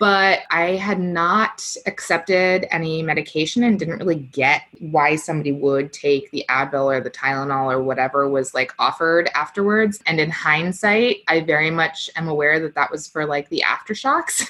but 0.00 0.40
I 0.50 0.76
had 0.76 1.00
not 1.00 1.64
accepted 1.86 2.66
any 2.70 3.02
medication 3.04 3.64
and 3.64 3.78
didn't 3.78 3.98
really 3.98 4.16
get 4.16 4.62
why 4.78 5.16
somebody 5.16 5.52
would 5.52 5.92
take 5.92 6.30
the 6.30 6.44
Advil 6.48 6.84
or 6.86 7.00
the 7.00 7.10
Tylenol 7.10 7.72
or 7.72 7.82
whatever 7.82 8.28
was 8.28 8.54
like 8.54 8.72
offered 8.78 9.30
afterwards. 9.34 10.00
And 10.06 10.20
in 10.20 10.30
hindsight, 10.30 11.18
I 11.28 11.40
very 11.40 11.70
much 11.70 12.10
am 12.16 12.28
aware 12.28 12.60
that 12.60 12.74
that 12.74 12.90
was 12.90 13.06
for 13.06 13.26
like 13.26 13.48
the 13.48 13.64
aftershocks, 13.66 14.48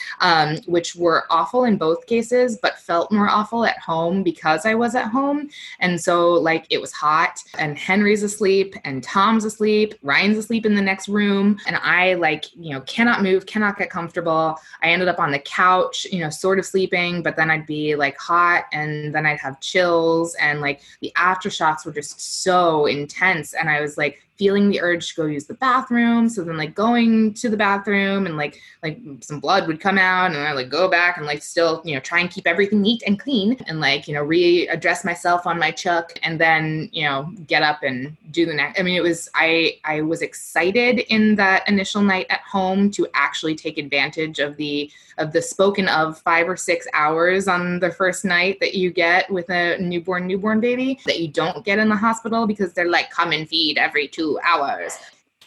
um, 0.20 0.58
which 0.66 0.96
were 0.96 1.24
awful 1.30 1.64
in 1.64 1.76
both 1.76 2.06
cases, 2.06 2.58
but 2.60 2.78
felt 2.78 3.12
more 3.12 3.28
awful 3.28 3.64
at 3.64 3.78
home 3.78 4.22
because 4.22 4.66
I 4.66 4.74
was 4.74 4.94
at 4.94 5.08
home. 5.08 5.48
And 5.80 6.00
so, 6.00 6.32
like, 6.32 6.66
it 6.70 6.80
was 6.80 6.92
hot 6.92 7.42
and 7.58 7.76
Henry's 7.76 8.22
asleep 8.22 8.74
and 8.84 9.02
Tom's 9.02 9.44
asleep, 9.44 9.94
Ryan's 10.02 10.38
asleep 10.38 10.66
in 10.66 10.74
the 10.74 10.82
next 10.82 11.08
room. 11.08 11.58
And 11.66 11.76
I, 11.76 12.14
like, 12.14 12.46
you 12.56 12.72
know, 12.72 12.80
cannot 12.82 13.22
move, 13.22 13.46
cannot 13.46 13.78
get 13.78 13.90
comfortable. 13.90 14.58
I 14.82 14.88
ended 14.88 15.08
up 15.08 15.18
on 15.18 15.32
the 15.32 15.38
couch, 15.40 16.06
you 16.10 16.20
know, 16.20 16.30
sort 16.30 16.58
of 16.58 16.66
sleeping, 16.66 17.22
but 17.22 17.36
then 17.36 17.50
I'd 17.50 17.66
be 17.66 17.85
like 17.94 18.18
hot 18.18 18.64
and 18.72 19.14
then 19.14 19.26
I'd 19.26 19.38
have 19.38 19.60
chills 19.60 20.34
and 20.36 20.60
like 20.60 20.80
the 21.00 21.12
aftershocks 21.16 21.86
were 21.86 21.92
just 21.92 22.42
so 22.42 22.86
intense. 22.86 23.54
And 23.54 23.70
I 23.70 23.80
was 23.80 23.96
like 23.96 24.25
feeling 24.38 24.68
the 24.68 24.80
urge 24.80 25.08
to 25.08 25.22
go 25.22 25.26
use 25.26 25.46
the 25.46 25.54
bathroom. 25.54 26.28
So 26.28 26.44
then 26.44 26.56
like 26.56 26.74
going 26.74 27.34
to 27.34 27.48
the 27.48 27.56
bathroom 27.56 28.26
and 28.26 28.36
like 28.36 28.60
like 28.82 29.00
some 29.20 29.40
blood 29.40 29.66
would 29.66 29.80
come 29.80 29.98
out 29.98 30.26
and 30.26 30.38
I 30.38 30.52
like 30.52 30.68
go 30.68 30.88
back 30.88 31.16
and 31.16 31.26
like 31.26 31.42
still, 31.42 31.82
you 31.84 31.94
know, 31.94 32.00
try 32.00 32.20
and 32.20 32.30
keep 32.30 32.46
everything 32.46 32.82
neat 32.82 33.02
and 33.06 33.18
clean 33.18 33.56
and 33.66 33.80
like, 33.80 34.06
you 34.06 34.14
know, 34.14 34.24
readdress 34.24 35.04
myself 35.04 35.46
on 35.46 35.58
my 35.58 35.70
chuck 35.70 36.12
and 36.22 36.40
then, 36.40 36.88
you 36.92 37.04
know, 37.04 37.32
get 37.46 37.62
up 37.62 37.82
and 37.82 38.16
do 38.30 38.46
the 38.46 38.54
next. 38.54 38.78
I 38.78 38.82
mean, 38.82 38.96
it 38.96 39.02
was 39.02 39.28
I 39.34 39.78
I 39.84 40.02
was 40.02 40.22
excited 40.22 41.00
in 41.12 41.34
that 41.36 41.68
initial 41.68 42.02
night 42.02 42.26
at 42.30 42.40
home 42.40 42.90
to 42.92 43.06
actually 43.14 43.54
take 43.54 43.78
advantage 43.78 44.38
of 44.38 44.56
the 44.56 44.90
of 45.18 45.32
the 45.32 45.40
spoken 45.40 45.88
of 45.88 46.18
five 46.20 46.48
or 46.48 46.56
six 46.56 46.86
hours 46.92 47.48
on 47.48 47.80
the 47.80 47.90
first 47.90 48.24
night 48.24 48.58
that 48.60 48.74
you 48.74 48.90
get 48.90 49.30
with 49.30 49.48
a 49.50 49.78
newborn 49.78 50.26
newborn 50.26 50.60
baby 50.60 50.98
that 51.06 51.20
you 51.20 51.28
don't 51.28 51.64
get 51.64 51.78
in 51.78 51.88
the 51.88 51.96
hospital 51.96 52.46
because 52.46 52.72
they're 52.72 52.90
like 52.90 53.10
come 53.10 53.32
and 53.32 53.48
feed 53.48 53.78
every 53.78 54.06
two 54.06 54.25
hours. 54.44 54.98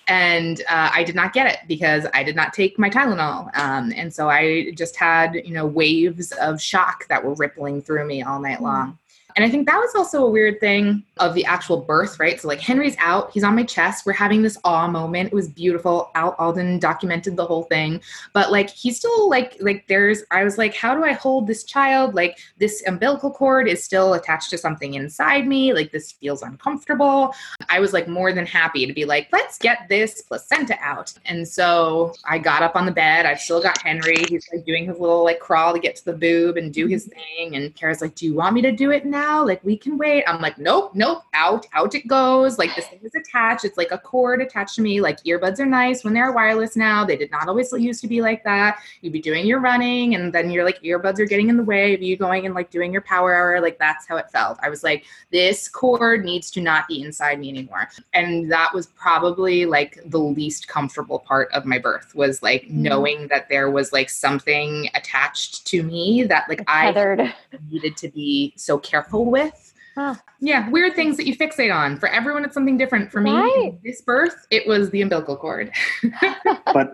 And 0.07 0.61
uh, 0.61 0.89
I 0.91 1.03
did 1.03 1.15
not 1.15 1.33
get 1.33 1.45
it 1.53 1.59
because 1.67 2.07
I 2.13 2.23
did 2.23 2.35
not 2.35 2.51
take 2.53 2.79
my 2.79 2.89
Tylenol, 2.89 3.55
um, 3.55 3.93
and 3.95 4.11
so 4.11 4.27
I 4.27 4.71
just 4.71 4.95
had 4.95 5.35
you 5.45 5.53
know 5.53 5.67
waves 5.67 6.31
of 6.31 6.59
shock 6.59 7.07
that 7.09 7.23
were 7.23 7.35
rippling 7.35 7.83
through 7.83 8.07
me 8.07 8.23
all 8.23 8.39
night 8.39 8.59
long. 8.59 8.97
And 9.39 9.45
I 9.45 9.49
think 9.49 9.67
that 9.67 9.77
was 9.77 9.95
also 9.95 10.25
a 10.25 10.29
weird 10.29 10.59
thing 10.59 11.01
of 11.15 11.33
the 11.33 11.45
actual 11.45 11.77
birth, 11.77 12.19
right? 12.19 12.37
So 12.41 12.49
like 12.49 12.59
Henry's 12.59 12.97
out, 12.99 13.31
he's 13.31 13.45
on 13.45 13.55
my 13.55 13.63
chest. 13.63 14.05
We're 14.05 14.11
having 14.11 14.41
this 14.41 14.57
awe 14.65 14.89
moment. 14.89 15.27
It 15.27 15.33
was 15.33 15.47
beautiful. 15.47 16.11
Al 16.13 16.35
Alden 16.39 16.77
documented 16.77 17.37
the 17.37 17.45
whole 17.45 17.63
thing, 17.63 18.01
but 18.33 18.51
like 18.51 18.69
he's 18.69 18.97
still 18.97 19.29
like 19.29 19.55
like 19.61 19.87
there's. 19.87 20.23
I 20.29 20.43
was 20.43 20.57
like, 20.57 20.75
how 20.75 20.93
do 20.93 21.05
I 21.05 21.13
hold 21.13 21.47
this 21.47 21.63
child? 21.63 22.15
Like 22.15 22.37
this 22.57 22.83
umbilical 22.85 23.31
cord 23.31 23.69
is 23.69 23.81
still 23.81 24.15
attached 24.15 24.49
to 24.49 24.57
something 24.57 24.95
inside 24.95 25.47
me. 25.47 25.71
Like 25.71 25.93
this 25.93 26.11
feels 26.11 26.41
uncomfortable. 26.41 27.33
I 27.69 27.79
was 27.79 27.93
like 27.93 28.09
more 28.09 28.33
than 28.33 28.45
happy 28.45 28.85
to 28.85 28.91
be 28.91 29.05
like, 29.05 29.29
let's 29.31 29.57
get 29.57 29.87
this 29.87 30.21
placenta 30.23 30.77
out. 30.81 31.13
And 31.23 31.47
so 31.47 32.13
I 32.25 32.39
got 32.39 32.61
up 32.61 32.75
on 32.75 32.85
the 32.85 32.91
bed. 32.91 33.25
I've 33.25 33.39
still 33.39 33.61
got 33.61 33.81
Henry. 33.81 34.17
He's 34.27 34.49
like 34.53 34.65
doing 34.65 34.85
his 34.85 34.99
little 34.99 35.23
like 35.23 35.39
crawl 35.39 35.71
to 35.71 35.79
get 35.79 35.95
to 35.95 36.03
the 36.03 36.11
boob 36.11 36.57
and 36.57 36.73
do 36.73 36.87
his 36.87 37.07
mm-hmm. 37.07 37.19
thing. 37.19 37.55
And 37.55 37.73
Kara's 37.73 38.01
like, 38.01 38.15
do 38.15 38.25
you 38.25 38.33
want 38.33 38.53
me 38.53 38.61
to 38.63 38.73
do 38.73 38.91
it 38.91 39.05
now? 39.05 39.28
Like 39.37 39.63
we 39.63 39.77
can 39.77 39.97
wait. 39.97 40.23
I'm 40.27 40.41
like, 40.41 40.57
nope, 40.57 40.91
nope 40.95 41.09
nope, 41.09 41.23
out, 41.33 41.65
out 41.73 41.95
it 41.95 42.07
goes. 42.07 42.57
Like 42.57 42.75
this 42.75 42.87
thing 42.87 42.99
is 43.03 43.15
attached. 43.15 43.65
It's 43.65 43.77
like 43.77 43.91
a 43.91 43.97
cord 43.97 44.41
attached 44.41 44.75
to 44.75 44.81
me. 44.81 45.01
Like 45.01 45.23
earbuds 45.23 45.59
are 45.59 45.65
nice 45.65 46.03
when 46.03 46.13
they're 46.13 46.31
wireless 46.31 46.75
now. 46.75 47.03
They 47.05 47.17
did 47.17 47.31
not 47.31 47.47
always 47.47 47.71
used 47.71 48.01
to 48.01 48.07
be 48.07 48.21
like 48.21 48.43
that. 48.43 48.79
You'd 49.01 49.13
be 49.13 49.21
doing 49.21 49.45
your 49.45 49.59
running 49.59 50.15
and 50.15 50.31
then 50.33 50.51
you're 50.51 50.65
like 50.65 50.81
earbuds 50.83 51.19
are 51.19 51.25
getting 51.25 51.49
in 51.49 51.57
the 51.57 51.63
way 51.63 51.93
of 51.93 52.01
you 52.01 52.17
going 52.17 52.45
and 52.45 52.55
like 52.55 52.69
doing 52.69 52.91
your 52.91 53.01
power 53.01 53.33
hour. 53.33 53.61
Like 53.61 53.79
that's 53.79 54.07
how 54.07 54.17
it 54.17 54.29
felt. 54.29 54.59
I 54.61 54.69
was 54.69 54.83
like, 54.83 55.05
this 55.31 55.67
cord 55.67 56.23
needs 56.23 56.51
to 56.51 56.61
not 56.61 56.87
be 56.87 57.01
inside 57.01 57.39
me 57.39 57.49
anymore. 57.49 57.89
And 58.13 58.51
that 58.51 58.73
was 58.73 58.87
probably 58.87 59.65
like 59.65 59.99
the 60.05 60.19
least 60.19 60.67
comfortable 60.67 61.19
part 61.19 61.49
of 61.53 61.65
my 61.65 61.79
birth 61.79 62.13
was 62.15 62.43
like 62.43 62.63
mm. 62.63 62.71
knowing 62.71 63.27
that 63.29 63.49
there 63.49 63.71
was 63.71 63.91
like 63.91 64.09
something 64.09 64.89
attached 64.95 65.65
to 65.67 65.83
me 65.83 66.23
that 66.23 66.47
like 66.49 66.63
I 66.67 67.33
needed 67.69 67.97
to 67.97 68.09
be 68.09 68.53
so 68.55 68.77
careful 68.77 69.08
with 69.11 69.69
Huh. 69.99 70.15
Yeah, 70.39 70.69
weird 70.69 70.95
things 70.95 71.17
that 71.17 71.25
you 71.25 71.35
fixate 71.35 71.75
on. 71.75 71.99
For 71.99 72.07
everyone, 72.07 72.45
it's 72.45 72.53
something 72.53 72.77
different. 72.77 73.11
For 73.11 73.19
me, 73.19 73.31
right. 73.31 73.77
this 73.83 74.01
birth, 74.01 74.47
it 74.49 74.65
was 74.65 74.89
the 74.91 75.01
umbilical 75.01 75.35
cord. 75.35 75.73
but 76.73 76.93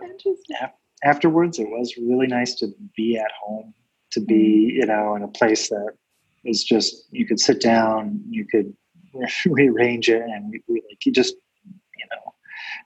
afterwards, 1.04 1.60
it 1.60 1.68
was 1.68 1.96
really 1.96 2.26
nice 2.26 2.56
to 2.56 2.68
be 2.96 3.16
at 3.16 3.30
home, 3.40 3.72
to 4.10 4.20
be, 4.20 4.34
mm-hmm. 4.34 4.80
you 4.80 4.86
know, 4.86 5.14
in 5.14 5.22
a 5.22 5.28
place 5.28 5.68
that 5.68 5.92
is 6.44 6.64
just, 6.64 7.06
you 7.12 7.26
could 7.26 7.38
sit 7.38 7.60
down, 7.60 8.20
you 8.28 8.44
could 8.44 8.74
rearrange 9.46 10.08
it, 10.08 10.22
and 10.22 10.50
we, 10.50 10.60
we, 10.66 10.82
like, 10.90 11.06
you 11.06 11.12
just, 11.12 11.36
you 11.64 12.06
know, 12.10 12.34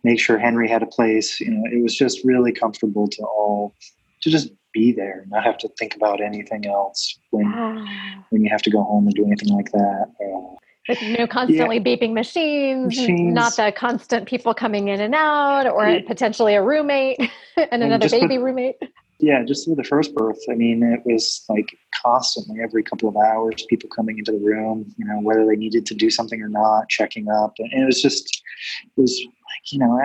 make 0.05 0.21
sure 0.21 0.39
Henry 0.39 0.69
had 0.69 0.83
a 0.83 0.87
place. 0.87 1.41
You 1.41 1.53
know, 1.53 1.63
it 1.73 1.83
was 1.83 1.97
just 1.97 2.21
really 2.25 2.53
comfortable 2.53 3.09
to 3.09 3.23
all, 3.23 3.75
to 4.21 4.31
just 4.31 4.51
be 4.73 4.93
there, 4.93 5.25
not 5.29 5.45
have 5.45 5.59
to 5.59 5.69
think 5.79 5.95
about 5.97 6.21
anything 6.21 6.67
else 6.67 7.19
when 7.31 7.53
ah. 7.55 8.25
when 8.31 8.43
you 8.43 8.51
have 8.51 8.63
to 8.63 8.71
go 8.71 8.83
home 8.83 9.07
and 9.07 9.15
do 9.15 9.25
anything 9.25 9.55
like 9.55 9.71
that. 9.73 10.07
Uh, 10.21 10.57
With 10.89 11.03
no 11.19 11.27
constantly 11.27 11.77
yeah. 11.77 11.83
beeping 11.83 12.13
machines, 12.13 12.97
machines, 12.97 13.35
not 13.35 13.57
the 13.57 13.73
constant 13.73 14.27
people 14.27 14.55
coming 14.55 14.89
in 14.89 15.01
and 15.01 15.15
out, 15.15 15.67
or 15.67 15.89
yeah. 15.89 16.01
potentially 16.07 16.55
a 16.55 16.63
roommate 16.63 17.19
and, 17.57 17.69
and 17.71 17.83
another 17.83 18.09
baby 18.09 18.39
with, 18.39 18.47
roommate. 18.47 18.77
Yeah, 19.19 19.45
just 19.45 19.67
through 19.67 19.75
the 19.75 19.85
first 19.85 20.15
birth, 20.15 20.39
I 20.51 20.55
mean, 20.55 20.83
it 20.83 21.03
was 21.05 21.45
like 21.49 21.77
constantly 22.03 22.63
every 22.63 22.83
couple 22.83 23.09
of 23.09 23.17
hours, 23.17 23.67
people 23.69 23.91
coming 23.95 24.19
into 24.19 24.33
the 24.33 24.39
room, 24.39 24.93
you 24.97 25.05
know, 25.05 25.21
whether 25.21 25.47
they 25.47 25.57
needed 25.57 25.85
to 25.87 25.95
do 25.95 26.09
something 26.09 26.41
or 26.41 26.49
not, 26.49 26.89
checking 26.89 27.29
up, 27.29 27.55
and 27.59 27.83
it 27.83 27.85
was 27.85 28.01
just, 28.01 28.43
it 28.85 29.01
was 29.01 29.21
like, 29.23 29.73
you 29.73 29.79
know, 29.79 30.01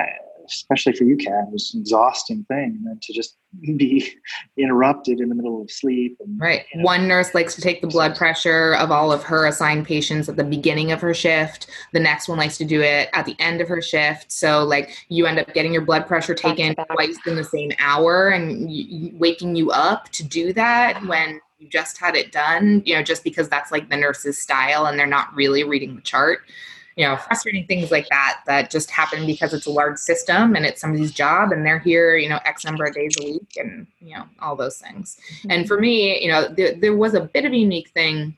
especially 0.49 0.93
for 0.93 1.03
you, 1.03 1.17
Kat, 1.17 1.45
it 1.47 1.51
was 1.51 1.73
an 1.73 1.81
exhausting 1.81 2.45
thing 2.45 2.83
and 2.85 3.01
to 3.01 3.13
just 3.13 3.37
be 3.61 4.13
interrupted 4.57 5.19
in 5.19 5.29
the 5.29 5.35
middle 5.35 5.61
of 5.61 5.71
sleep. 5.71 6.17
And, 6.19 6.39
right. 6.39 6.65
You 6.73 6.79
know. 6.79 6.85
One 6.85 7.07
nurse 7.07 7.33
likes 7.33 7.55
to 7.55 7.61
take 7.61 7.81
the 7.81 7.87
blood 7.87 8.15
pressure 8.15 8.75
of 8.75 8.91
all 8.91 9.11
of 9.11 9.23
her 9.23 9.45
assigned 9.45 9.85
patients 9.85 10.29
at 10.29 10.35
the 10.35 10.43
beginning 10.43 10.91
of 10.91 11.01
her 11.01 11.13
shift. 11.13 11.67
The 11.93 11.99
next 11.99 12.27
one 12.27 12.37
likes 12.37 12.57
to 12.57 12.65
do 12.65 12.81
it 12.81 13.09
at 13.13 13.25
the 13.25 13.35
end 13.39 13.61
of 13.61 13.67
her 13.67 13.81
shift. 13.81 14.31
So, 14.31 14.63
like, 14.63 14.95
you 15.09 15.25
end 15.25 15.39
up 15.39 15.53
getting 15.53 15.73
your 15.73 15.85
blood 15.85 16.07
pressure 16.07 16.35
taken 16.35 16.75
twice 16.93 17.17
in 17.25 17.35
the 17.35 17.43
same 17.43 17.71
hour 17.79 18.29
and 18.29 19.19
waking 19.19 19.55
you 19.55 19.71
up 19.71 20.09
to 20.09 20.23
do 20.23 20.53
that 20.53 21.05
when 21.05 21.39
you 21.59 21.69
just 21.69 21.97
had 21.97 22.15
it 22.15 22.31
done, 22.31 22.81
you 22.85 22.95
know, 22.95 23.01
just 23.01 23.23
because 23.23 23.47
that's 23.49 23.71
like 23.71 23.89
the 23.89 23.97
nurse's 23.97 24.37
style 24.37 24.85
and 24.85 24.99
they're 24.99 25.07
not 25.07 25.33
really 25.33 25.63
reading 25.63 25.95
the 25.95 26.01
chart 26.01 26.39
you 26.95 27.05
know 27.05 27.17
frustrating 27.17 27.65
things 27.67 27.91
like 27.91 28.07
that 28.09 28.41
that 28.45 28.69
just 28.69 28.89
happen 28.89 29.25
because 29.25 29.53
it's 29.53 29.65
a 29.65 29.71
large 29.71 29.97
system 29.97 30.55
and 30.55 30.65
it's 30.65 30.81
somebody's 30.81 31.11
job 31.11 31.51
and 31.51 31.65
they're 31.65 31.79
here 31.79 32.15
you 32.15 32.29
know 32.29 32.39
x 32.45 32.63
number 32.65 32.85
of 32.85 32.93
days 32.93 33.15
a 33.19 33.25
week 33.25 33.57
and 33.57 33.87
you 33.99 34.15
know 34.15 34.23
all 34.41 34.55
those 34.55 34.77
things 34.77 35.17
mm-hmm. 35.39 35.51
and 35.51 35.67
for 35.67 35.79
me 35.79 36.21
you 36.21 36.29
know 36.29 36.47
there, 36.47 36.73
there 36.75 36.95
was 36.95 37.13
a 37.13 37.21
bit 37.21 37.45
of 37.45 37.51
a 37.51 37.57
unique 37.57 37.89
thing 37.89 38.35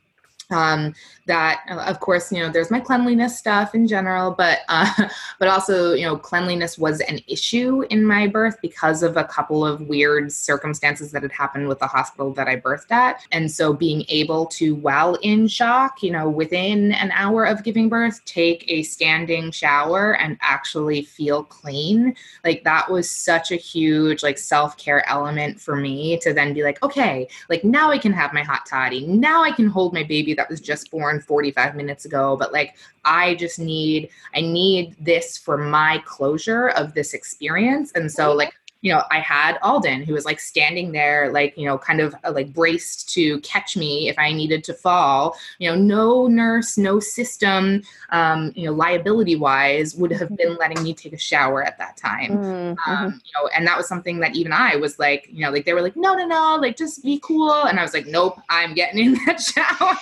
um, 0.49 0.95
that 1.27 1.61
of 1.69 1.99
course 1.99 2.31
you 2.31 2.39
know 2.39 2.49
there's 2.49 2.71
my 2.71 2.79
cleanliness 2.79 3.37
stuff 3.37 3.75
in 3.75 3.87
general 3.87 4.31
but 4.31 4.59
uh, 4.69 5.07
but 5.39 5.47
also 5.47 5.93
you 5.93 6.03
know 6.03 6.17
cleanliness 6.17 6.77
was 6.77 6.99
an 7.01 7.19
issue 7.27 7.83
in 7.89 8.03
my 8.03 8.27
birth 8.27 8.57
because 8.61 9.03
of 9.03 9.17
a 9.17 9.23
couple 9.23 9.65
of 9.65 9.81
weird 9.81 10.31
circumstances 10.31 11.11
that 11.11 11.21
had 11.21 11.31
happened 11.31 11.67
with 11.67 11.79
the 11.79 11.87
hospital 11.87 12.33
that 12.33 12.47
I 12.47 12.57
birthed 12.57 12.91
at. 12.91 13.25
And 13.31 13.51
so 13.51 13.73
being 13.73 14.05
able 14.09 14.45
to 14.47 14.75
while 14.75 15.15
in 15.15 15.47
shock 15.47 16.01
you 16.01 16.11
know 16.11 16.29
within 16.29 16.93
an 16.93 17.11
hour 17.11 17.45
of 17.45 17.63
giving 17.63 17.89
birth 17.89 18.23
take 18.25 18.65
a 18.69 18.83
standing 18.83 19.51
shower 19.51 20.15
and 20.15 20.37
actually 20.41 21.03
feel 21.03 21.43
clean 21.43 22.15
like 22.43 22.63
that 22.63 22.89
was 22.89 23.09
such 23.09 23.51
a 23.51 23.55
huge 23.55 24.23
like 24.23 24.37
self-care 24.37 25.07
element 25.09 25.59
for 25.59 25.75
me 25.75 26.17
to 26.19 26.33
then 26.33 26.53
be 26.53 26.63
like 26.63 26.81
okay 26.83 27.27
like 27.49 27.63
now 27.63 27.91
I 27.91 27.97
can 27.97 28.13
have 28.13 28.33
my 28.33 28.43
hot 28.43 28.65
toddy. 28.65 29.05
Now 29.05 29.43
I 29.43 29.51
can 29.51 29.67
hold 29.67 29.93
my 29.93 30.03
baby 30.03 30.33
that 30.33 30.49
was 30.49 30.61
just 30.61 30.89
born 30.91 31.16
45 31.19 31.75
minutes 31.75 32.05
ago 32.05 32.35
but 32.37 32.51
like 32.51 32.75
i 33.05 33.35
just 33.35 33.59
need 33.59 34.09
i 34.35 34.41
need 34.41 34.95
this 34.99 35.37
for 35.37 35.57
my 35.57 36.01
closure 36.05 36.69
of 36.69 36.93
this 36.93 37.13
experience. 37.13 37.91
And 37.93 38.11
so 38.11 38.33
like 38.33 38.53
you 38.81 38.93
know, 38.93 39.03
I 39.11 39.19
had 39.19 39.57
Alden 39.61 40.03
who 40.03 40.13
was 40.13 40.25
like 40.25 40.39
standing 40.39 40.91
there, 40.91 41.31
like, 41.31 41.57
you 41.57 41.65
know, 41.65 41.77
kind 41.77 41.99
of 41.99 42.15
uh, 42.23 42.31
like 42.31 42.53
braced 42.53 43.09
to 43.13 43.39
catch 43.41 43.75
me 43.75 44.09
if 44.09 44.17
I 44.19 44.31
needed 44.31 44.63
to 44.65 44.73
fall. 44.73 45.35
You 45.59 45.69
know, 45.69 45.75
no 45.75 46.27
nurse, 46.27 46.77
no 46.77 46.99
system, 46.99 47.81
um, 48.09 48.51
you 48.55 48.65
know, 48.65 48.73
liability 48.73 49.35
wise 49.35 49.95
would 49.95 50.11
have 50.11 50.29
been 50.35 50.49
mm-hmm. 50.49 50.59
letting 50.59 50.83
me 50.83 50.93
take 50.93 51.13
a 51.13 51.17
shower 51.17 51.63
at 51.63 51.77
that 51.77 51.97
time. 51.97 52.31
Mm-hmm. 52.31 52.91
Um, 52.91 53.21
you 53.25 53.31
know, 53.35 53.49
and 53.55 53.65
that 53.67 53.77
was 53.77 53.87
something 53.87 54.19
that 54.19 54.35
even 54.35 54.53
I 54.53 54.75
was 54.75 54.99
like, 54.99 55.27
you 55.31 55.43
know, 55.43 55.51
like 55.51 55.65
they 55.65 55.73
were 55.73 55.81
like, 55.81 55.95
no, 55.95 56.13
no, 56.13 56.25
no, 56.25 56.57
like 56.61 56.77
just 56.77 57.03
be 57.03 57.19
cool. 57.23 57.65
And 57.65 57.79
I 57.79 57.83
was 57.83 57.93
like, 57.93 58.07
nope, 58.07 58.39
I'm 58.49 58.73
getting 58.73 59.03
in 59.03 59.13
that 59.25 59.41
shower. 59.41 59.95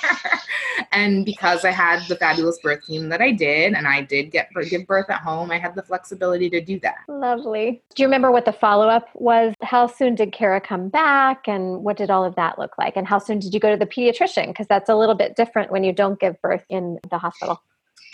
and 0.92 1.26
because 1.26 1.64
I 1.66 1.72
had 1.72 2.08
the 2.08 2.16
fabulous 2.16 2.60
birth 2.60 2.86
team 2.86 3.10
that 3.10 3.22
I 3.22 3.32
did, 3.32 3.74
and 3.74 3.88
I 3.88 4.02
did 4.02 4.32
get 4.32 4.50
give 4.70 4.88
birth 4.88 5.10
at 5.10 5.20
home, 5.20 5.52
I 5.52 5.58
had 5.58 5.76
the 5.76 5.84
flexibility 5.84 6.50
to 6.50 6.62
do 6.62 6.80
that. 6.82 6.98
Lovely. 7.08 7.82
Do 7.96 8.04
you 8.04 8.08
remember 8.08 8.32
what 8.32 8.46
the 8.46 8.54
follow 8.66 8.90
up 8.90 9.10
was 9.14 9.54
how 9.62 9.86
soon 9.86 10.16
did 10.16 10.32
Kara 10.32 10.60
come 10.60 10.90
back 10.90 11.48
and 11.48 11.84
what 11.84 11.98
did 11.98 12.10
all 12.10 12.26
of 12.26 12.34
that 12.34 12.58
look 12.58 12.80
like? 12.80 12.96
And 12.96 13.06
how 13.06 13.20
soon 13.20 13.38
did 13.38 13.54
you 13.54 13.60
go 13.60 13.70
to 13.70 13.78
the 13.78 13.86
pediatrician? 13.86 14.48
Because 14.48 14.66
that's 14.66 14.90
a 14.90 14.96
little 14.96 15.14
bit 15.14 15.36
different 15.36 15.72
when 15.72 15.84
you 15.84 15.94
don't 15.94 16.20
give 16.20 16.42
birth 16.42 16.64
in 16.68 16.98
the 17.12 17.20
hospital. 17.20 17.62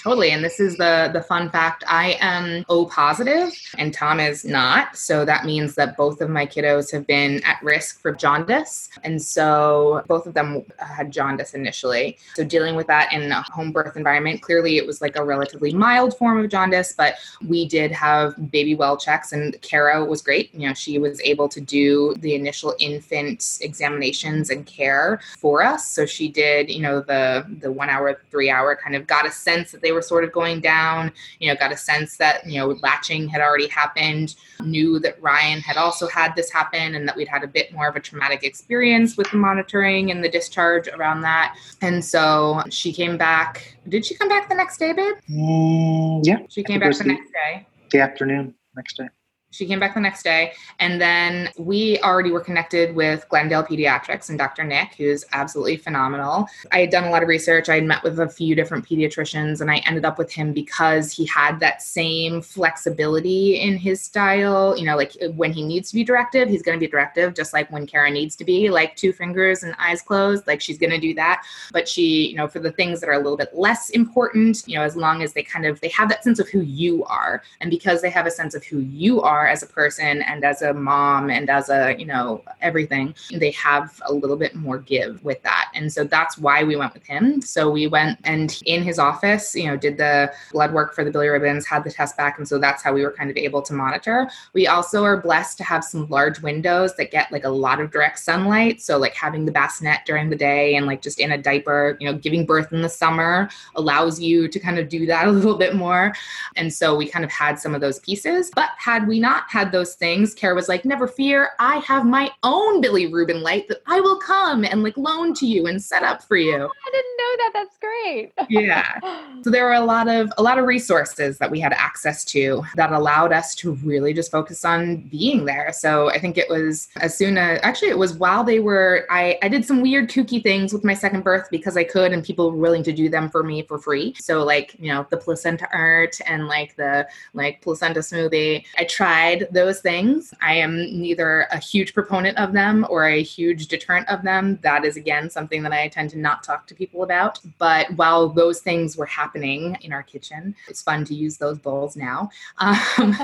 Totally. 0.01 0.31
And 0.31 0.43
this 0.43 0.59
is 0.59 0.77
the 0.77 1.11
the 1.13 1.21
fun 1.21 1.51
fact. 1.51 1.83
I 1.87 2.17
am 2.21 2.65
O 2.69 2.85
positive 2.85 3.53
and 3.77 3.93
Tom 3.93 4.19
is 4.19 4.43
not. 4.43 4.97
So 4.97 5.25
that 5.25 5.45
means 5.45 5.75
that 5.75 5.95
both 5.95 6.21
of 6.21 6.29
my 6.29 6.45
kiddos 6.45 6.91
have 6.91 7.05
been 7.05 7.43
at 7.43 7.61
risk 7.61 8.01
for 8.01 8.11
jaundice. 8.11 8.89
And 9.03 9.21
so 9.21 10.03
both 10.07 10.25
of 10.25 10.33
them 10.33 10.65
had 10.79 11.11
jaundice 11.11 11.53
initially. 11.53 12.17
So 12.33 12.43
dealing 12.43 12.75
with 12.75 12.87
that 12.87 13.13
in 13.13 13.31
a 13.31 13.43
home 13.43 13.71
birth 13.71 13.95
environment, 13.95 14.41
clearly 14.41 14.77
it 14.77 14.87
was 14.87 15.01
like 15.01 15.17
a 15.17 15.23
relatively 15.23 15.71
mild 15.71 16.17
form 16.17 16.43
of 16.43 16.49
jaundice, 16.49 16.93
but 16.97 17.15
we 17.47 17.67
did 17.67 17.91
have 17.91 18.51
baby 18.51 18.73
well 18.73 18.97
checks 18.97 19.33
and 19.33 19.61
Kara 19.61 20.03
was 20.03 20.23
great. 20.23 20.51
You 20.55 20.67
know, 20.67 20.73
she 20.73 20.97
was 20.97 21.21
able 21.21 21.47
to 21.49 21.61
do 21.61 22.15
the 22.21 22.33
initial 22.33 22.73
infant 22.79 23.59
examinations 23.61 24.49
and 24.49 24.65
care 24.65 25.21
for 25.37 25.61
us. 25.61 25.87
So 25.87 26.07
she 26.07 26.27
did, 26.27 26.71
you 26.71 26.81
know, 26.81 27.01
the 27.01 27.45
the 27.59 27.71
one 27.71 27.89
hour, 27.89 28.19
three 28.31 28.49
hour 28.49 28.75
kind 28.75 28.95
of 28.95 29.05
got 29.05 29.27
a 29.27 29.31
sense 29.31 29.71
that 29.71 29.81
they 29.81 29.90
they 29.91 29.95
were 29.95 30.01
sort 30.01 30.23
of 30.23 30.31
going 30.31 30.61
down. 30.61 31.11
You 31.39 31.49
know, 31.49 31.55
got 31.55 31.73
a 31.73 31.77
sense 31.77 32.15
that, 32.17 32.47
you 32.47 32.59
know, 32.59 32.67
latching 32.81 33.27
had 33.27 33.41
already 33.41 33.67
happened, 33.67 34.35
knew 34.61 34.99
that 34.99 35.21
Ryan 35.21 35.59
had 35.59 35.75
also 35.75 36.07
had 36.07 36.33
this 36.35 36.49
happen 36.49 36.95
and 36.95 37.05
that 37.07 37.17
we'd 37.17 37.27
had 37.27 37.43
a 37.43 37.47
bit 37.47 37.73
more 37.73 37.89
of 37.89 37.97
a 37.97 37.99
traumatic 37.99 38.43
experience 38.43 39.17
with 39.17 39.29
the 39.31 39.37
monitoring 39.37 40.11
and 40.11 40.23
the 40.23 40.29
discharge 40.29 40.87
around 40.87 41.21
that. 41.21 41.57
And 41.81 42.03
so 42.03 42.63
she 42.69 42.93
came 42.93 43.17
back. 43.17 43.77
Did 43.89 44.05
she 44.05 44.15
come 44.15 44.29
back 44.29 44.47
the 44.47 44.55
next 44.55 44.77
day, 44.77 44.93
babe? 44.93 45.15
Mm, 45.29 46.21
yeah. 46.23 46.37
She 46.47 46.63
came 46.63 46.79
back 46.79 46.95
the 46.95 47.03
next 47.03 47.31
day. 47.33 47.67
The 47.91 47.99
afternoon, 47.99 48.55
next 48.75 48.95
day. 48.95 49.09
She 49.51 49.65
came 49.65 49.79
back 49.79 49.93
the 49.93 49.99
next 49.99 50.23
day. 50.23 50.53
And 50.79 50.99
then 50.99 51.49
we 51.57 51.99
already 51.99 52.31
were 52.31 52.39
connected 52.39 52.95
with 52.95 53.27
Glendale 53.29 53.63
Pediatrics 53.63 54.29
and 54.29 54.37
Dr. 54.37 54.63
Nick, 54.63 54.95
who's 54.95 55.25
absolutely 55.33 55.77
phenomenal. 55.77 56.47
I 56.71 56.79
had 56.79 56.89
done 56.89 57.03
a 57.03 57.09
lot 57.09 57.21
of 57.21 57.29
research. 57.29 57.69
I 57.69 57.75
had 57.75 57.83
met 57.83 58.03
with 58.03 58.19
a 58.19 58.29
few 58.29 58.55
different 58.55 58.87
pediatricians, 58.87 59.61
and 59.61 59.69
I 59.69 59.77
ended 59.85 60.05
up 60.05 60.17
with 60.17 60.31
him 60.31 60.53
because 60.53 61.11
he 61.11 61.25
had 61.25 61.59
that 61.59 61.81
same 61.81 62.41
flexibility 62.41 63.59
in 63.61 63.77
his 63.77 64.01
style. 64.01 64.75
You 64.77 64.85
know, 64.85 64.95
like 64.95 65.15
when 65.35 65.51
he 65.51 65.63
needs 65.63 65.89
to 65.89 65.95
be 65.95 66.03
directive, 66.03 66.49
he's 66.49 66.61
going 66.61 66.77
to 66.77 66.79
be 66.79 66.89
directive, 66.89 67.35
just 67.35 67.53
like 67.53 67.71
when 67.71 67.85
Kara 67.85 68.09
needs 68.09 68.35
to 68.37 68.45
be, 68.45 68.69
like 68.69 68.95
two 68.95 69.11
fingers 69.13 69.63
and 69.63 69.75
eyes 69.77 70.01
closed, 70.01 70.47
like 70.47 70.61
she's 70.61 70.77
going 70.77 70.91
to 70.91 70.99
do 70.99 71.13
that. 71.15 71.43
But 71.71 71.87
she, 71.87 72.29
you 72.29 72.35
know, 72.35 72.47
for 72.47 72.59
the 72.59 72.71
things 72.71 73.01
that 73.01 73.09
are 73.09 73.13
a 73.13 73.17
little 73.17 73.37
bit 73.37 73.53
less 73.53 73.89
important, 73.89 74.63
you 74.65 74.77
know, 74.77 74.83
as 74.83 74.95
long 74.95 75.21
as 75.21 75.33
they 75.33 75.43
kind 75.43 75.65
of 75.65 75.79
they 75.81 75.89
have 75.89 76.09
that 76.09 76.23
sense 76.23 76.39
of 76.39 76.47
who 76.49 76.61
you 76.61 77.03
are, 77.05 77.43
and 77.59 77.69
because 77.69 78.01
they 78.01 78.09
have 78.09 78.25
a 78.25 78.31
sense 78.31 78.55
of 78.55 78.63
who 78.63 78.79
you 78.79 79.21
are 79.21 79.40
are 79.41 79.47
as 79.47 79.63
a 79.63 79.67
person 79.67 80.21
and 80.21 80.45
as 80.45 80.61
a 80.61 80.71
mom 80.73 81.31
and 81.31 81.49
as 81.49 81.69
a, 81.69 81.95
you 81.97 82.05
know, 82.05 82.43
everything, 82.61 83.15
they 83.33 83.51
have 83.51 83.99
a 84.05 84.13
little 84.13 84.37
bit 84.37 84.53
more 84.55 84.77
give 84.77 85.23
with 85.23 85.41
that. 85.41 85.71
And 85.73 85.91
so 85.91 86.03
that's 86.03 86.37
why 86.37 86.63
we 86.63 86.75
went 86.75 86.93
with 86.93 87.05
him. 87.05 87.41
So 87.41 87.71
we 87.71 87.87
went 87.87 88.19
and 88.23 88.59
in 88.65 88.83
his 88.83 88.99
office, 88.99 89.55
you 89.55 89.65
know, 89.65 89.75
did 89.75 89.97
the 89.97 90.31
blood 90.51 90.73
work 90.73 90.93
for 90.93 91.03
the 91.03 91.11
bilirubins, 91.11 91.65
had 91.65 91.83
the 91.83 91.91
test 91.91 92.17
back. 92.17 92.37
And 92.37 92.47
so 92.47 92.59
that's 92.59 92.83
how 92.83 92.93
we 92.93 93.03
were 93.03 93.11
kind 93.11 93.31
of 93.31 93.37
able 93.37 93.63
to 93.63 93.73
monitor. 93.73 94.29
We 94.53 94.67
also 94.67 95.03
are 95.03 95.17
blessed 95.17 95.57
to 95.57 95.63
have 95.63 95.83
some 95.83 96.07
large 96.09 96.41
windows 96.41 96.95
that 96.97 97.09
get 97.09 97.31
like 97.31 97.45
a 97.45 97.49
lot 97.49 97.81
of 97.81 97.91
direct 97.91 98.19
sunlight. 98.19 98.81
So 98.81 98.97
like 98.97 99.15
having 99.15 99.45
the 99.45 99.51
bassinet 99.51 100.01
during 100.05 100.29
the 100.29 100.35
day 100.35 100.75
and 100.75 100.85
like 100.85 101.01
just 101.01 101.19
in 101.19 101.31
a 101.31 101.37
diaper, 101.37 101.97
you 101.99 102.11
know, 102.11 102.17
giving 102.17 102.45
birth 102.45 102.71
in 102.71 102.81
the 102.81 102.89
summer 102.89 103.49
allows 103.75 104.19
you 104.19 104.47
to 104.47 104.59
kind 104.59 104.77
of 104.77 104.87
do 104.87 105.07
that 105.07 105.27
a 105.27 105.31
little 105.31 105.57
bit 105.57 105.75
more. 105.75 106.13
And 106.55 106.71
so 106.71 106.95
we 106.95 107.09
kind 107.09 107.25
of 107.25 107.31
had 107.31 107.57
some 107.57 107.73
of 107.73 107.81
those 107.81 107.99
pieces. 107.99 108.51
But 108.53 108.69
had 108.77 109.07
we 109.07 109.19
not 109.19 109.30
not 109.31 109.49
had 109.49 109.71
those 109.71 109.95
things, 109.95 110.33
Kara 110.33 110.53
was 110.53 110.67
like, 110.67 110.83
never 110.83 111.07
fear, 111.07 111.51
I 111.59 111.77
have 111.77 112.05
my 112.05 112.29
own 112.43 112.81
bilirubin 112.81 113.41
light 113.41 113.67
that 113.69 113.81
I 113.87 114.01
will 114.01 114.19
come 114.19 114.65
and 114.65 114.83
like 114.83 114.97
loan 114.97 115.33
to 115.35 115.45
you 115.45 115.67
and 115.67 115.81
set 115.81 116.03
up 116.03 116.23
for 116.23 116.35
you. 116.35 116.57
Oh, 116.57 116.71
I 116.87 116.91
didn't 116.91 117.17
know 117.17 117.33
that. 117.37 117.51
That's 117.53 117.77
great. 117.77 118.33
yeah. 118.49 118.99
So 119.43 119.49
there 119.49 119.65
were 119.65 119.73
a 119.73 119.83
lot 119.83 120.07
of 120.07 120.31
a 120.37 120.43
lot 120.43 120.59
of 120.59 120.65
resources 120.65 121.39
that 121.39 121.49
we 121.49 121.59
had 121.59 121.73
access 121.73 122.23
to 122.25 122.61
that 122.75 122.91
allowed 122.91 123.33
us 123.33 123.55
to 123.55 123.71
really 123.73 124.13
just 124.13 124.29
focus 124.29 124.63
on 124.63 124.97
being 125.09 125.45
there. 125.45 125.71
So 125.73 126.11
I 126.11 126.19
think 126.19 126.37
it 126.37 126.47
was 126.47 126.89
as 126.97 127.17
soon 127.17 127.39
as 127.39 127.59
actually 127.63 127.89
it 127.89 127.97
was 127.97 128.13
while 128.13 128.43
they 128.43 128.59
were 128.59 129.07
I, 129.09 129.39
I 129.41 129.47
did 129.47 129.65
some 129.65 129.81
weird 129.81 130.11
kooky 130.11 130.43
things 130.43 130.73
with 130.73 130.83
my 130.83 130.93
second 130.93 131.23
birth 131.23 131.47
because 131.49 131.75
I 131.75 131.83
could 131.83 132.11
and 132.13 132.23
people 132.23 132.51
were 132.51 132.57
willing 132.57 132.83
to 132.83 132.91
do 132.91 133.09
them 133.09 133.29
for 133.31 133.41
me 133.41 133.63
for 133.63 133.79
free. 133.79 134.13
So 134.19 134.43
like, 134.43 134.75
you 134.77 134.89
know, 134.93 135.07
the 135.09 135.17
placenta 135.17 135.67
art 135.73 136.19
and 136.27 136.47
like 136.47 136.75
the 136.75 137.07
like 137.33 137.61
placenta 137.61 138.01
smoothie. 138.01 138.63
I 138.77 138.83
tried 138.83 139.20
those 139.51 139.79
things. 139.81 140.33
I 140.41 140.55
am 140.55 140.77
neither 140.77 141.47
a 141.51 141.59
huge 141.59 141.93
proponent 141.93 142.37
of 142.37 142.53
them 142.53 142.85
or 142.89 143.07
a 143.07 143.21
huge 143.21 143.67
deterrent 143.67 144.07
of 144.09 144.23
them. 144.23 144.59
That 144.61 144.85
is, 144.85 144.97
again, 144.97 145.29
something 145.29 145.63
that 145.63 145.71
I 145.71 145.87
tend 145.87 146.09
to 146.11 146.19
not 146.19 146.43
talk 146.43 146.67
to 146.67 146.75
people 146.75 147.03
about. 147.03 147.39
But 147.57 147.91
while 147.95 148.29
those 148.29 148.59
things 148.59 148.97
were 148.97 149.05
happening 149.05 149.77
in 149.81 149.93
our 149.93 150.03
kitchen, 150.03 150.55
it's 150.67 150.81
fun 150.81 151.05
to 151.05 151.15
use 151.15 151.37
those 151.37 151.57
bowls 151.57 151.95
now. 151.95 152.29
Um, 152.57 152.77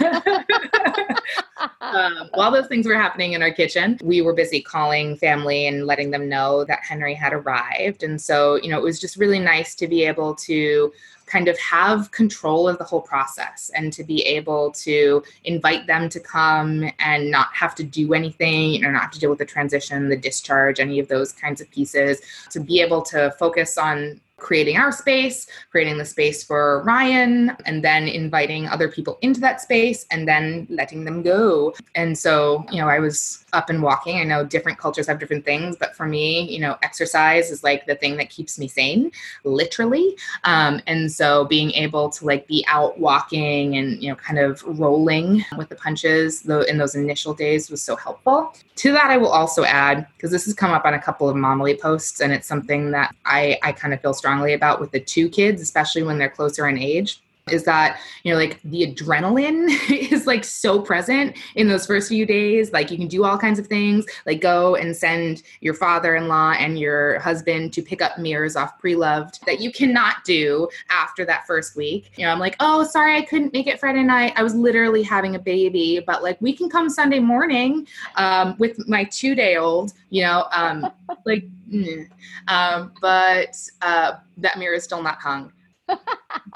um, 1.81 2.29
while 2.33 2.51
those 2.51 2.67
things 2.67 2.85
were 2.87 2.95
happening 2.95 3.33
in 3.33 3.41
our 3.41 3.51
kitchen, 3.51 3.97
we 4.03 4.21
were 4.21 4.33
busy 4.33 4.61
calling 4.61 5.17
family 5.17 5.67
and 5.67 5.85
letting 5.85 6.11
them 6.11 6.29
know 6.29 6.63
that 6.65 6.79
Henry 6.83 7.13
had 7.13 7.33
arrived. 7.33 8.03
And 8.03 8.21
so, 8.21 8.55
you 8.55 8.69
know, 8.69 8.77
it 8.77 8.83
was 8.83 8.99
just 8.99 9.17
really 9.17 9.39
nice 9.39 9.75
to 9.75 9.87
be 9.87 10.03
able 10.03 10.35
to 10.35 10.91
kind 11.27 11.47
of 11.47 11.59
have 11.59 12.09
control 12.11 12.67
of 12.67 12.77
the 12.77 12.83
whole 12.83 13.01
process 13.01 13.69
and 13.75 13.93
to 13.93 14.03
be 14.03 14.21
able 14.23 14.71
to 14.71 15.23
invite 15.43 15.85
them 15.85 16.09
to 16.09 16.19
come 16.19 16.89
and 16.99 17.29
not 17.29 17.49
have 17.53 17.75
to 17.75 17.83
do 17.83 18.13
anything 18.13 18.83
or 18.83 18.91
not 18.91 19.03
have 19.03 19.11
to 19.11 19.19
deal 19.19 19.29
with 19.29 19.39
the 19.39 19.45
transition, 19.45 20.09
the 20.09 20.17
discharge, 20.17 20.79
any 20.79 20.99
of 20.99 21.07
those 21.07 21.31
kinds 21.33 21.61
of 21.61 21.69
pieces, 21.69 22.21
to 22.49 22.59
be 22.59 22.81
able 22.81 23.01
to 23.01 23.31
focus 23.37 23.77
on 23.77 24.19
creating 24.37 24.77
our 24.77 24.91
space, 24.91 25.47
creating 25.71 25.97
the 25.97 26.05
space 26.05 26.43
for 26.43 26.83
Ryan, 26.83 27.55
and 27.65 27.83
then 27.83 28.07
inviting 28.07 28.67
other 28.67 28.87
people 28.87 29.17
into 29.21 29.39
that 29.41 29.61
space 29.61 30.05
and 30.11 30.27
then 30.27 30.67
letting 30.69 31.03
them 31.03 31.23
go. 31.23 31.73
And 31.95 32.17
so, 32.17 32.63
you 32.71 32.79
know, 32.79 32.87
I 32.87 32.99
was 32.99 33.43
up 33.53 33.69
and 33.69 33.81
walking. 33.81 34.19
I 34.19 34.23
know 34.23 34.45
different 34.45 34.77
cultures 34.77 35.07
have 35.07 35.19
different 35.19 35.43
things, 35.43 35.75
but 35.75 35.95
for 35.95 36.05
me, 36.05 36.49
you 36.51 36.59
know, 36.59 36.77
exercise 36.83 37.49
is 37.49 37.63
like 37.63 37.85
the 37.87 37.95
thing 37.95 38.17
that 38.17 38.29
keeps 38.29 38.59
me 38.59 38.67
sane, 38.67 39.11
literally. 39.43 40.15
Um, 40.43 40.81
and 40.85 41.11
so 41.11 41.45
being 41.45 41.71
able 41.71 42.09
to 42.11 42.25
like 42.25 42.47
be 42.47 42.63
out 42.67 42.99
walking 42.99 43.77
and, 43.77 44.01
you 44.01 44.09
know, 44.09 44.15
kind 44.15 44.39
of 44.39 44.61
rolling 44.65 45.43
with 45.57 45.69
the 45.69 45.75
punches 45.75 46.41
though 46.41 46.61
in 46.61 46.77
those 46.77 46.95
initial 46.95 47.33
days 47.33 47.71
was 47.71 47.81
so 47.81 47.95
helpful. 47.95 48.53
To 48.75 48.91
that, 48.91 49.09
I 49.09 49.17
will 49.17 49.29
also 49.29 49.63
add, 49.63 50.05
because 50.15 50.29
this 50.29 50.45
has 50.45 50.53
come 50.53 50.69
up 50.69 50.85
on 50.85 50.93
a 50.93 51.01
couple 51.01 51.27
of 51.27 51.35
Momily 51.35 51.73
posts, 51.81 52.19
and 52.19 52.31
it's 52.31 52.47
something 52.47 52.91
that 52.91 53.15
I, 53.25 53.57
I 53.63 53.71
kind 53.71 53.91
of 53.91 54.01
feel 54.01 54.13
strongly 54.27 54.51
about 54.51 54.81
with 54.81 54.91
the 54.91 54.99
two 54.99 55.29
kids, 55.29 55.61
especially 55.61 56.03
when 56.03 56.17
they're 56.17 56.29
closer 56.29 56.67
in 56.67 56.77
age 56.77 57.21
is 57.51 57.63
that 57.63 57.99
you 58.23 58.31
know 58.31 58.37
like 58.37 58.61
the 58.63 58.93
adrenaline 58.93 59.67
is 60.11 60.27
like 60.27 60.43
so 60.43 60.81
present 60.81 61.37
in 61.55 61.67
those 61.67 61.85
first 61.85 62.09
few 62.09 62.25
days. 62.25 62.71
Like 62.71 62.91
you 62.91 62.97
can 62.97 63.07
do 63.07 63.23
all 63.23 63.37
kinds 63.37 63.59
of 63.59 63.67
things 63.67 64.05
like 64.25 64.41
go 64.41 64.75
and 64.75 64.95
send 64.95 65.43
your 65.61 65.73
father-in-law 65.73 66.53
and 66.53 66.79
your 66.79 67.19
husband 67.19 67.73
to 67.73 67.81
pick 67.81 68.01
up 68.01 68.17
mirrors 68.17 68.55
off 68.55 68.77
pre-loved 68.79 69.45
that 69.45 69.59
you 69.59 69.71
cannot 69.71 70.23
do 70.23 70.67
after 70.89 71.25
that 71.25 71.45
first 71.47 71.75
week. 71.75 72.11
You 72.17 72.25
know 72.25 72.31
i'm 72.31 72.39
like 72.39 72.55
oh 72.59 72.83
sorry 72.83 73.17
i 73.17 73.21
couldn't 73.21 73.53
make 73.53 73.67
it 73.67 73.79
friday 73.79 74.03
night. 74.03 74.33
I 74.35 74.43
was 74.43 74.55
literally 74.55 75.03
having 75.03 75.35
a 75.35 75.39
baby. 75.39 76.01
But 76.05 76.23
like 76.23 76.39
we 76.41 76.53
can 76.53 76.69
come 76.69 76.89
sunday 76.89 77.19
morning 77.19 77.87
um, 78.15 78.55
with 78.57 78.87
my 78.87 79.03
two 79.05 79.35
day 79.35 79.57
old 79.57 79.93
you 80.09 80.23
know 80.23 80.47
um, 80.51 80.91
like 81.25 81.45
mm. 81.69 82.07
um, 82.47 82.91
but 83.01 83.55
uh, 83.81 84.13
that 84.37 84.57
mirror 84.57 84.75
is 84.75 84.83
still 84.83 85.01
not 85.01 85.19
hung 85.19 85.51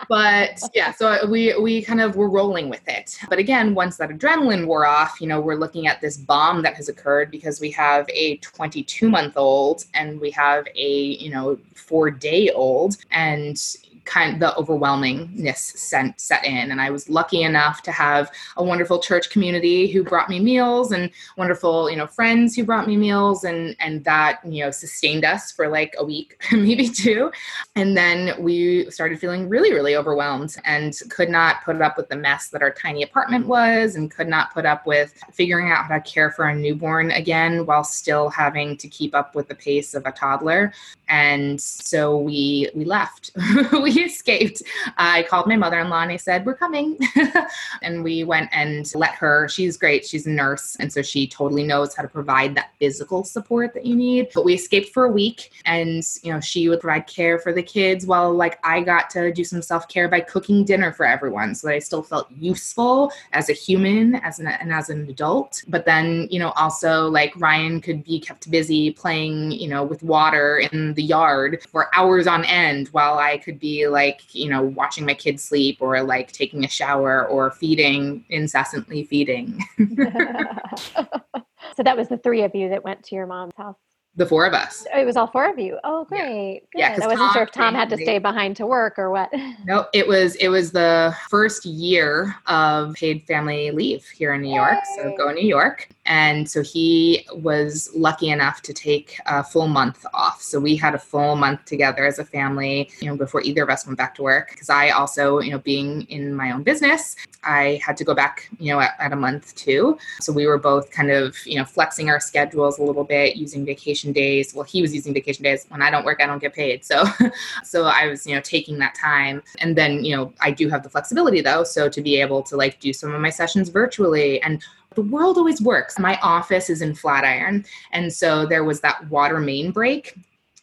but 0.10 0.62
yeah, 0.74 0.92
so 0.92 1.26
we 1.28 1.58
we 1.60 1.82
kind 1.82 2.02
of 2.02 2.16
were 2.16 2.30
rolling 2.30 2.70
with 2.70 2.88
it. 2.88 3.18
But 3.30 3.40
again, 3.40 3.74
once 3.74 3.98
that 3.98 4.10
adrenaline 4.10 4.66
wore 4.66 4.86
off, 4.86 5.22
you 5.22 5.28
know, 5.28 5.40
we're 5.40 5.56
looking 5.56 5.88
at 5.88 6.02
this 6.02 6.18
bomb 6.18 6.62
that 6.64 6.76
has 6.76 6.90
occurred 6.90 7.32
because 7.32 7.62
we 7.62 7.72
have 7.72 8.10
a 8.10 8.38
22 8.38 9.10
month 9.10 9.38
old 9.38 9.86
and 9.94 10.20
we 10.20 10.32
have 10.32 10.68
a 10.76 10.98
you 11.20 11.32
know 11.32 11.58
four 11.76 12.12
day 12.12 12.50
old, 12.52 12.98
and 13.12 13.78
kind 14.06 14.34
of 14.34 14.40
the 14.40 14.62
overwhelmingness 14.62 15.78
sent, 15.78 16.20
set 16.20 16.46
in. 16.46 16.72
And 16.72 16.82
I 16.82 16.90
was 16.90 17.10
lucky 17.10 17.44
enough 17.44 17.82
to 17.84 17.92
have 17.92 18.32
a 18.58 18.64
wonderful 18.64 19.00
church 19.00 19.30
community 19.30 19.88
who 19.88 20.04
brought 20.04 20.30
me 20.30 20.40
meals 20.40 20.92
and 20.92 21.10
wonderful, 21.38 21.90
you 21.90 21.98
know, 21.98 22.08
friends 22.08 22.56
who 22.56 22.64
brought 22.64 22.88
me 22.88 22.98
meals 22.98 23.44
and 23.44 23.76
and 23.80 24.04
that, 24.04 24.40
you 24.46 24.64
know, 24.64 24.72
sustained 24.72 25.26
us 25.26 25.52
for 25.52 25.68
like 25.68 25.96
a 25.98 26.06
week, 26.06 26.42
maybe 26.52 26.88
two. 26.88 27.32
And 27.76 27.96
then 27.96 28.42
we 28.42 28.90
started 28.90 29.20
feeling 29.20 29.50
really, 29.50 29.74
really 29.74 29.96
overwhelmed 29.96 30.56
and 30.66 30.98
could 31.10 31.30
not 31.30 31.64
put 31.64 31.82
up 31.82 31.98
with 31.98 32.10
the 32.10 32.16
mess 32.16 32.50
that 32.50 32.62
our 32.62 32.72
tiny 32.72 33.04
apartment 33.04 33.48
was 33.48 33.96
and 33.96 34.12
could 34.12 34.28
not 34.28 34.54
put 34.54 34.66
up 34.66 34.86
with 34.86 35.14
figuring 35.32 35.72
out 35.72 35.86
how 35.86 35.96
to 35.98 36.02
care 36.02 36.32
for 36.32 36.46
a 36.46 36.56
newborn 36.56 37.12
again 37.12 37.66
while 37.66 37.84
still 37.84 38.30
having 38.30 38.78
to 38.78 38.88
keep 38.88 39.16
up 39.16 39.36
with 39.36 39.48
the 39.48 39.56
pace 39.56 39.94
of 39.94 40.06
a 40.06 40.12
toddler. 40.12 40.74
And 41.08 41.60
so 41.60 42.18
we 42.18 42.70
we 42.74 42.86
left. 42.86 43.32
we 43.74 43.91
we 43.96 44.04
escaped. 44.04 44.62
I 44.98 45.24
called 45.24 45.48
my 45.48 45.56
mother 45.56 45.80
in 45.80 45.90
law 45.90 46.02
and 46.02 46.12
I 46.12 46.18
said, 46.18 46.46
We're 46.46 46.56
coming. 46.56 46.98
and 47.82 48.04
we 48.04 48.24
went 48.24 48.50
and 48.52 48.90
let 48.96 49.12
her, 49.16 49.48
she's 49.48 49.78
great. 49.78 50.06
She's 50.06 50.28
a 50.28 50.30
nurse. 50.30 50.76
And 50.80 50.92
so 50.92 51.02
she 51.02 51.28
totally 51.28 51.64
knows 51.64 51.96
how 51.96 52.04
to 52.04 52.10
provide 52.10 52.56
that 52.56 52.72
physical 52.80 53.24
support 53.24 53.74
that 53.74 53.86
you 53.86 53.96
need. 53.96 54.30
But 54.34 54.46
we 54.46 54.54
escaped 54.54 54.94
for 54.94 55.06
a 55.06 55.12
week 55.12 55.52
and, 55.66 56.04
you 56.24 56.34
know, 56.34 56.40
she 56.40 56.70
would 56.70 56.80
provide 56.80 57.08
care 57.08 57.40
for 57.40 57.54
the 57.54 57.64
kids 57.64 58.06
while 58.06 58.34
like 58.34 58.60
I 58.64 58.82
got 58.82 59.10
to 59.12 59.32
do 59.32 59.44
some 59.44 59.62
self 59.62 59.88
care 59.88 60.08
by 60.08 60.22
cooking 60.22 60.66
dinner 60.66 60.92
for 60.92 61.06
everyone 61.06 61.56
so 61.56 61.68
that 61.68 61.76
I 61.76 61.80
still 61.80 62.04
felt 62.04 62.32
useful 62.32 63.12
as 63.34 63.50
a 63.50 63.54
human 63.54 64.16
as 64.16 64.40
an, 64.40 64.48
and 64.48 64.72
as 64.72 64.90
an 64.90 65.10
adult. 65.10 65.64
But 65.68 65.86
then, 65.86 66.28
you 66.30 66.40
know, 66.40 66.52
also 66.52 67.08
like 67.08 67.34
Ryan 67.38 67.82
could 67.82 68.04
be 68.04 68.20
kept 68.20 68.50
busy 68.50 68.92
playing, 68.92 69.52
you 69.52 69.68
know, 69.68 69.84
with 69.84 70.04
water 70.04 70.60
in 70.72 70.94
the 70.94 71.04
yard 71.04 71.64
for 71.70 71.94
hours 71.96 72.28
on 72.28 72.46
end 72.46 72.90
while 72.90 73.18
I 73.18 73.38
could 73.38 73.60
be 73.60 73.81
like, 73.90 74.34
you 74.34 74.50
know, 74.50 74.62
watching 74.62 75.06
my 75.06 75.14
kids 75.14 75.44
sleep 75.44 75.78
or 75.80 76.02
like 76.04 76.32
taking 76.32 76.64
a 76.64 76.68
shower 76.68 77.28
or 77.28 77.52
feeding, 77.52 78.26
incessantly 78.30 79.04
feeding. 79.04 79.60
so 79.78 81.84
that 81.84 81.98
was 81.98 82.10
the 82.10 82.20
three 82.24 82.44
of 82.44 82.56
you 82.56 82.70
that 82.70 82.84
went 82.84 83.04
to 83.06 83.16
your 83.16 83.28
mom's 83.28 83.54
house. 83.58 83.78
The 84.18 84.26
four 84.26 84.46
of 84.46 84.54
us. 84.54 84.86
It 84.94 85.06
was 85.06 85.16
all 85.16 85.28
four 85.28 85.50
of 85.50 85.58
you. 85.58 85.80
Oh, 85.86 86.04
great. 86.04 86.64
Yeah, 86.76 86.96
Good. 86.96 87.04
I 87.04 87.08
wasn't 87.08 87.28
Tom 87.28 87.34
sure 87.34 87.44
if 87.44 87.52
Tom 87.52 87.74
had 87.74 87.90
to 87.92 87.98
stay 87.98 88.18
behind 88.18 88.58
to 88.58 88.68
work 88.68 89.00
or 89.00 89.10
what. 89.10 89.30
No, 89.66 89.86
it 89.94 90.08
was 90.08 90.36
it 90.36 90.50
was 90.50 90.72
the 90.72 91.16
first 91.30 91.66
year 91.66 92.36
of 92.48 92.96
paid 92.96 93.24
family 93.26 93.72
leave 93.72 94.06
here 94.08 94.34
in 94.34 94.42
New 94.42 94.54
York. 94.54 94.80
So 94.98 95.16
go 95.18 95.32
New 95.32 95.48
York. 95.48 95.88
And 96.06 96.50
so 96.50 96.64
he 96.64 97.28
was 97.32 97.90
lucky 97.96 98.30
enough 98.30 98.62
to 98.64 98.74
take 98.74 99.20
a 99.28 99.44
full 99.44 99.68
month 99.68 100.06
off. 100.14 100.42
So 100.42 100.60
we 100.60 100.76
had 100.76 100.96
a 100.96 101.00
full 101.00 101.36
month 101.36 101.66
together 101.66 102.06
as 102.06 102.18
a 102.18 102.26
family, 102.26 102.90
you 103.00 103.08
know, 103.08 103.16
before 103.16 103.42
either 103.42 103.64
of 103.64 103.70
us 103.70 103.86
went 103.86 103.98
back 103.98 104.16
to 104.16 104.24
work. 104.24 104.50
Because 104.52 104.70
I 104.70 104.90
also, 104.90 105.40
you 105.40 105.52
know, 105.52 105.60
being 105.60 106.04
in 106.04 106.34
my 106.34 106.52
own 106.52 106.64
business, 106.64 107.16
I 107.44 107.80
had 107.86 107.98
to 107.98 108.04
go 108.04 108.16
back, 108.16 108.50
you 108.60 108.74
know, 108.74 108.80
at, 108.80 108.96
at 109.00 109.14
a 109.14 109.16
month 109.16 109.54
too. 109.56 109.98
So 110.20 110.34
we 110.34 110.48
were 110.48 110.58
both 110.58 110.90
kind 110.92 111.12
of, 111.12 111.36
you 111.46 111.58
know, 111.58 111.66
flexing 111.66 112.10
our 112.10 112.20
schedules 112.20 112.80
a 112.80 112.84
little 112.84 113.04
bit, 113.04 113.36
using 113.36 113.64
vacation 113.64 114.12
days. 114.12 114.54
Well, 114.56 114.64
he 114.64 114.82
was 114.82 114.94
using 114.96 115.14
vacation 115.14 115.44
days. 115.44 115.66
When 115.70 115.82
I 115.82 115.92
don't 115.92 116.06
work, 116.06 116.20
I 116.22 116.26
don't 116.26 116.40
get 116.40 116.54
paid. 116.54 116.84
So 116.84 117.04
so 117.64 117.86
I 117.86 118.08
was, 118.08 118.26
you 118.26 118.36
know, 118.36 118.42
taking 118.42 118.80
that 118.80 118.96
time. 118.96 119.44
And 119.60 119.76
then, 119.76 120.04
you 120.04 120.16
know, 120.16 120.34
I 120.42 120.52
do 120.52 120.68
have 120.70 120.82
the 120.82 120.90
flexibility 120.90 121.42
though. 121.42 121.64
So 121.64 121.90
to 121.90 122.02
be 122.02 122.20
able 122.20 122.42
to 122.44 122.56
like 122.56 122.80
do 122.80 122.92
some 122.92 123.14
of 123.14 123.22
my 123.22 123.30
sessions 123.30 123.70
virtually 123.70 124.42
and 124.42 124.64
the 124.96 125.02
world 125.02 125.38
always 125.38 125.62
works. 125.62 125.98
My 125.98 126.20
office 126.22 126.70
is 126.70 126.82
in 126.82 126.94
Flatiron. 126.94 127.66
And 127.92 128.12
so 128.12 128.46
there 128.46 128.64
was 128.64 128.82
that 128.82 129.08
water 129.10 129.40
main 129.40 129.72
break 129.72 130.18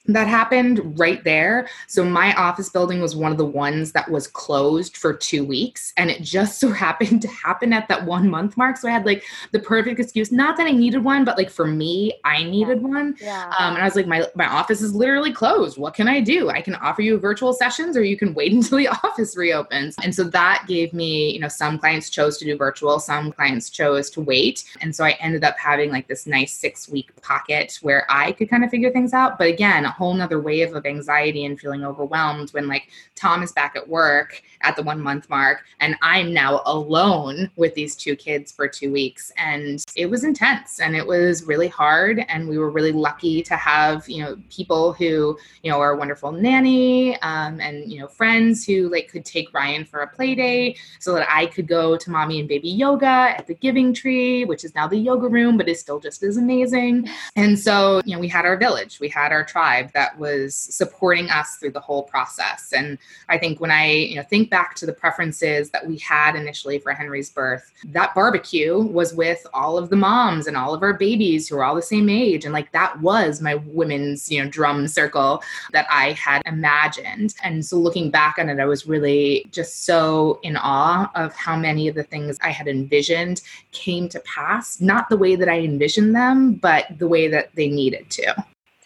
that 0.09 0.27
happened 0.27 0.99
right 0.99 1.23
there. 1.23 1.69
So 1.87 2.03
my 2.03 2.35
office 2.35 2.71
building 2.71 3.01
was 3.01 3.15
one 3.15 3.31
of 3.31 3.39
the 3.39 3.45
ones 3.45 3.93
that 3.93 4.11
was 4.11 4.27
closed 4.27 4.97
for 4.97 5.13
two 5.13 5.45
weeks. 5.45 5.93
And 5.97 6.11
it 6.11 6.23
just 6.23 6.59
so 6.61 6.71
happened 6.71 7.23
to 7.23 7.29
happen 7.29 7.73
at 7.73 7.89
that 7.89 8.05
one 8.05 8.29
month 8.29 8.57
mark. 8.57 8.77
So 8.79 8.89
I 8.89 8.93
had 8.93 9.07
like 9.07 9.23
the 9.53 9.61
perfect 9.61 10.01
excuse. 10.01 10.33
Not 10.33 10.57
that 10.57 10.67
I 10.67 10.73
needed 10.73 11.05
one, 11.05 11.25
but 11.25 11.37
like 11.37 11.51
for 11.51 11.67
me, 11.67 12.15
I 12.25 12.43
needed 12.43 12.83
one. 12.83 13.17
Yeah. 13.21 13.53
Um, 13.59 13.75
and 13.75 13.83
I 13.83 13.85
was 13.85 13.97
like, 13.97 14.07
my, 14.07 14.27
my 14.35 14.47
office 14.47 14.81
is 14.81 14.95
literally 14.95 15.33
closed. 15.33 15.79
What 15.79 15.95
can 15.95 16.09
I 16.09 16.21
do? 16.21 16.49
I 16.49 16.63
can 16.63 16.75
offer 16.77 17.03
you 17.03 17.19
virtual 17.19 17.53
sessions 17.53 17.97
or 17.97 18.03
you 18.03 18.17
can 18.17 18.33
wait 18.33 18.53
until 18.59 18.79
the 18.79 18.89
office 18.89 19.37
reopens. 19.37 19.95
And 20.03 20.15
so 20.15 20.25
that 20.25 20.65
gave 20.67 20.93
me, 20.95 21.33
you 21.33 21.41
know, 21.41 21.49
some 21.49 21.79
clients 21.79 22.09
chose 22.09 22.39
to 22.39 22.47
do 22.47 22.57
virtual, 22.57 22.99
some 22.99 23.31
clients 23.31 23.69
chose 23.69 24.09
to 24.11 24.23
wait. 24.23 24.65
And 24.81 24.95
so 24.95 25.05
I 25.05 25.11
ended 25.21 25.45
up 25.45 25.59
having 25.59 25.91
like 25.91 26.09
this 26.09 26.27
nice 26.27 26.53
six 26.53 26.89
week 26.89 27.15
pocket 27.21 27.79
where 27.83 28.07
I 28.09 28.33
could 28.33 28.49
kind 28.49 28.65
of 28.65 28.71
figure 28.71 28.91
things 28.91 29.13
out. 29.13 29.39
But 29.39 29.49
again, 29.49 29.85
whole 29.99 30.15
nother 30.15 30.41
wave 30.41 30.75
of 30.75 30.87
anxiety 30.87 31.45
and 31.45 31.59
feeling 31.59 31.85
overwhelmed 31.85 32.51
when 32.51 32.69
like 32.69 32.89
Tom 33.17 33.43
is 33.43 33.53
back 33.53 33.75
at 33.75 33.89
work 33.89 34.41
at 34.63 34.77
the 34.77 34.83
one 34.83 35.01
month 35.01 35.29
mark 35.29 35.65
and 35.81 35.97
I'm 36.03 36.33
now 36.33 36.63
alone 36.67 37.51
with 37.57 37.75
these 37.75 37.97
two 37.97 38.15
kids 38.15 38.53
for 38.53 38.69
two 38.69 38.93
weeks. 38.93 39.33
And 39.37 39.83
it 39.97 40.07
was 40.07 40.23
intense 40.23 40.81
and 40.81 40.95
it 40.95 41.07
was 41.07 41.45
really 41.45 41.69
hard. 41.69 42.25
And 42.29 42.49
we 42.49 42.59
were 42.59 42.71
really 42.71 42.93
lucky 42.93 43.43
to 43.43 43.57
have, 43.57 44.09
you 44.09 44.23
know, 44.23 44.39
people 44.51 44.93
who, 44.93 45.37
you 45.63 45.71
know, 45.71 45.81
are 45.81 45.97
wonderful 45.97 46.31
nanny 46.31 47.21
um, 47.23 47.61
and, 47.61 47.91
you 47.91 47.99
know, 47.99 48.07
friends 48.07 48.65
who 48.65 48.89
like 48.89 49.09
could 49.09 49.25
take 49.25 49.53
Ryan 49.53 49.85
for 49.85 50.01
a 50.01 50.07
play 50.07 50.35
day 50.37 50.77
so 51.01 51.13
that 51.15 51.27
I 51.31 51.47
could 51.47 51.67
go 51.67 51.97
to 51.97 52.11
mommy 52.11 52.39
and 52.39 52.49
baby 52.49 52.69
yoga 52.69 53.35
at 53.37 53.47
the 53.49 53.55
Giving 53.55 53.93
Tree, 53.93 54.45
which 54.45 54.65
is 54.65 54.75
now 54.77 54.87
the 54.87 54.97
yoga 54.97 55.29
room, 55.29 55.57
but 55.57 55.69
is 55.69 55.81
still 55.81 55.99
just 55.99 56.23
as 56.23 56.37
amazing. 56.37 57.09
And 57.35 57.59
so, 57.59 58.01
you 58.05 58.15
know, 58.15 58.21
we 58.21 58.29
had 58.29 58.45
our 58.45 58.57
village, 58.57 59.01
we 59.01 59.09
had 59.09 59.33
our 59.33 59.45
tribe 59.45 59.78
that 59.95 60.19
was 60.19 60.55
supporting 60.55 61.31
us 61.31 61.57
through 61.57 61.73
the 61.73 61.81
whole 61.81 62.03
process. 62.03 62.73
And 62.75 62.99
I 63.29 63.39
think 63.39 63.61
when 63.61 63.71
I, 63.71 63.91
you 63.91 64.17
know, 64.17 64.23
think 64.23 64.51
back 64.51 64.75
to 64.77 64.87
the 64.87 64.93
preferences 64.93 65.71
that 65.71 65.87
we 65.87 65.99
had 65.99 66.37
initially 66.37 66.79
for 66.79 66.93
Henry's 66.93 67.31
birth, 67.31 67.73
that 67.87 68.15
barbecue 68.15 68.79
was 68.79 69.15
with 69.15 69.47
all 69.55 69.79
of 69.79 69.91
the 69.91 69.97
moms 69.97 70.47
and 70.47 70.57
all 70.57 70.75
of 70.75 70.83
our 70.83 70.95
babies 70.95 71.49
who 71.49 71.57
were 71.57 71.65
all 71.65 71.75
the 71.75 71.83
same 71.83 72.09
age. 72.09 72.45
And 72.45 72.53
like 72.53 72.73
that 72.73 73.01
was 73.01 73.41
my 73.41 73.57
women's, 73.67 74.31
you 74.31 74.43
know, 74.43 74.51
drum 74.51 74.89
circle 74.89 75.43
that 75.73 75.87
I 75.91 76.13
had 76.13 76.43
imagined. 76.47 77.35
And 77.43 77.65
so 77.65 77.77
looking 77.77 78.11
back 78.11 78.37
on 78.39 78.49
it, 78.49 78.61
I 78.61 78.65
was 78.65 78.87
really 78.87 79.47
just 79.51 79.85
so 79.85 80.41
in 80.43 80.57
awe 80.57 81.11
of 81.15 81.35
how 81.35 81.57
many 81.57 81.89
of 81.89 81.95
the 81.95 82.03
things 82.03 82.39
I 82.43 82.51
had 82.51 82.69
envisioned 82.69 83.43
came 83.73 84.09
to 84.09 84.21
pass, 84.21 84.81
not 84.81 85.09
the 85.09 85.17
way 85.17 85.37
that 85.37 85.49
I 85.49 85.61
envisioned 85.61 86.15
them, 86.15 86.55
but 86.55 86.87
the 86.99 87.09
way 87.09 87.29
that 87.29 87.55
they 87.55 87.69
needed 87.69 88.11
to. 88.11 88.35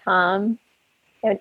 Tom, 0.05 0.59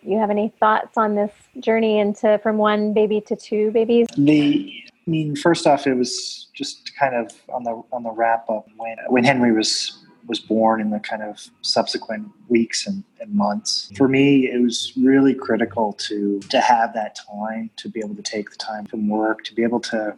you 0.03 0.17
have 0.19 0.29
any 0.29 0.53
thoughts 0.59 0.97
on 0.97 1.15
this 1.15 1.32
journey 1.59 1.99
into 1.99 2.39
from 2.43 2.57
one 2.57 2.93
baby 2.93 3.21
to 3.21 3.36
two 3.36 3.71
babies? 3.71 4.07
The, 4.17 4.71
I 4.88 5.09
mean, 5.09 5.36
first 5.36 5.65
off, 5.65 5.88
it 5.88 5.95
was 5.95 6.47
just 6.53 6.91
kind 6.97 7.15
of 7.15 7.32
on 7.49 7.63
the 7.63 7.82
on 7.91 8.03
the 8.03 8.11
wrap 8.11 8.49
up 8.49 8.67
when 8.77 8.97
when 9.07 9.23
Henry 9.23 9.51
was 9.51 9.97
was 10.27 10.39
born 10.39 10.79
in 10.79 10.91
the 10.91 10.99
kind 10.99 11.23
of 11.23 11.39
subsequent 11.61 12.29
weeks 12.47 12.86
and, 12.86 13.03
and 13.19 13.34
months. 13.34 13.91
For 13.97 14.07
me, 14.07 14.51
it 14.51 14.61
was 14.61 14.93
really 14.95 15.34
critical 15.34 15.93
to 15.93 16.39
to 16.39 16.61
have 16.61 16.93
that 16.93 17.17
time 17.29 17.71
to 17.77 17.89
be 17.89 17.99
able 17.99 18.15
to 18.15 18.21
take 18.21 18.51
the 18.51 18.57
time 18.57 18.86
from 18.86 19.09
work 19.09 19.43
to 19.45 19.55
be 19.55 19.63
able 19.63 19.79
to 19.82 20.15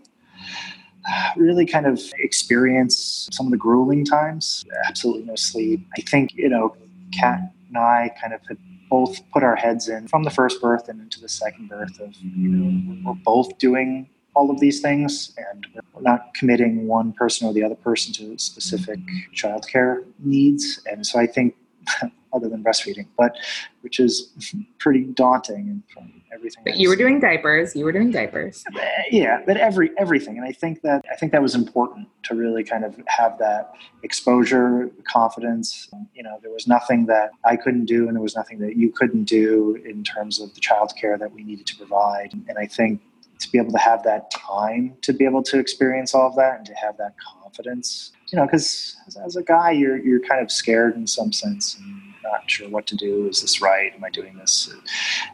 really 1.36 1.66
kind 1.66 1.86
of 1.86 2.02
experience 2.18 3.30
some 3.32 3.48
of 3.48 3.52
the 3.52 3.58
grueling 3.58 4.06
times. 4.06 4.66
Absolutely 4.86 5.24
no 5.24 5.36
sleep. 5.36 5.86
I 5.98 6.02
think 6.02 6.34
you 6.34 6.50
know, 6.50 6.76
Kat 7.12 7.40
and 7.70 7.78
I 7.78 8.14
kind 8.22 8.34
of 8.34 8.42
had 8.48 8.58
both 8.90 9.20
put 9.32 9.44
our 9.44 9.56
heads 9.56 9.90
in 9.90 10.08
from 10.08 10.24
the 10.24 10.30
first 10.30 10.62
birth 10.62 10.88
and 10.90 11.00
into 11.02 11.20
the 11.20 11.30
second 11.30 11.68
birth 11.70 12.00
of 12.00 12.16
you 12.22 12.50
know 12.50 13.02
we're 13.06 13.24
both 13.24 13.58
doing 13.58 14.10
all 14.36 14.50
of 14.50 14.60
these 14.60 14.82
things 14.82 15.34
and 15.38 15.68
we're 15.94 16.02
not 16.02 16.34
committing 16.34 16.88
one 16.88 17.14
person 17.14 17.48
or 17.48 17.54
the 17.54 17.64
other 17.64 17.76
person 17.76 18.12
to 18.14 18.38
specific 18.40 19.00
childcare 19.36 20.04
needs. 20.20 20.82
And 20.90 21.06
so 21.06 21.20
i 21.20 21.28
think 21.28 21.56
other 22.34 22.50
than 22.50 22.64
breastfeeding 22.64 23.08
but 23.18 23.38
which 23.82 24.00
is 24.00 24.32
pretty 24.80 25.04
daunting 25.04 25.84
and 25.98 26.12
everything 26.44 26.64
But 26.66 26.78
you 26.78 26.90
were 26.90 26.96
doing 26.96 27.20
diapers, 27.20 27.76
you 27.76 27.86
were 27.86 27.92
doing 27.92 28.12
diapers. 28.12 28.64
yeah 29.12 29.42
but 29.46 29.58
every 29.58 29.92
everything 29.98 30.38
and 30.38 30.46
i 30.46 30.52
think 30.52 30.82
that 30.82 31.04
i 31.12 31.16
think 31.16 31.32
that 31.32 31.42
was 31.42 31.56
important 31.56 32.08
to 32.24 32.36
really 32.36 32.64
kind 32.64 32.84
of 32.84 33.00
have 33.08 33.38
that 33.40 33.74
exposure 34.04 34.90
confidence. 35.12 35.90
You 36.14 36.24
know 36.24 36.40
there 36.42 36.52
was 36.52 36.68
nothing 36.68 37.06
that 37.08 37.32
i 37.46 37.56
couldn't 37.56 37.86
do 37.86 38.08
and 38.08 38.16
there 38.16 38.22
was 38.22 38.36
nothing 38.36 38.60
that 38.60 38.76
you 38.76 38.92
couldn't 38.92 39.26
do 39.26 39.82
in 39.86 40.04
terms 40.04 40.40
of 40.40 40.54
the 40.54 40.62
childcare 40.62 41.18
that 41.20 41.32
we 41.32 41.44
needed 41.44 41.66
to 41.68 41.76
provide. 41.78 42.34
And 42.34 42.58
i 42.58 42.66
think 42.66 43.02
to 43.40 43.52
be 43.52 43.58
able 43.58 43.72
to 43.72 43.78
have 43.78 44.04
that 44.04 44.32
time 44.32 44.96
to 45.02 45.12
be 45.12 45.26
able 45.26 45.44
to 45.44 45.60
experience 45.60 46.14
all 46.14 46.28
of 46.28 46.36
that 46.36 46.58
and 46.58 46.66
to 46.66 46.74
have 46.76 46.98
that 46.98 47.14
confidence 47.20 48.12
you 48.30 48.38
know 48.38 48.46
because 48.46 48.96
as, 49.08 49.18
as 49.18 49.36
a 49.36 49.44
guy 49.44 49.72
you're 49.72 49.98
you're 49.98 50.22
kind 50.22 50.42
of 50.42 50.52
scared 50.52 50.96
in 50.96 51.06
some 51.06 51.32
sense 51.34 51.76
and 51.76 52.13
not 52.24 52.50
sure 52.50 52.70
what 52.70 52.88
to 52.88 52.96
do. 52.96 53.28
Is 53.28 53.42
this 53.42 53.62
right? 53.62 53.94
Am 53.94 54.04
i 54.04 54.10
doing 54.10 54.38
this? 54.38 54.74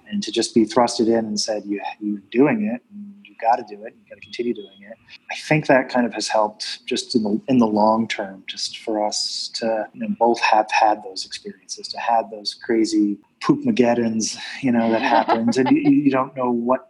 And 0.09 0.21
to 0.23 0.31
just 0.31 0.53
be 0.53 0.65
thrusted 0.65 1.07
in 1.07 1.25
and 1.25 1.39
said 1.39 1.63
you 1.65 1.81
you're 1.99 2.21
doing 2.31 2.65
it 2.73 2.81
and 2.91 3.13
you 3.25 3.35
got 3.39 3.55
to 3.55 3.63
do 3.63 3.83
it. 3.85 3.95
You've 3.97 4.09
got 4.09 4.15
to 4.15 4.21
continue 4.21 4.53
doing 4.53 4.81
it. 4.81 4.97
I 5.31 5.35
think 5.35 5.67
that 5.67 5.89
kind 5.89 6.05
of 6.05 6.13
has 6.13 6.27
helped 6.27 6.85
just 6.85 7.15
in 7.15 7.23
the 7.23 7.41
in 7.47 7.59
the 7.59 7.67
long 7.67 8.07
term 8.07 8.43
just 8.47 8.79
for 8.79 9.05
us 9.05 9.49
to 9.55 9.87
you 9.93 10.01
know, 10.01 10.15
both 10.19 10.39
have 10.41 10.69
had 10.71 11.03
those 11.03 11.25
experiences 11.25 11.87
to 11.89 11.99
have 11.99 12.29
those 12.31 12.53
crazy 12.53 13.17
poop 13.41 13.63
mageddons 13.63 14.37
you 14.61 14.71
know 14.71 14.91
that 14.91 15.01
happens. 15.17 15.57
And 15.57 15.69
you, 15.69 15.91
you 15.91 16.11
don't 16.11 16.35
know 16.35 16.51
what 16.51 16.88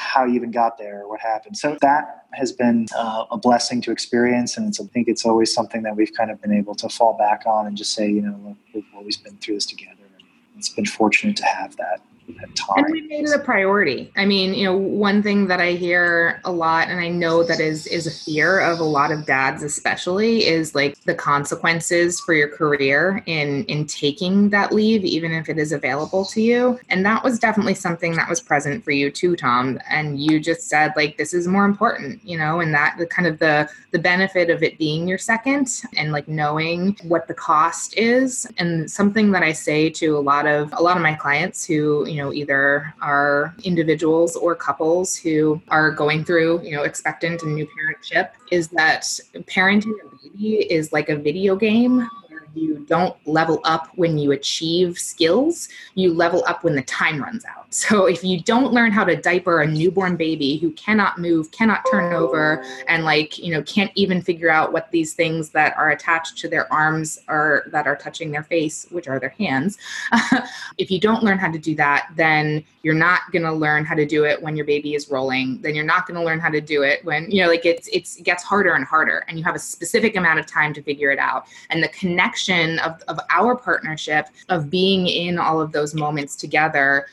how 0.00 0.24
you 0.24 0.34
even 0.34 0.50
got 0.50 0.78
there 0.78 1.02
or 1.02 1.08
what 1.08 1.20
happened. 1.20 1.56
So 1.56 1.76
that 1.82 2.24
has 2.32 2.52
been 2.52 2.86
uh, 2.96 3.24
a 3.30 3.36
blessing 3.36 3.80
to 3.82 3.90
experience 3.90 4.56
and 4.56 4.74
i 4.80 4.84
think 4.92 5.08
it's 5.08 5.26
always 5.26 5.52
something 5.52 5.82
that 5.82 5.96
we've 5.96 6.12
kind 6.12 6.30
of 6.30 6.40
been 6.40 6.52
able 6.52 6.74
to 6.76 6.88
fall 6.88 7.16
back 7.16 7.42
on 7.44 7.66
and 7.66 7.76
just 7.76 7.92
say 7.92 8.08
you 8.08 8.22
know 8.22 8.38
look, 8.44 8.56
we've 8.74 8.84
always 8.94 9.16
been 9.16 9.36
through 9.38 9.54
this 9.54 9.66
together 9.66 10.04
and 10.16 10.24
it's 10.56 10.68
been 10.68 10.86
fortunate 10.86 11.36
to 11.36 11.44
have 11.44 11.76
that, 11.76 12.00
that 12.38 12.54
time 12.56 12.84
And 12.84 12.92
we 12.92 13.02
made 13.02 13.24
it 13.24 13.34
a 13.34 13.38
priority. 13.38 14.10
I 14.16 14.24
mean, 14.24 14.54
you 14.54 14.64
know, 14.64 14.76
one 14.76 15.22
thing 15.22 15.46
that 15.48 15.60
I 15.60 15.72
hear 15.72 16.40
a 16.44 16.52
lot, 16.52 16.88
and 16.88 17.00
I 17.00 17.08
know 17.08 17.42
that 17.42 17.60
is 17.60 17.86
is 17.86 18.06
a 18.06 18.10
fear 18.10 18.60
of 18.60 18.80
a 18.80 18.84
lot 18.84 19.10
of 19.10 19.26
dads, 19.26 19.62
especially, 19.62 20.46
is 20.46 20.74
like 20.74 21.00
the 21.04 21.14
consequences 21.14 22.20
for 22.20 22.34
your 22.34 22.48
career 22.48 23.22
in 23.26 23.64
in 23.64 23.86
taking 23.86 24.50
that 24.50 24.72
leave, 24.72 25.04
even 25.04 25.32
if 25.32 25.48
it 25.48 25.58
is 25.58 25.72
available 25.72 26.24
to 26.26 26.40
you. 26.40 26.78
And 26.88 27.04
that 27.04 27.24
was 27.24 27.38
definitely 27.38 27.74
something 27.74 28.14
that 28.16 28.28
was 28.28 28.40
present 28.40 28.84
for 28.84 28.90
you 28.92 29.10
too, 29.10 29.36
Tom. 29.36 29.78
And 29.88 30.20
you 30.20 30.40
just 30.40 30.68
said 30.68 30.92
like 30.96 31.16
this 31.16 31.34
is 31.34 31.46
more 31.46 31.64
important, 31.64 32.20
you 32.24 32.38
know, 32.38 32.60
and 32.60 32.72
that 32.74 32.96
the 32.98 33.06
kind 33.06 33.26
of 33.26 33.38
the 33.38 33.68
the 33.90 33.98
benefit 33.98 34.50
of 34.50 34.62
it 34.62 34.78
being 34.78 35.08
your 35.08 35.18
second 35.18 35.68
and 35.96 36.12
like 36.12 36.28
knowing 36.28 36.96
what 37.02 37.26
the 37.26 37.34
cost 37.34 37.96
is 37.96 38.46
and 38.58 38.90
something 38.90 39.30
that 39.32 39.42
I 39.42 39.52
say 39.52 39.90
to 39.90 40.16
a 40.16 40.20
lot 40.20 40.46
of 40.46 40.72
a 40.72 40.82
lot 40.82 40.96
of 40.96 41.02
my 41.02 41.14
clients 41.14 41.64
who 41.64 42.06
you 42.06 42.16
know 42.16 42.19
either 42.28 42.92
are 43.00 43.54
individuals 43.64 44.36
or 44.36 44.54
couples 44.54 45.16
who 45.16 45.60
are 45.68 45.90
going 45.90 46.24
through 46.24 46.60
you 46.62 46.76
know 46.76 46.82
expectant 46.82 47.42
and 47.42 47.54
new 47.54 47.66
parentship 47.66 48.30
is 48.50 48.68
that 48.68 49.02
parenting 49.46 49.94
a 50.04 50.16
baby 50.22 50.70
is 50.70 50.92
like 50.92 51.08
a 51.08 51.16
video 51.16 51.56
game 51.56 51.98
where 52.28 52.46
you 52.54 52.84
don't 52.88 53.16
level 53.26 53.60
up 53.64 53.88
when 53.96 54.18
you 54.18 54.32
achieve 54.32 54.98
skills. 54.98 55.68
You 55.94 56.12
level 56.12 56.44
up 56.46 56.64
when 56.64 56.74
the 56.74 56.82
time 56.82 57.22
runs 57.22 57.44
out 57.44 57.59
So 57.70 58.06
if 58.06 58.24
you 58.24 58.40
don't 58.40 58.72
learn 58.72 58.90
how 58.90 59.04
to 59.04 59.14
diaper 59.14 59.60
a 59.60 59.66
newborn 59.66 60.16
baby 60.16 60.56
who 60.58 60.72
cannot 60.72 61.18
move, 61.18 61.52
cannot 61.52 61.84
turn 61.90 62.12
over, 62.12 62.64
and 62.88 63.04
like, 63.04 63.38
you 63.38 63.52
know, 63.52 63.62
can't 63.62 63.92
even 63.94 64.20
figure 64.20 64.50
out 64.50 64.72
what 64.72 64.90
these 64.90 65.14
things 65.14 65.50
that 65.50 65.76
are 65.78 65.90
attached 65.90 66.36
to 66.38 66.48
their 66.48 66.70
arms 66.72 67.20
are 67.28 67.64
that 67.68 67.86
are 67.86 67.96
touching 67.96 68.32
their 68.32 68.42
face, 68.42 68.86
which 68.90 69.06
are 69.06 69.20
their 69.20 69.30
hands, 69.30 69.78
if 70.78 70.90
you 70.90 70.98
don't 70.98 71.22
learn 71.22 71.38
how 71.38 71.50
to 71.50 71.58
do 71.58 71.74
that, 71.76 72.10
then 72.16 72.64
you're 72.82 72.94
not 72.94 73.20
going 73.30 73.44
to 73.44 73.52
learn 73.52 73.84
how 73.84 73.94
to 73.94 74.06
do 74.06 74.24
it 74.24 74.42
when 74.42 74.56
your 74.56 74.64
baby 74.64 74.94
is 74.94 75.10
rolling. 75.10 75.60
Then 75.60 75.74
you're 75.74 75.84
not 75.84 76.06
going 76.06 76.18
to 76.18 76.24
learn 76.24 76.40
how 76.40 76.48
to 76.48 76.60
do 76.60 76.82
it 76.82 77.04
when, 77.04 77.30
you 77.30 77.42
know, 77.42 77.48
like 77.48 77.66
it's, 77.66 77.88
it's, 77.92 78.16
it 78.16 78.22
gets 78.22 78.42
harder 78.42 78.74
and 78.74 78.84
harder 78.84 79.24
and 79.28 79.38
you 79.38 79.44
have 79.44 79.54
a 79.54 79.58
specific 79.58 80.16
amount 80.16 80.40
of 80.40 80.46
time 80.46 80.72
to 80.74 80.82
figure 80.82 81.10
it 81.10 81.18
out. 81.18 81.46
And 81.68 81.82
the 81.82 81.88
connection 81.88 82.78
of, 82.80 83.02
of 83.08 83.20
our 83.30 83.54
partnership 83.54 84.28
of 84.48 84.70
being 84.70 85.06
in 85.06 85.38
all 85.38 85.60
of 85.60 85.72
those 85.72 85.94
moments 85.94 86.36
together 86.36 87.06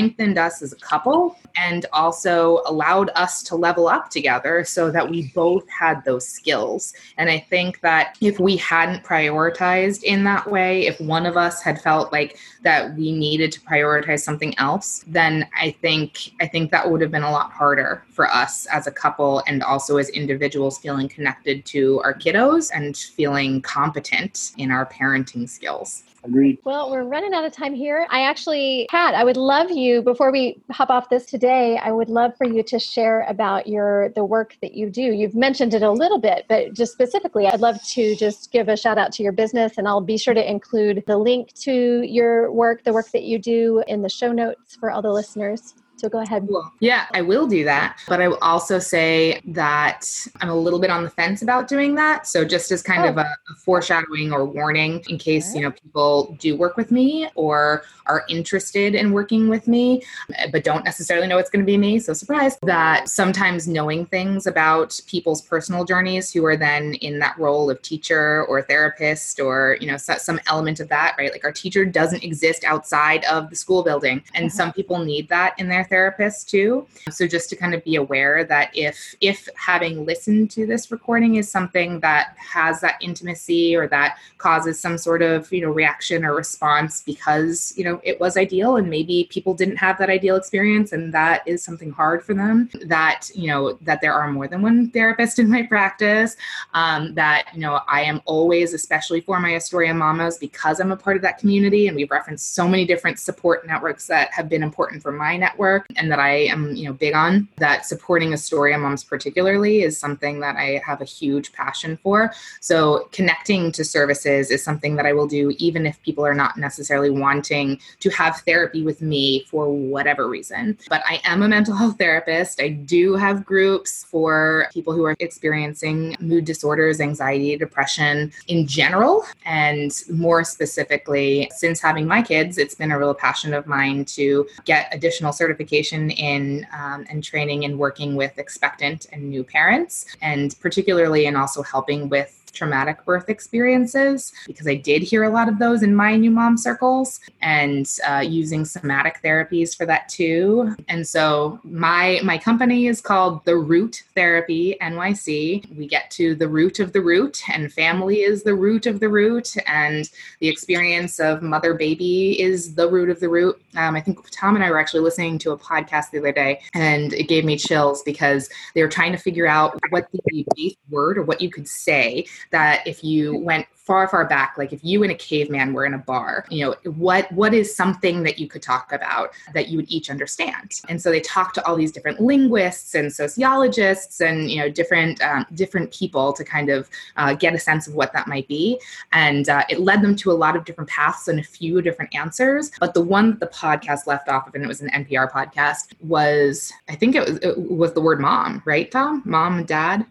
strengthened 0.00 0.38
us 0.38 0.62
as 0.62 0.72
a 0.72 0.76
couple 0.76 1.36
and 1.56 1.84
also 1.92 2.62
allowed 2.64 3.10
us 3.16 3.42
to 3.42 3.54
level 3.54 3.86
up 3.86 4.08
together 4.08 4.64
so 4.64 4.90
that 4.90 5.06
we 5.06 5.30
both 5.34 5.68
had 5.68 6.02
those 6.06 6.26
skills. 6.26 6.94
And 7.18 7.28
I 7.28 7.38
think 7.50 7.80
that 7.82 8.16
if 8.22 8.40
we 8.40 8.56
hadn't 8.56 9.04
prioritized 9.04 10.02
in 10.04 10.24
that 10.24 10.50
way, 10.50 10.86
if 10.86 10.98
one 11.02 11.26
of 11.26 11.36
us 11.36 11.60
had 11.60 11.82
felt 11.82 12.12
like 12.12 12.38
that 12.62 12.94
we 12.96 13.12
needed 13.12 13.52
to 13.52 13.60
prioritize 13.60 14.20
something 14.20 14.58
else, 14.58 15.04
then 15.06 15.46
I 15.54 15.72
think 15.82 16.30
I 16.40 16.46
think 16.46 16.70
that 16.70 16.90
would 16.90 17.02
have 17.02 17.10
been 17.10 17.22
a 17.22 17.30
lot 17.30 17.52
harder 17.52 18.02
for 18.08 18.26
us 18.30 18.66
as 18.66 18.86
a 18.86 18.90
couple 18.92 19.42
and 19.46 19.62
also 19.62 19.98
as 19.98 20.08
individuals 20.10 20.78
feeling 20.78 21.10
connected 21.10 21.66
to 21.66 22.00
our 22.04 22.14
kiddos 22.14 22.70
and 22.74 22.96
feeling 22.96 23.60
competent 23.60 24.52
in 24.56 24.70
our 24.70 24.86
parenting 24.86 25.46
skills. 25.46 26.04
Agreed. 26.22 26.58
Well, 26.64 26.90
we're 26.90 27.04
running 27.04 27.32
out 27.32 27.44
of 27.44 27.52
time 27.52 27.74
here. 27.74 28.06
I 28.10 28.22
actually, 28.22 28.86
Kat, 28.90 29.14
I 29.14 29.24
would 29.24 29.38
love 29.38 29.70
you 29.70 30.02
before 30.02 30.30
we 30.30 30.60
hop 30.70 30.90
off 30.90 31.08
this 31.08 31.24
today. 31.24 31.78
I 31.78 31.92
would 31.92 32.10
love 32.10 32.36
for 32.36 32.46
you 32.46 32.62
to 32.64 32.78
share 32.78 33.22
about 33.22 33.66
your 33.66 34.10
the 34.10 34.24
work 34.24 34.56
that 34.60 34.74
you 34.74 34.90
do. 34.90 35.02
You've 35.02 35.34
mentioned 35.34 35.72
it 35.72 35.82
a 35.82 35.90
little 35.90 36.18
bit, 36.18 36.44
but 36.48 36.74
just 36.74 36.92
specifically, 36.92 37.46
I'd 37.46 37.60
love 37.60 37.82
to 37.94 38.14
just 38.16 38.52
give 38.52 38.68
a 38.68 38.76
shout 38.76 38.98
out 38.98 39.12
to 39.12 39.22
your 39.22 39.32
business, 39.32 39.78
and 39.78 39.88
I'll 39.88 40.00
be 40.02 40.18
sure 40.18 40.34
to 40.34 40.50
include 40.50 41.04
the 41.06 41.16
link 41.16 41.54
to 41.60 42.02
your 42.02 42.52
work, 42.52 42.84
the 42.84 42.92
work 42.92 43.10
that 43.12 43.22
you 43.22 43.38
do, 43.38 43.82
in 43.88 44.02
the 44.02 44.10
show 44.10 44.32
notes 44.32 44.76
for 44.76 44.90
all 44.90 45.00
the 45.00 45.12
listeners. 45.12 45.74
So 46.00 46.08
go 46.08 46.20
ahead. 46.20 46.48
Yeah, 46.78 47.04
I 47.12 47.20
will 47.20 47.46
do 47.46 47.62
that. 47.64 47.98
But 48.08 48.22
I 48.22 48.28
will 48.28 48.38
also 48.40 48.78
say 48.78 49.42
that 49.48 50.08
I'm 50.40 50.48
a 50.48 50.54
little 50.54 50.78
bit 50.78 50.88
on 50.88 51.04
the 51.04 51.10
fence 51.10 51.42
about 51.42 51.68
doing 51.68 51.94
that. 51.96 52.26
So 52.26 52.42
just 52.42 52.70
as 52.70 52.82
kind 52.82 53.04
oh. 53.04 53.10
of 53.10 53.18
a, 53.18 53.20
a, 53.50 53.54
foreshadowing 53.56 54.32
or 54.32 54.46
warning 54.46 55.04
in 55.10 55.18
case, 55.18 55.54
you 55.54 55.60
know, 55.60 55.70
people 55.70 56.34
do 56.40 56.56
work 56.56 56.78
with 56.78 56.90
me 56.90 57.28
or 57.34 57.82
are 58.06 58.24
interested 58.30 58.94
in 58.94 59.12
working 59.12 59.50
with 59.50 59.68
me, 59.68 60.02
but 60.50 60.64
don't 60.64 60.86
necessarily 60.86 61.26
know 61.26 61.36
it's 61.36 61.50
going 61.50 61.64
to 61.64 61.70
be 61.70 61.76
me. 61.76 61.98
So 61.98 62.14
surprise 62.14 62.56
that 62.62 63.10
sometimes 63.10 63.68
knowing 63.68 64.06
things 64.06 64.46
about 64.46 64.98
people's 65.06 65.42
personal 65.42 65.84
journeys 65.84 66.32
who 66.32 66.46
are 66.46 66.56
then 66.56 66.94
in 66.94 67.18
that 67.18 67.38
role 67.38 67.68
of 67.68 67.82
teacher 67.82 68.46
or 68.46 68.62
therapist 68.62 69.38
or, 69.38 69.76
you 69.82 69.86
know, 69.86 69.98
some 69.98 70.40
element 70.46 70.80
of 70.80 70.88
that, 70.88 71.14
right? 71.18 71.30
Like 71.30 71.44
our 71.44 71.52
teacher 71.52 71.84
doesn't 71.84 72.24
exist 72.24 72.64
outside 72.64 73.22
of 73.26 73.50
the 73.50 73.56
school 73.56 73.82
building. 73.82 74.22
And 74.32 74.46
uh-huh. 74.46 74.56
some 74.56 74.72
people 74.72 75.04
need 75.04 75.28
that 75.28 75.58
in 75.58 75.68
their 75.68 75.84
therapist 75.90 76.48
too. 76.48 76.86
So 77.10 77.26
just 77.26 77.50
to 77.50 77.56
kind 77.56 77.74
of 77.74 77.84
be 77.84 77.96
aware 77.96 78.44
that 78.44 78.70
if 78.74 79.14
if 79.20 79.48
having 79.56 80.06
listened 80.06 80.50
to 80.52 80.64
this 80.66 80.90
recording 80.90 81.34
is 81.34 81.50
something 81.50 82.00
that 82.00 82.36
has 82.38 82.80
that 82.80 82.96
intimacy 83.02 83.76
or 83.76 83.88
that 83.88 84.18
causes 84.38 84.80
some 84.80 84.96
sort 84.96 85.20
of, 85.20 85.52
you 85.52 85.60
know, 85.60 85.70
reaction 85.70 86.24
or 86.24 86.34
response 86.34 87.02
because, 87.02 87.74
you 87.76 87.84
know, 87.84 88.00
it 88.04 88.18
was 88.20 88.36
ideal 88.36 88.76
and 88.76 88.88
maybe 88.88 89.28
people 89.30 89.52
didn't 89.52 89.76
have 89.76 89.98
that 89.98 90.08
ideal 90.08 90.36
experience 90.36 90.92
and 90.92 91.12
that 91.12 91.46
is 91.46 91.62
something 91.62 91.90
hard 91.90 92.22
for 92.22 92.34
them, 92.34 92.70
that, 92.86 93.28
you 93.34 93.48
know, 93.48 93.72
that 93.82 94.00
there 94.00 94.14
are 94.14 94.30
more 94.30 94.46
than 94.46 94.62
one 94.62 94.90
therapist 94.90 95.38
in 95.38 95.50
my 95.50 95.62
practice, 95.64 96.36
um, 96.74 97.14
that, 97.14 97.48
you 97.52 97.60
know, 97.60 97.80
I 97.88 98.02
am 98.02 98.22
always, 98.24 98.74
especially 98.74 99.20
for 99.20 99.40
my 99.40 99.56
Astoria 99.56 99.92
mamas, 99.92 100.38
because 100.38 100.78
I'm 100.78 100.92
a 100.92 100.96
part 100.96 101.16
of 101.16 101.22
that 101.22 101.38
community 101.38 101.88
and 101.88 101.96
we've 101.96 102.10
referenced 102.10 102.54
so 102.54 102.68
many 102.68 102.84
different 102.84 103.18
support 103.18 103.66
networks 103.66 104.06
that 104.06 104.32
have 104.32 104.48
been 104.48 104.62
important 104.62 105.02
for 105.02 105.12
my 105.12 105.36
network 105.36 105.79
work 105.80 105.86
and 105.96 106.10
that 106.10 106.18
I 106.18 106.30
am, 106.46 106.74
you 106.74 106.86
know, 106.86 106.92
big 106.92 107.14
on, 107.14 107.48
that 107.56 107.86
supporting 107.86 108.32
Astoria 108.32 108.78
moms 108.78 109.04
particularly 109.04 109.82
is 109.82 109.98
something 109.98 110.40
that 110.40 110.56
I 110.56 110.80
have 110.84 111.00
a 111.00 111.04
huge 111.04 111.52
passion 111.52 111.98
for. 112.02 112.32
So 112.60 113.08
connecting 113.12 113.72
to 113.72 113.84
services 113.84 114.50
is 114.50 114.62
something 114.62 114.96
that 114.96 115.06
I 115.06 115.12
will 115.12 115.26
do 115.26 115.52
even 115.58 115.86
if 115.86 116.00
people 116.02 116.24
are 116.24 116.34
not 116.34 116.56
necessarily 116.56 117.10
wanting 117.10 117.80
to 118.00 118.10
have 118.10 118.38
therapy 118.46 118.82
with 118.82 119.02
me 119.02 119.44
for 119.50 119.72
whatever 119.72 120.28
reason. 120.28 120.78
But 120.88 121.02
I 121.08 121.20
am 121.24 121.42
a 121.42 121.48
mental 121.48 121.74
health 121.74 121.98
therapist. 121.98 122.60
I 122.60 122.68
do 122.68 123.14
have 123.14 123.44
groups 123.44 124.04
for 124.04 124.68
people 124.72 124.92
who 124.92 125.04
are 125.04 125.16
experiencing 125.20 126.16
mood 126.20 126.44
disorders, 126.44 127.00
anxiety, 127.00 127.56
depression 127.56 128.32
in 128.48 128.66
general. 128.66 129.24
And 129.44 129.92
more 130.10 130.44
specifically, 130.44 131.50
since 131.56 131.80
having 131.80 132.06
my 132.06 132.22
kids, 132.22 132.58
it's 132.58 132.74
been 132.74 132.92
a 132.92 132.98
real 132.98 133.14
passion 133.14 133.54
of 133.54 133.66
mine 133.66 134.04
to 134.16 134.46
get 134.64 134.88
additional 134.92 135.32
certifications 135.32 135.69
certification 135.70 136.10
in 136.10 136.66
um, 136.76 137.06
and 137.08 137.22
training 137.22 137.62
in 137.62 137.78
working 137.78 138.16
with 138.16 138.38
expectant 138.38 139.06
and 139.12 139.28
new 139.28 139.44
parents, 139.44 140.06
and 140.20 140.56
particularly 140.60 141.26
in 141.26 141.36
also 141.36 141.62
helping 141.62 142.08
with 142.08 142.39
traumatic 142.50 143.04
birth 143.04 143.28
experiences 143.28 144.32
because 144.46 144.66
I 144.66 144.74
did 144.74 145.02
hear 145.02 145.24
a 145.24 145.30
lot 145.30 145.48
of 145.48 145.58
those 145.58 145.82
in 145.82 145.94
my 145.94 146.16
new 146.16 146.30
mom 146.30 146.56
circles 146.56 147.20
and 147.40 147.88
uh, 148.06 148.24
using 148.26 148.64
somatic 148.64 149.20
therapies 149.22 149.76
for 149.76 149.86
that 149.86 150.08
too. 150.08 150.74
And 150.88 151.06
so 151.06 151.60
my 151.64 152.20
my 152.22 152.38
company 152.38 152.86
is 152.86 153.00
called 153.00 153.44
The 153.44 153.56
Root 153.56 154.04
Therapy 154.14 154.76
NYC. 154.80 155.76
We 155.76 155.86
get 155.86 156.10
to 156.12 156.34
the 156.34 156.48
root 156.48 156.80
of 156.80 156.92
the 156.92 157.00
root, 157.00 157.42
and 157.52 157.72
family 157.72 158.20
is 158.20 158.42
the 158.42 158.54
root 158.54 158.86
of 158.86 159.00
the 159.00 159.08
root, 159.08 159.56
and 159.66 160.10
the 160.40 160.48
experience 160.48 161.20
of 161.20 161.42
mother 161.42 161.74
baby 161.74 162.40
is 162.40 162.74
the 162.74 162.88
root 162.88 163.10
of 163.10 163.20
the 163.20 163.28
root. 163.28 163.60
Um, 163.76 163.94
I 163.94 164.00
think 164.00 164.18
Tom 164.30 164.56
and 164.56 164.64
I 164.64 164.70
were 164.70 164.78
actually 164.78 165.00
listening 165.00 165.38
to 165.38 165.52
a 165.52 165.58
podcast 165.58 166.10
the 166.10 166.18
other 166.18 166.32
day, 166.32 166.60
and 166.74 167.12
it 167.12 167.28
gave 167.28 167.44
me 167.44 167.56
chills 167.56 168.02
because 168.02 168.48
they 168.74 168.82
were 168.82 168.88
trying 168.88 169.12
to 169.12 169.18
figure 169.18 169.46
out 169.46 169.78
what 169.90 170.08
the 170.12 170.46
base 170.56 170.76
word 170.88 171.18
or 171.18 171.22
what 171.22 171.40
you 171.40 171.50
could 171.50 171.68
say 171.68 172.26
that 172.50 172.86
if 172.86 173.02
you 173.02 173.36
went 173.38 173.66
far 173.74 174.06
far 174.06 174.24
back 174.24 174.54
like 174.56 174.72
if 174.72 174.84
you 174.84 175.02
and 175.02 175.10
a 175.10 175.14
caveman 175.14 175.72
were 175.72 175.84
in 175.84 175.94
a 175.94 175.98
bar 175.98 176.44
you 176.50 176.64
know 176.64 176.74
what 176.92 177.30
what 177.32 177.52
is 177.54 177.74
something 177.74 178.22
that 178.22 178.38
you 178.38 178.46
could 178.46 178.62
talk 178.62 178.92
about 178.92 179.30
that 179.54 179.68
you 179.68 179.76
would 179.76 179.90
each 179.90 180.10
understand? 180.10 180.80
And 180.88 181.00
so 181.00 181.10
they 181.10 181.20
talked 181.20 181.54
to 181.56 181.66
all 181.66 181.76
these 181.76 181.92
different 181.92 182.20
linguists 182.20 182.94
and 182.94 183.12
sociologists 183.12 184.20
and 184.20 184.50
you 184.50 184.58
know 184.58 184.68
different 184.68 185.20
um, 185.22 185.46
different 185.54 185.92
people 185.92 186.32
to 186.32 186.44
kind 186.44 186.68
of 186.70 186.88
uh, 187.16 187.34
get 187.34 187.54
a 187.54 187.58
sense 187.58 187.86
of 187.86 187.94
what 187.94 188.12
that 188.12 188.26
might 188.26 188.48
be. 188.48 188.80
And 189.12 189.48
uh, 189.48 189.64
it 189.68 189.80
led 189.80 190.02
them 190.02 190.16
to 190.16 190.30
a 190.30 190.34
lot 190.34 190.56
of 190.56 190.64
different 190.64 190.90
paths 190.90 191.28
and 191.28 191.40
a 191.40 191.44
few 191.44 191.82
different 191.82 192.14
answers. 192.14 192.70
But 192.78 192.94
the 192.94 193.02
one 193.02 193.30
that 193.30 193.40
the 193.40 193.46
podcast 193.46 194.06
left 194.06 194.28
off 194.28 194.46
of 194.46 194.54
and 194.54 194.64
it 194.64 194.68
was 194.68 194.80
an 194.80 194.90
npr 194.90 195.30
podcast 195.30 195.92
was 196.00 196.72
i 196.88 196.94
think 196.94 197.14
it 197.14 197.20
was 197.20 197.36
it 197.38 197.56
was 197.70 197.92
the 197.92 198.00
word 198.00 198.20
mom 198.20 198.62
right 198.64 198.90
tom? 198.90 199.22
Mom 199.24 199.64
dad? 199.64 200.06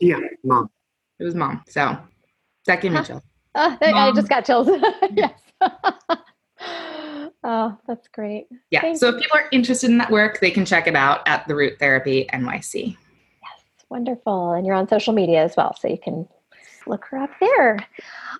Yeah 0.00 0.20
mom 0.44 0.70
it 1.18 1.24
was 1.24 1.34
mom. 1.34 1.62
So 1.68 1.98
that 2.66 2.80
gave 2.80 2.92
me 2.92 3.02
chills. 3.02 3.22
Uh, 3.54 3.76
I 3.80 4.12
just 4.12 4.28
got 4.28 4.44
chills. 4.44 4.68
yes. 5.14 5.32
oh, 7.42 7.76
that's 7.86 8.08
great. 8.08 8.46
Yeah. 8.70 8.82
Thank 8.82 8.98
so 8.98 9.08
you. 9.08 9.16
if 9.16 9.22
people 9.22 9.38
are 9.38 9.48
interested 9.50 9.90
in 9.90 9.98
that 9.98 10.10
work, 10.10 10.40
they 10.40 10.50
can 10.50 10.66
check 10.66 10.86
it 10.86 10.96
out 10.96 11.26
at 11.26 11.46
the 11.48 11.54
Root 11.54 11.78
Therapy 11.78 12.26
NYC. 12.32 12.88
Yes, 12.88 13.84
wonderful. 13.88 14.52
And 14.52 14.66
you're 14.66 14.74
on 14.74 14.88
social 14.88 15.14
media 15.14 15.42
as 15.42 15.56
well, 15.56 15.74
so 15.78 15.88
you 15.88 15.98
can 15.98 16.28
look 16.86 17.04
her 17.06 17.18
up 17.18 17.30
there. 17.40 17.78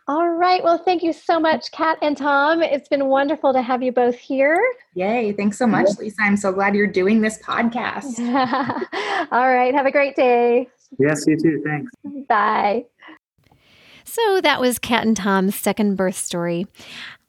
All 0.09 0.29
right. 0.29 0.63
Well, 0.63 0.79
thank 0.79 1.03
you 1.03 1.13
so 1.13 1.41
much, 1.41 1.73
Kat 1.73 1.99
and 2.01 2.17
Tom. 2.17 2.63
It's 2.63 2.89
been 2.89 3.07
wonderful 3.07 3.53
to 3.53 3.61
have 3.61 3.83
you 3.83 3.91
both 3.91 4.17
here. 4.17 4.63
Yay. 4.95 5.33
Thanks 5.33 5.59
so 5.59 5.67
much, 5.67 5.89
Lisa. 5.99 6.23
I'm 6.23 6.37
so 6.37 6.53
glad 6.53 6.77
you're 6.77 6.87
doing 6.87 7.23
this 7.23 7.43
podcast. 7.43 8.19
All 9.33 9.49
right. 9.49 9.75
Have 9.75 9.87
a 9.87 9.91
great 9.91 10.15
day. 10.15 10.69
Yes, 10.99 11.25
you 11.27 11.37
too. 11.37 11.63
Thanks. 11.65 11.91
Bye. 12.29 12.85
So 14.05 14.41
that 14.41 14.61
was 14.61 14.79
Kat 14.79 15.05
and 15.05 15.17
Tom's 15.17 15.57
second 15.57 15.97
birth 15.97 16.17
story. 16.17 16.67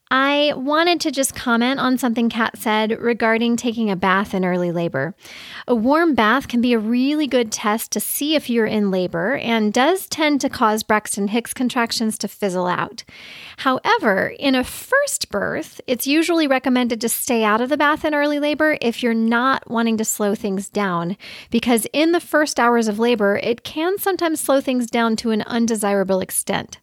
I 0.09 0.53
wanted 0.55 1.01
to 1.01 1.11
just 1.11 1.35
comment 1.35 1.81
on 1.81 1.97
something 1.97 2.29
Kat 2.29 2.57
said 2.57 2.97
regarding 2.97 3.57
taking 3.57 3.91
a 3.91 3.97
bath 3.97 4.33
in 4.33 4.45
early 4.45 4.71
labor. 4.71 5.15
A 5.67 5.75
warm 5.75 6.15
bath 6.15 6.47
can 6.47 6.61
be 6.61 6.71
a 6.71 6.79
really 6.79 7.27
good 7.27 7.51
test 7.51 7.91
to 7.91 7.99
see 7.99 8.33
if 8.33 8.49
you're 8.49 8.65
in 8.65 8.89
labor 8.89 9.35
and 9.35 9.73
does 9.73 10.07
tend 10.07 10.39
to 10.41 10.49
cause 10.49 10.83
Braxton 10.83 11.27
Hicks 11.27 11.53
contractions 11.53 12.17
to 12.19 12.29
fizzle 12.29 12.67
out. 12.67 13.03
However, 13.57 14.33
in 14.39 14.55
a 14.55 14.63
first 14.63 15.29
birth, 15.29 15.81
it's 15.87 16.07
usually 16.07 16.47
recommended 16.47 17.01
to 17.01 17.09
stay 17.09 17.43
out 17.43 17.59
of 17.59 17.67
the 17.67 17.77
bath 17.77 18.05
in 18.05 18.15
early 18.15 18.39
labor 18.39 18.77
if 18.79 19.03
you're 19.03 19.13
not 19.13 19.69
wanting 19.69 19.97
to 19.97 20.05
slow 20.05 20.35
things 20.35 20.69
down, 20.69 21.17
because 21.49 21.85
in 21.91 22.13
the 22.13 22.21
first 22.21 22.61
hours 22.61 22.87
of 22.87 22.97
labor, 22.97 23.41
it 23.43 23.65
can 23.65 23.97
sometimes 23.97 24.39
slow 24.39 24.61
things 24.61 24.89
down 24.89 25.17
to 25.17 25.31
an 25.31 25.41
undesirable 25.41 26.21
extent. 26.21 26.79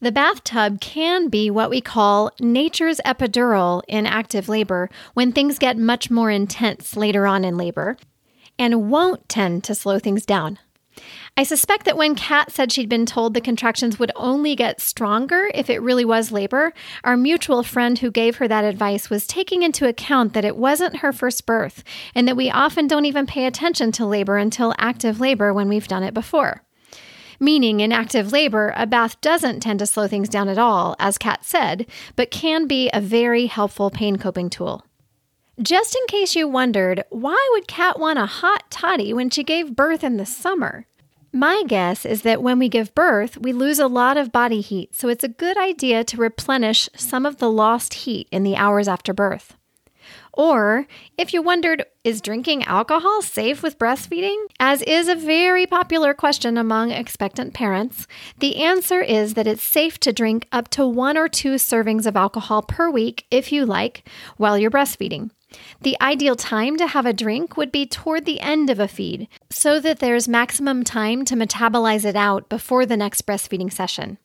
The 0.00 0.12
bathtub 0.12 0.80
can 0.80 1.28
be 1.28 1.50
what 1.50 1.70
we 1.70 1.80
call 1.80 2.30
nature's 2.38 3.00
epidural 3.04 3.82
in 3.88 4.06
active 4.06 4.48
labor 4.48 4.88
when 5.14 5.32
things 5.32 5.58
get 5.58 5.76
much 5.76 6.08
more 6.08 6.30
intense 6.30 6.96
later 6.96 7.26
on 7.26 7.44
in 7.44 7.56
labor, 7.56 7.96
and 8.58 8.90
won't 8.90 9.28
tend 9.28 9.64
to 9.64 9.74
slow 9.74 9.98
things 9.98 10.24
down. 10.24 10.58
I 11.36 11.42
suspect 11.42 11.84
that 11.84 11.96
when 11.96 12.14
Kat 12.14 12.50
said 12.52 12.72
she'd 12.72 12.88
been 12.88 13.06
told 13.06 13.34
the 13.34 13.40
contractions 13.40 13.98
would 13.98 14.12
only 14.16 14.54
get 14.54 14.80
stronger 14.80 15.50
if 15.54 15.70
it 15.70 15.82
really 15.82 16.04
was 16.04 16.32
labor, 16.32 16.72
our 17.04 17.16
mutual 17.16 17.62
friend 17.62 17.98
who 17.98 18.10
gave 18.10 18.36
her 18.36 18.48
that 18.48 18.64
advice 18.64 19.10
was 19.10 19.26
taking 19.26 19.62
into 19.62 19.88
account 19.88 20.32
that 20.32 20.44
it 20.44 20.56
wasn't 20.56 20.96
her 20.96 21.12
first 21.12 21.46
birth 21.46 21.84
and 22.14 22.26
that 22.26 22.36
we 22.36 22.50
often 22.50 22.86
don't 22.86 23.04
even 23.04 23.26
pay 23.26 23.46
attention 23.46 23.92
to 23.92 24.06
labor 24.06 24.36
until 24.36 24.74
active 24.78 25.20
labor 25.20 25.52
when 25.52 25.68
we've 25.68 25.88
done 25.88 26.02
it 26.02 26.14
before 26.14 26.62
meaning 27.38 27.80
in 27.80 27.92
active 27.92 28.32
labor, 28.32 28.72
a 28.76 28.86
bath 28.86 29.20
doesn't 29.20 29.60
tend 29.60 29.78
to 29.78 29.86
slow 29.86 30.08
things 30.08 30.28
down 30.28 30.48
at 30.48 30.58
all, 30.58 30.96
as 30.98 31.18
Kat 31.18 31.44
said, 31.44 31.86
but 32.16 32.30
can 32.30 32.66
be 32.66 32.90
a 32.92 33.00
very 33.00 33.46
helpful 33.46 33.90
pain 33.90 34.16
coping 34.16 34.50
tool. 34.50 34.84
Just 35.60 35.96
in 35.96 36.06
case 36.06 36.36
you 36.36 36.46
wondered, 36.46 37.02
why 37.10 37.48
would 37.52 37.66
Kat 37.66 37.98
want 37.98 38.18
a 38.18 38.26
hot 38.26 38.70
toddy 38.70 39.12
when 39.12 39.28
she 39.28 39.42
gave 39.42 39.74
birth 39.74 40.04
in 40.04 40.16
the 40.16 40.26
summer? 40.26 40.86
My 41.32 41.62
guess 41.66 42.06
is 42.06 42.22
that 42.22 42.42
when 42.42 42.58
we 42.58 42.70
give 42.70 42.94
birth, 42.94 43.36
we 43.36 43.52
lose 43.52 43.78
a 43.78 43.86
lot 43.86 44.16
of 44.16 44.32
body 44.32 44.62
heat, 44.62 44.94
so 44.94 45.08
it's 45.08 45.24
a 45.24 45.28
good 45.28 45.58
idea 45.58 46.02
to 46.04 46.16
replenish 46.16 46.88
some 46.96 47.26
of 47.26 47.36
the 47.36 47.50
lost 47.50 47.92
heat 47.92 48.28
in 48.30 48.44
the 48.44 48.56
hours 48.56 48.88
after 48.88 49.12
birth. 49.12 49.57
Or, 50.38 50.86
if 51.18 51.34
you 51.34 51.42
wondered, 51.42 51.84
is 52.04 52.20
drinking 52.20 52.62
alcohol 52.62 53.22
safe 53.22 53.60
with 53.60 53.76
breastfeeding? 53.76 54.36
As 54.60 54.82
is 54.82 55.08
a 55.08 55.16
very 55.16 55.66
popular 55.66 56.14
question 56.14 56.56
among 56.56 56.92
expectant 56.92 57.54
parents, 57.54 58.06
the 58.38 58.62
answer 58.62 59.02
is 59.02 59.34
that 59.34 59.48
it's 59.48 59.64
safe 59.64 59.98
to 59.98 60.12
drink 60.12 60.46
up 60.52 60.68
to 60.68 60.86
one 60.86 61.18
or 61.18 61.28
two 61.28 61.56
servings 61.56 62.06
of 62.06 62.16
alcohol 62.16 62.62
per 62.62 62.88
week, 62.88 63.26
if 63.32 63.50
you 63.50 63.66
like, 63.66 64.08
while 64.36 64.56
you're 64.56 64.70
breastfeeding. 64.70 65.32
The 65.80 65.96
ideal 66.00 66.36
time 66.36 66.76
to 66.76 66.86
have 66.86 67.06
a 67.06 67.12
drink 67.12 67.56
would 67.56 67.72
be 67.72 67.84
toward 67.84 68.24
the 68.24 68.38
end 68.38 68.70
of 68.70 68.78
a 68.78 68.86
feed, 68.86 69.26
so 69.50 69.80
that 69.80 69.98
there's 69.98 70.28
maximum 70.28 70.84
time 70.84 71.24
to 71.24 71.34
metabolize 71.34 72.04
it 72.04 72.14
out 72.14 72.48
before 72.48 72.86
the 72.86 72.96
next 72.96 73.26
breastfeeding 73.26 73.72
session. 73.72 74.18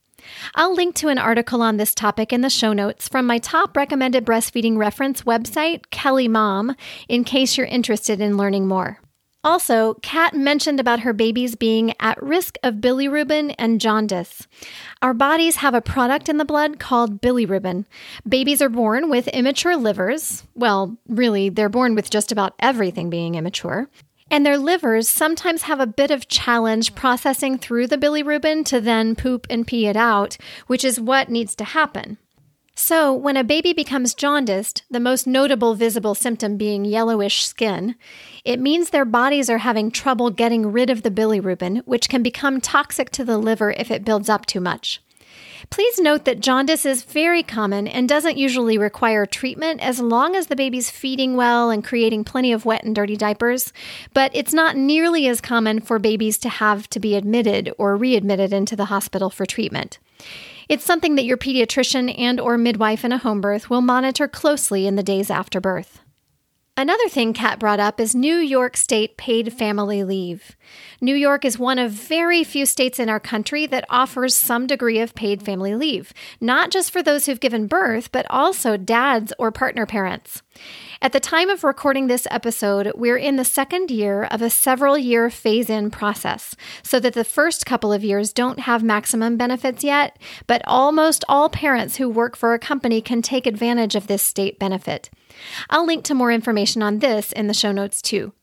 I'll 0.55 0.74
link 0.74 0.95
to 0.95 1.09
an 1.09 1.17
article 1.17 1.61
on 1.61 1.78
this 1.78 1.93
topic 1.93 2.34
in 2.34 2.41
the 2.41 2.49
show 2.49 2.74
notes 2.74 3.07
from 3.07 3.26
my 3.26 3.38
top 3.39 3.76
recommended 3.76 4.26
breastfeeding 4.26 4.78
reference 4.78 5.24
website, 5.24 5.82
KellyMom, 5.91 6.76
in 7.07 7.24
case 7.24 7.57
you're 7.57 7.67
interested 7.67 8.21
in 8.21 8.38
learning 8.38 8.67
more. 8.67 8.99
Also, 9.45 9.95
Kat 9.95 10.34
mentioned 10.34 10.80
about 10.80 11.01
her 11.01 11.11
babies 11.11 11.55
being 11.55 11.93
at 11.99 12.21
risk 12.24 12.57
of 12.63 12.76
bilirubin 12.76 13.53
and 13.59 13.82
jaundice. 13.82 14.47
Our 15.01 15.13
bodies 15.13 15.57
have 15.57 15.74
a 15.74 15.82
product 15.82 16.30
in 16.30 16.38
the 16.38 16.45
blood 16.45 16.80
called 16.80 17.21
bilirubin. 17.21 17.84
Babies 18.26 18.61
are 18.61 18.69
born 18.69 19.09
with 19.09 19.28
immature 19.28 19.76
livers. 19.76 20.43
Well, 20.55 20.97
really, 21.09 21.49
they're 21.49 21.67
born 21.67 21.93
with 21.93 22.09
just 22.09 22.32
about 22.32 22.53
everything 22.59 23.09
being 23.09 23.36
immature. 23.36 23.89
And 24.34 24.43
their 24.43 24.57
livers 24.57 25.07
sometimes 25.07 25.61
have 25.61 25.79
a 25.79 25.86
bit 25.86 26.09
of 26.09 26.27
challenge 26.27 26.95
processing 26.95 27.59
through 27.59 27.86
the 27.86 27.99
bilirubin 27.99 28.65
to 28.65 28.81
then 28.81 29.15
poop 29.15 29.45
and 29.47 29.67
pee 29.67 29.86
it 29.86 29.95
out, 29.95 30.38
which 30.65 30.84
is 30.84 30.99
what 30.99 31.29
needs 31.29 31.53
to 31.57 31.63
happen. 31.63 32.17
So, 32.73 33.13
when 33.13 33.38
a 33.38 33.43
baby 33.43 33.73
becomes 33.73 34.15
jaundiced, 34.15 34.86
the 34.89 34.99
most 34.99 35.27
notable 35.27 35.75
visible 35.75 36.15
symptom 36.15 36.57
being 36.57 36.84
yellowish 36.84 37.45
skin, 37.45 37.93
it 38.43 38.59
means 38.59 38.89
their 38.89 39.05
bodies 39.05 39.51
are 39.51 39.59
having 39.59 39.91
trouble 39.91 40.31
getting 40.31 40.71
rid 40.71 40.89
of 40.89 41.03
the 41.03 41.11
bilirubin, 41.11 41.86
which 41.86 42.09
can 42.09 42.23
become 42.23 42.59
toxic 42.59 43.11
to 43.11 43.23
the 43.23 43.38
liver 43.38 43.69
if 43.77 43.91
it 43.91 44.03
builds 44.03 44.29
up 44.29 44.47
too 44.47 44.59
much. 44.59 44.99
Please 45.70 45.99
note 45.99 46.26
that 46.26 46.39
jaundice 46.39 46.86
is 46.86 47.03
very 47.03 47.41
common 47.41 47.88
and 47.88 48.07
doesn't 48.07 48.38
usually 48.38 48.78
require 48.78 49.26
treatment 49.26 49.82
as 49.82 49.99
long 49.99 50.36
as 50.36 50.47
the 50.47 50.55
baby's 50.55 50.89
feeding 50.89 51.36
well 51.36 51.70
and 51.70 51.84
creating 51.84 52.24
plenty 52.24 52.51
of 52.51 52.66
wet 52.66 52.84
and 52.84 52.95
dirty 52.95 53.16
diapers, 53.16 53.72
but 54.14 54.32
it's 54.34 54.53
not 54.53 54.76
nearly 54.76 55.28
as 55.28 55.41
common 55.41 55.80
for 55.80 55.99
babies 55.99 56.38
to 56.39 56.49
have 56.49 56.89
to 56.89 56.99
be 56.99 57.16
admitted 57.16 57.74
or 57.78 57.95
readmitted 57.95 58.53
into 58.53 58.76
the 58.76 58.86
hospital 58.86 59.30
for 59.30 59.45
treatment. 59.45 59.99
It's 60.70 60.86
something 60.86 61.16
that 61.16 61.26
your 61.26 61.38
pediatrician 61.38 62.14
and 62.18 62.39
or 62.39 62.57
midwife 62.57 63.03
in 63.03 63.11
a 63.11 63.18
home 63.18 63.41
birth 63.41 63.70
will 63.70 63.82
monitor 63.82 64.28
closely 64.28 64.88
in 64.88 64.95
the 64.95 65.03
days 65.03 65.30
after 65.30 65.59
birth. 65.59 66.03
Another 66.84 67.07
thing 67.07 67.31
Kat 67.31 67.59
brought 67.59 67.79
up 67.79 67.97
is 68.01 68.13
New 68.13 68.36
York 68.36 68.75
State 68.75 69.15
paid 69.15 69.53
family 69.53 70.03
leave. 70.03 70.57
New 70.99 71.15
York 71.15 71.45
is 71.45 71.57
one 71.57 71.79
of 71.79 71.91
very 71.91 72.43
few 72.43 72.65
states 72.65 72.99
in 72.99 73.07
our 73.07 73.21
country 73.21 73.65
that 73.67 73.86
offers 73.89 74.36
some 74.36 74.67
degree 74.67 74.99
of 74.99 75.15
paid 75.15 75.41
family 75.41 75.75
leave, 75.75 76.13
not 76.41 76.71
just 76.71 76.91
for 76.91 77.01
those 77.01 77.25
who've 77.25 77.39
given 77.39 77.67
birth, 77.67 78.11
but 78.11 78.25
also 78.29 78.75
dads 78.75 79.31
or 79.39 79.49
partner 79.49 79.86
parents. 79.86 80.41
At 81.01 81.13
the 81.13 81.21
time 81.21 81.49
of 81.49 81.63
recording 81.63 82.07
this 82.07 82.27
episode, 82.29 82.91
we're 82.95 83.15
in 83.15 83.38
the 83.38 83.45
second 83.45 83.89
year 83.89 84.25
of 84.25 84.41
a 84.41 84.49
several 84.49 84.97
year 84.97 85.29
phase 85.29 85.69
in 85.69 85.89
process, 85.89 86.53
so 86.84 86.99
that 86.99 87.13
the 87.13 87.23
first 87.23 87.65
couple 87.65 87.93
of 87.93 88.03
years 88.03 88.34
don't 88.34 88.59
have 88.59 88.84
maximum 88.84 89.38
benefits 89.38 89.86
yet, 89.86 90.19
but 90.47 90.61
almost 90.65 91.23
all 91.29 91.47
parents 91.47 91.95
who 91.95 92.09
work 92.09 92.36
for 92.36 92.53
a 92.53 92.59
company 92.59 92.99
can 92.99 93.21
take 93.21 93.47
advantage 93.47 93.95
of 93.95 94.07
this 94.07 94.21
state 94.21 94.59
benefit. 94.59 95.09
I'll 95.69 95.86
link 95.86 96.03
to 96.05 96.13
more 96.13 96.31
information 96.31 96.84
on 96.84 96.99
this 96.99 97.31
in 97.31 97.47
the 97.47 97.53
show 97.53 97.71
notes 97.71 98.01
too. 98.01 98.34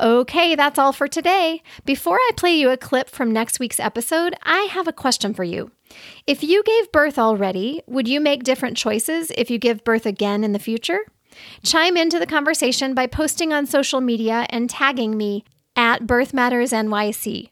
Okay, 0.00 0.54
that's 0.54 0.78
all 0.78 0.92
for 0.92 1.08
today. 1.08 1.62
Before 1.84 2.16
I 2.16 2.30
play 2.36 2.54
you 2.54 2.70
a 2.70 2.76
clip 2.76 3.08
from 3.08 3.32
next 3.32 3.60
week's 3.60 3.80
episode, 3.80 4.34
I 4.42 4.62
have 4.70 4.88
a 4.88 4.92
question 4.92 5.34
for 5.34 5.44
you. 5.44 5.70
If 6.26 6.42
you 6.42 6.62
gave 6.62 6.92
birth 6.92 7.18
already, 7.18 7.82
would 7.86 8.08
you 8.08 8.20
make 8.20 8.44
different 8.44 8.76
choices 8.76 9.30
if 9.36 9.50
you 9.50 9.58
give 9.58 9.84
birth 9.84 10.06
again 10.06 10.44
in 10.44 10.52
the 10.52 10.58
future? 10.58 11.00
Chime 11.62 11.96
into 11.96 12.18
the 12.18 12.26
conversation 12.26 12.94
by 12.94 13.06
posting 13.06 13.52
on 13.52 13.66
social 13.66 14.00
media 14.00 14.46
and 14.50 14.70
tagging 14.70 15.16
me 15.16 15.44
at 15.76 16.06
Birth 16.06 16.32
Matters 16.32 16.72
NYC. 16.72 17.50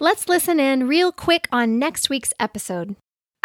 Let's 0.00 0.28
listen 0.28 0.58
in 0.58 0.88
real 0.88 1.12
quick 1.12 1.48
on 1.52 1.78
next 1.78 2.10
week's 2.10 2.32
episode. 2.40 2.96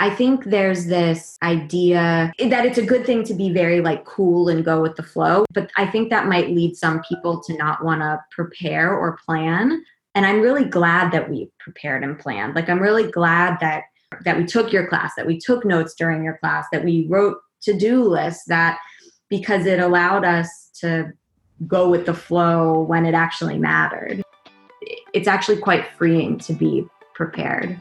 I 0.02 0.10
think 0.10 0.45
there's 0.45 0.86
this 0.86 1.38
idea 1.43 2.32
that 2.39 2.66
it's 2.66 2.78
a 2.78 2.86
good 2.86 3.06
thing 3.06 3.24
to 3.26 3.34
be 3.34 3.52
very 3.52 3.82
like 3.82 4.06
cool 4.06 4.47
and 4.47 4.64
go 4.64 4.82
with 4.82 4.95
the 4.95 5.04
flow, 5.04 5.45
but 5.54 5.70
I 5.76 5.86
think 5.86 6.10
that 6.10 6.28
might 6.28 6.50
lead 6.50 6.78
some 6.78 7.02
people 7.02 7.41
to 7.43 7.58
not 7.58 7.84
want 7.84 8.02
to 8.02 8.24
prepare 8.32 8.97
or 8.97 9.20
plan. 9.26 9.84
And 10.16 10.26
I'm 10.26 10.39
really 10.39 10.64
glad 10.64 11.12
that 11.12 11.30
we 11.30 11.52
prepared 11.60 12.04
and 12.06 12.18
planned. 12.18 12.56
Like 12.56 12.70
I'm 12.70 12.80
really 12.80 13.12
glad 13.12 13.60
that 13.60 13.84
that 14.24 14.38
we 14.38 14.45
took 14.45 14.74
your 14.74 14.88
class, 14.88 15.14
that 15.16 15.28
we 15.28 15.38
took 15.38 15.66
notes 15.66 15.93
during 15.93 16.24
your 16.24 16.38
class, 16.38 16.66
that 16.72 16.84
we 16.84 17.06
wrote 17.08 17.38
to-do 17.62 18.04
lists 18.04 18.45
that 18.47 18.80
because 19.30 19.66
it 19.66 19.80
allowed 19.80 20.26
us 20.26 20.72
to 20.80 21.12
go 21.68 21.89
with 21.89 22.06
the 22.06 22.14
flow 22.14 22.82
when 22.82 23.06
it 23.06 23.14
actually 23.14 23.60
mattered. 23.60 24.24
It's 25.14 25.28
actually 25.28 25.58
quite 25.58 25.86
freeing 25.97 26.38
to 26.39 26.54
be 26.54 26.88
prepared. 27.14 27.80